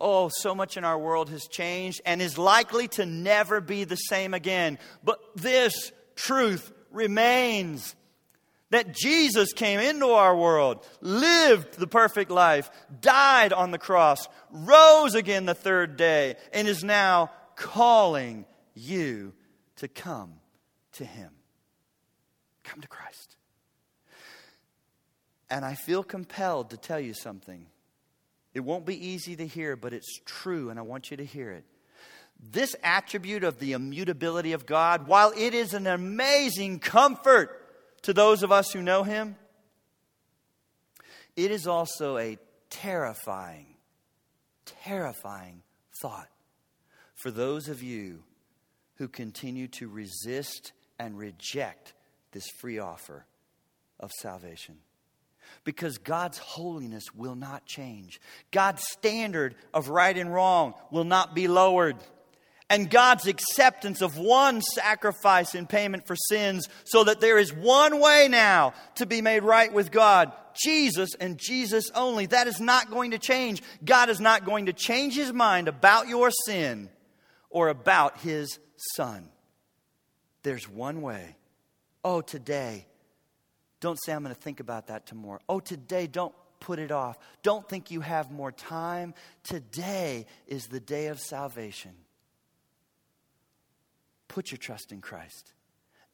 Oh, 0.00 0.30
so 0.32 0.54
much 0.54 0.76
in 0.76 0.84
our 0.84 0.98
world 0.98 1.28
has 1.30 1.48
changed 1.48 2.00
and 2.06 2.22
is 2.22 2.38
likely 2.38 2.86
to 2.88 3.04
never 3.04 3.60
be 3.60 3.84
the 3.84 3.96
same 3.96 4.32
again. 4.32 4.78
But 5.02 5.18
this 5.34 5.90
truth 6.14 6.72
remains 6.92 7.96
that 8.70 8.94
Jesus 8.94 9.52
came 9.52 9.80
into 9.80 10.08
our 10.10 10.36
world, 10.36 10.86
lived 11.00 11.78
the 11.78 11.86
perfect 11.86 12.30
life, 12.30 12.70
died 13.00 13.52
on 13.52 13.70
the 13.70 13.78
cross, 13.78 14.28
rose 14.50 15.14
again 15.14 15.46
the 15.46 15.54
third 15.54 15.96
day, 15.96 16.36
and 16.52 16.68
is 16.68 16.84
now 16.84 17.30
calling 17.58 18.46
you 18.74 19.34
to 19.76 19.88
come 19.88 20.34
to 20.92 21.04
Him. 21.04 21.30
Come 22.62 22.80
to 22.80 22.88
Christ. 22.88 23.36
And 25.50 25.64
I 25.64 25.74
feel 25.74 26.02
compelled 26.02 26.70
to 26.70 26.76
tell 26.76 27.00
you 27.00 27.14
something. 27.14 27.66
It 28.54 28.60
won't 28.60 28.86
be 28.86 29.08
easy 29.08 29.36
to 29.36 29.46
hear, 29.46 29.76
but 29.76 29.92
it's 29.92 30.20
true, 30.24 30.70
and 30.70 30.78
I 30.78 30.82
want 30.82 31.10
you 31.10 31.16
to 31.16 31.24
hear 31.24 31.50
it. 31.50 31.64
This 32.40 32.76
attribute 32.84 33.42
of 33.42 33.58
the 33.58 33.72
immutability 33.72 34.52
of 34.52 34.64
God, 34.64 35.08
while 35.08 35.32
it 35.36 35.54
is 35.54 35.74
an 35.74 35.86
amazing 35.86 36.78
comfort 36.78 37.50
to 38.02 38.12
those 38.12 38.42
of 38.42 38.52
us 38.52 38.72
who 38.72 38.82
know 38.82 39.02
Him, 39.02 39.36
it 41.34 41.50
is 41.50 41.66
also 41.66 42.18
a 42.18 42.38
terrifying, 42.70 43.74
terrifying 44.64 45.62
thought 46.00 46.28
for 47.18 47.30
those 47.30 47.68
of 47.68 47.82
you 47.82 48.22
who 48.96 49.08
continue 49.08 49.68
to 49.68 49.88
resist 49.88 50.72
and 50.98 51.18
reject 51.18 51.94
this 52.32 52.48
free 52.58 52.78
offer 52.78 53.26
of 54.00 54.10
salvation. 54.12 54.76
Because 55.64 55.98
God's 55.98 56.38
holiness 56.38 57.04
will 57.14 57.34
not 57.34 57.64
change. 57.64 58.20
God's 58.50 58.86
standard 58.86 59.54
of 59.72 59.88
right 59.88 60.16
and 60.16 60.32
wrong 60.32 60.74
will 60.90 61.04
not 61.04 61.34
be 61.34 61.48
lowered. 61.48 61.96
And 62.70 62.90
God's 62.90 63.26
acceptance 63.26 64.02
of 64.02 64.18
one 64.18 64.60
sacrifice 64.60 65.54
in 65.54 65.66
payment 65.66 66.06
for 66.06 66.16
sins, 66.28 66.68
so 66.84 67.02
that 67.04 67.20
there 67.20 67.38
is 67.38 67.52
one 67.52 67.98
way 67.98 68.28
now 68.28 68.74
to 68.96 69.06
be 69.06 69.22
made 69.22 69.42
right 69.42 69.72
with 69.72 69.90
God 69.90 70.32
Jesus 70.62 71.14
and 71.18 71.38
Jesus 71.38 71.90
only. 71.94 72.26
That 72.26 72.46
is 72.46 72.60
not 72.60 72.90
going 72.90 73.12
to 73.12 73.18
change. 73.18 73.62
God 73.84 74.10
is 74.10 74.20
not 74.20 74.44
going 74.44 74.66
to 74.66 74.72
change 74.72 75.14
his 75.14 75.32
mind 75.32 75.68
about 75.68 76.08
your 76.08 76.30
sin 76.46 76.90
or 77.50 77.68
about 77.68 78.18
his 78.18 78.58
son. 78.96 79.28
There's 80.42 80.68
one 80.68 81.02
way. 81.02 81.36
Oh, 82.04 82.20
today. 82.20 82.86
Don't 83.80 83.98
say, 84.04 84.12
I'm 84.12 84.22
going 84.22 84.34
to 84.34 84.40
think 84.40 84.60
about 84.60 84.88
that 84.88 85.06
tomorrow. 85.06 85.40
Oh, 85.48 85.60
today, 85.60 86.06
don't 86.06 86.34
put 86.60 86.78
it 86.78 86.90
off. 86.90 87.18
Don't 87.42 87.68
think 87.68 87.90
you 87.90 88.00
have 88.00 88.30
more 88.30 88.52
time. 88.52 89.14
Today 89.44 90.26
is 90.46 90.64
the 90.66 90.80
day 90.80 91.06
of 91.06 91.20
salvation. 91.20 91.92
Put 94.26 94.50
your 94.50 94.58
trust 94.58 94.92
in 94.92 95.00
Christ. 95.00 95.52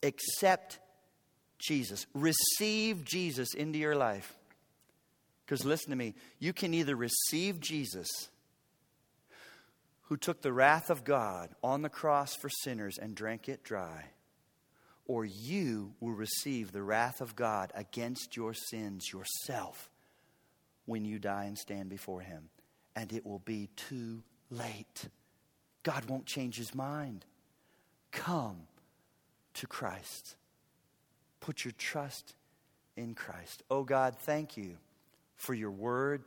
Accept 0.02 0.78
Jesus. 1.58 2.06
Receive 2.14 3.04
Jesus 3.04 3.54
into 3.54 3.78
your 3.78 3.96
life. 3.96 4.38
Because 5.44 5.64
listen 5.64 5.90
to 5.90 5.96
me, 5.96 6.14
you 6.38 6.52
can 6.52 6.72
either 6.72 6.96
receive 6.96 7.60
Jesus, 7.60 8.08
who 10.04 10.16
took 10.16 10.42
the 10.42 10.52
wrath 10.52 10.90
of 10.90 11.04
God 11.04 11.50
on 11.62 11.82
the 11.82 11.88
cross 11.88 12.34
for 12.34 12.48
sinners 12.48 12.98
and 12.98 13.14
drank 13.14 13.48
it 13.48 13.64
dry, 13.64 14.10
or 15.06 15.24
you 15.24 15.94
will 16.00 16.12
receive 16.12 16.72
the 16.72 16.82
wrath 16.82 17.20
of 17.20 17.36
God 17.36 17.72
against 17.74 18.36
your 18.36 18.54
sins 18.54 19.12
yourself 19.12 19.90
when 20.86 21.04
you 21.04 21.18
die 21.18 21.44
and 21.44 21.58
stand 21.58 21.88
before 21.88 22.20
Him. 22.20 22.50
And 22.94 23.12
it 23.12 23.24
will 23.26 23.40
be 23.40 23.70
too 23.76 24.22
late. 24.50 25.08
God 25.82 26.04
won't 26.06 26.26
change 26.26 26.56
His 26.56 26.74
mind. 26.74 27.24
Come 28.12 28.68
to 29.54 29.66
Christ. 29.66 30.36
Put 31.40 31.64
your 31.64 31.72
trust 31.76 32.34
in 32.96 33.14
Christ. 33.14 33.62
Oh 33.70 33.84
God, 33.84 34.16
thank 34.20 34.56
you 34.56 34.76
for 35.36 35.54
your 35.54 35.70
word. 35.70 36.22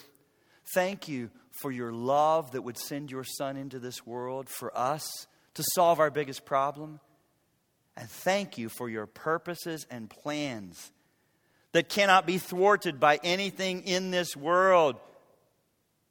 Thank 0.73 1.07
you 1.07 1.29
for 1.61 1.71
your 1.71 1.91
love 1.91 2.51
that 2.51 2.61
would 2.61 2.77
send 2.77 3.11
your 3.11 3.23
son 3.23 3.57
into 3.57 3.79
this 3.79 4.05
world 4.05 4.49
for 4.49 4.75
us 4.77 5.27
to 5.55 5.63
solve 5.73 5.99
our 5.99 6.11
biggest 6.11 6.45
problem. 6.45 6.99
And 7.95 8.09
thank 8.09 8.57
you 8.57 8.69
for 8.69 8.89
your 8.89 9.07
purposes 9.07 9.87
and 9.89 10.09
plans 10.09 10.91
that 11.71 11.89
cannot 11.89 12.27
be 12.27 12.37
thwarted 12.37 12.99
by 12.99 13.19
anything 13.23 13.83
in 13.83 14.11
this 14.11 14.35
world. 14.35 14.97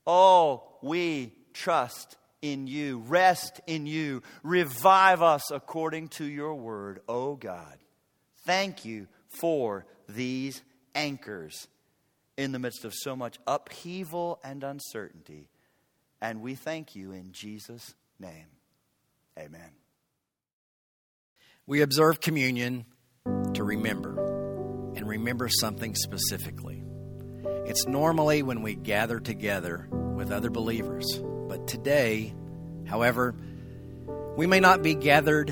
Oh, 0.07 0.65
we 0.83 1.33
trust 1.53 2.17
in 2.43 2.67
you, 2.67 2.99
rest 3.07 3.61
in 3.67 3.87
you, 3.87 4.23
revive 4.43 5.23
us 5.23 5.51
according 5.51 6.09
to 6.09 6.25
your 6.25 6.55
word, 6.55 7.01
oh 7.09 7.35
God. 7.37 7.79
Thank 8.45 8.85
you 8.85 9.07
for 9.29 9.87
these 10.09 10.63
anchors 10.95 11.69
in 12.37 12.53
the 12.53 12.59
midst 12.59 12.85
of 12.85 12.95
so 12.95 13.17
much 13.17 13.39
upheaval 13.47 14.39
and 14.45 14.63
uncertainty. 14.63 15.49
And 16.21 16.43
we 16.43 16.55
thank 16.55 16.95
you 16.95 17.13
in 17.13 17.33
Jesus' 17.33 17.95
name. 18.19 18.47
Amen. 19.39 19.71
We 21.67 21.83
observe 21.83 22.21
communion 22.21 22.87
to 23.55 23.65
remember 23.65 24.93
and 24.95 25.09
remember 25.09 25.49
something 25.49 25.95
specifically. 25.95 26.83
It's 27.67 27.87
normally 27.87 28.43
when 28.43 28.63
we 28.63 28.77
gather 28.77 29.19
together 29.19 29.89
with 29.91 30.31
other 30.31 30.51
believers. 30.51 31.21
But 31.49 31.67
today, 31.67 32.35
however, 32.87 33.35
we 34.37 34.47
may 34.47 34.61
not 34.61 34.83
be 34.83 34.95
gathered 34.95 35.49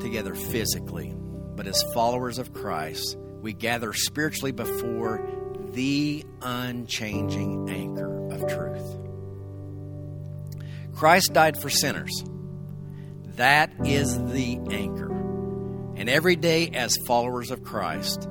together 0.00 0.34
physically, 0.34 1.14
but 1.56 1.66
as 1.66 1.82
followers 1.94 2.38
of 2.38 2.52
Christ, 2.52 3.16
we 3.40 3.52
gather 3.52 3.92
spiritually 3.92 4.52
before 4.52 5.26
the 5.74 6.24
unchanging 6.40 7.68
anchor 7.68 8.28
of 8.30 8.40
truth. 8.48 8.96
Christ 10.94 11.32
died 11.32 11.60
for 11.60 11.68
sinners. 11.68 12.24
That 13.36 13.72
is 13.84 14.16
the 14.32 14.60
anchor. 14.70 15.12
And 15.96 16.08
every 16.08 16.36
day, 16.36 16.70
as 16.70 16.96
followers 17.06 17.50
of 17.50 17.64
Christ, 17.64 18.28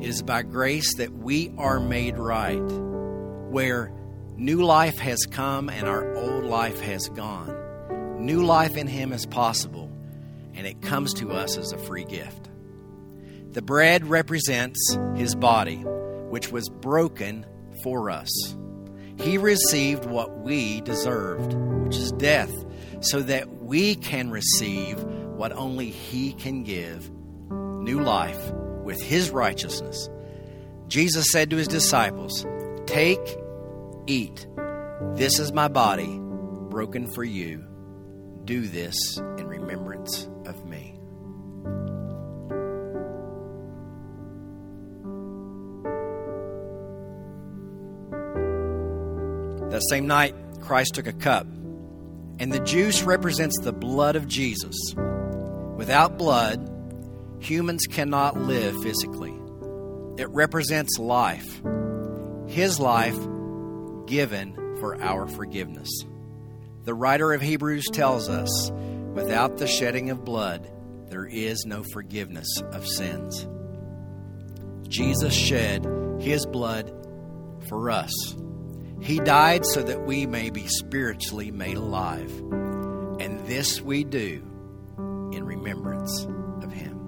it 0.00 0.08
is 0.08 0.22
by 0.22 0.42
grace 0.42 0.96
that 0.96 1.12
we 1.12 1.52
are 1.58 1.80
made 1.80 2.16
right, 2.18 2.62
where 2.62 3.92
new 4.36 4.62
life 4.62 4.98
has 4.98 5.26
come 5.26 5.68
and 5.68 5.88
our 5.88 6.14
old 6.14 6.44
life 6.44 6.80
has 6.80 7.08
gone. 7.08 8.24
New 8.24 8.44
life 8.44 8.76
in 8.76 8.86
Him 8.86 9.12
is 9.12 9.26
possible, 9.26 9.90
and 10.54 10.66
it 10.66 10.82
comes 10.82 11.14
to 11.14 11.32
us 11.32 11.56
as 11.56 11.72
a 11.72 11.78
free 11.78 12.04
gift. 12.04 12.48
The 13.50 13.62
bread 13.62 14.06
represents 14.06 14.96
His 15.16 15.34
body 15.34 15.84
which 16.34 16.50
was 16.50 16.68
broken 16.68 17.46
for 17.84 18.10
us. 18.10 18.28
He 19.20 19.38
received 19.38 20.04
what 20.04 20.40
we 20.40 20.80
deserved, 20.80 21.54
which 21.54 21.96
is 21.96 22.10
death, 22.10 22.52
so 22.98 23.20
that 23.20 23.62
we 23.62 23.94
can 23.94 24.32
receive 24.32 25.00
what 25.04 25.52
only 25.52 25.90
He 25.90 26.32
can 26.32 26.64
give 26.64 27.08
new 27.84 28.00
life 28.00 28.50
with 28.82 29.00
His 29.00 29.30
righteousness. 29.30 30.10
Jesus 30.88 31.30
said 31.30 31.50
to 31.50 31.56
His 31.56 31.68
disciples, 31.68 32.44
Take, 32.86 33.36
eat. 34.08 34.48
This 35.14 35.38
is 35.38 35.52
my 35.52 35.68
body, 35.68 36.18
broken 36.18 37.06
for 37.12 37.22
you. 37.22 37.64
Do 38.44 38.66
this 38.66 39.18
in 39.18 39.46
remembrance 39.46 40.28
same 49.88 50.06
night, 50.06 50.34
Christ 50.60 50.94
took 50.94 51.06
a 51.06 51.12
cup, 51.12 51.46
and 52.38 52.52
the 52.52 52.60
juice 52.60 53.02
represents 53.02 53.58
the 53.60 53.72
blood 53.72 54.16
of 54.16 54.26
Jesus. 54.26 54.76
Without 55.76 56.18
blood, 56.18 56.70
humans 57.40 57.86
cannot 57.86 58.36
live 58.36 58.82
physically. 58.82 59.34
It 60.16 60.28
represents 60.30 60.98
life, 60.98 61.62
His 62.46 62.78
life 62.78 63.18
given 64.06 64.76
for 64.78 65.00
our 65.02 65.26
forgiveness. 65.26 65.88
The 66.84 66.94
writer 66.94 67.32
of 67.32 67.40
Hebrews 67.42 67.86
tells 67.92 68.28
us 68.28 68.70
without 69.14 69.56
the 69.56 69.66
shedding 69.66 70.10
of 70.10 70.24
blood, 70.24 70.70
there 71.08 71.26
is 71.26 71.64
no 71.64 71.82
forgiveness 71.92 72.48
of 72.72 72.86
sins. 72.86 73.46
Jesus 74.88 75.34
shed 75.34 75.86
His 76.20 76.46
blood 76.46 76.92
for 77.68 77.90
us. 77.90 78.12
He 79.00 79.18
died 79.20 79.66
so 79.66 79.82
that 79.82 80.06
we 80.06 80.26
may 80.26 80.50
be 80.50 80.66
spiritually 80.66 81.50
made 81.50 81.76
alive. 81.76 82.30
And 83.20 83.46
this 83.46 83.80
we 83.80 84.04
do 84.04 84.42
in 85.32 85.44
remembrance 85.44 86.24
of 86.62 86.72
Him. 86.72 87.00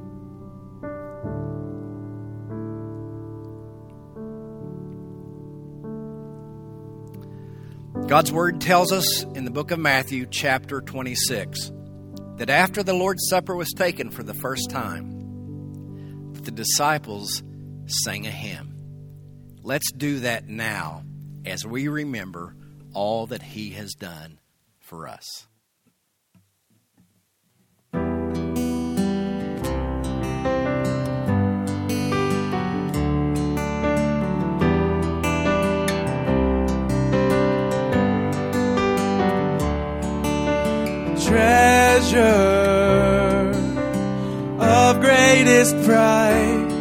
God's 8.07 8.31
Word 8.31 8.61
tells 8.61 8.93
us 8.93 9.23
in 9.23 9.45
the 9.45 9.51
book 9.51 9.71
of 9.71 9.79
Matthew, 9.79 10.27
chapter 10.27 10.81
26, 10.81 11.73
that 12.37 12.51
after 12.51 12.83
the 12.83 12.95
Lord's 12.95 13.27
Supper 13.29 13.57
was 13.57 13.73
taken 13.73 14.11
for 14.11 14.23
the 14.23 14.35
first 14.35 14.71
time, 14.71 16.33
the 16.35 16.51
disciples 16.53 17.43
sang 17.87 18.27
a 18.27 18.31
hymn. 18.31 18.75
Let's 19.63 19.91
do 19.91 20.21
that 20.21 20.47
now 20.47 21.03
as 21.47 21.67
we 21.67 21.89
remember 21.89 22.55
all 22.93 23.27
that 23.27 23.43
He 23.43 23.71
has 23.71 23.95
done 23.95 24.41
for 24.79 25.07
us. 25.09 25.47
treasure 41.27 42.17
of 44.61 45.01
greatest 45.01 45.75
price, 45.85 46.76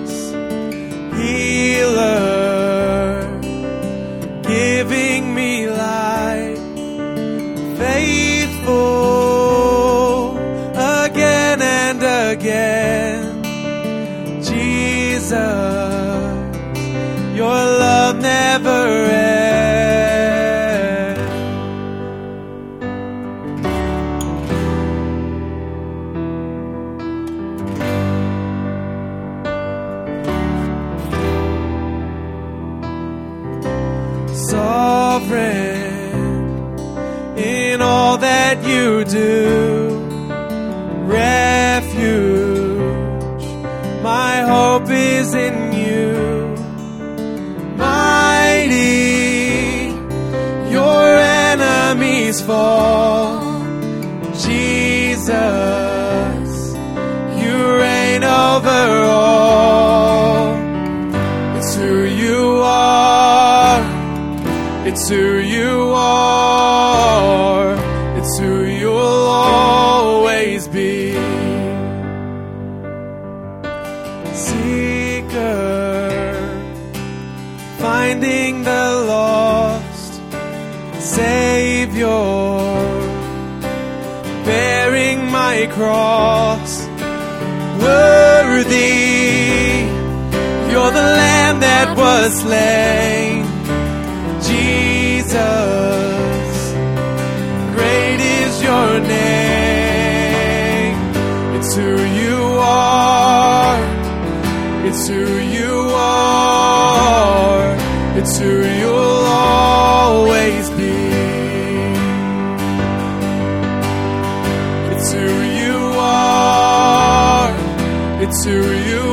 to 118.45 118.51
you. 118.51 119.05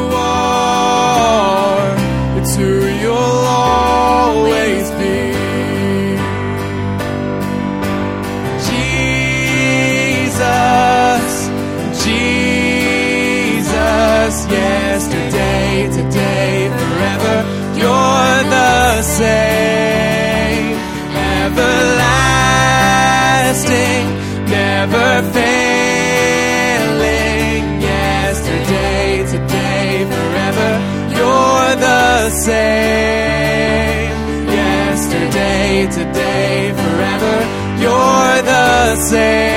say. 39.13 39.52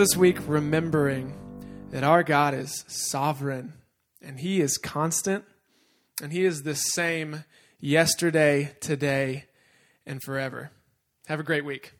this 0.00 0.16
week 0.16 0.38
remembering 0.46 1.34
that 1.90 2.02
our 2.02 2.22
God 2.22 2.54
is 2.54 2.86
sovereign 2.88 3.74
and 4.22 4.40
He 4.40 4.62
is 4.62 4.78
constant 4.78 5.44
and 6.22 6.32
He 6.32 6.46
is 6.46 6.62
the 6.62 6.74
same 6.74 7.44
yesterday, 7.80 8.74
today, 8.80 9.44
and 10.06 10.22
forever. 10.22 10.70
Have 11.26 11.38
a 11.38 11.42
great 11.42 11.66
week. 11.66 11.92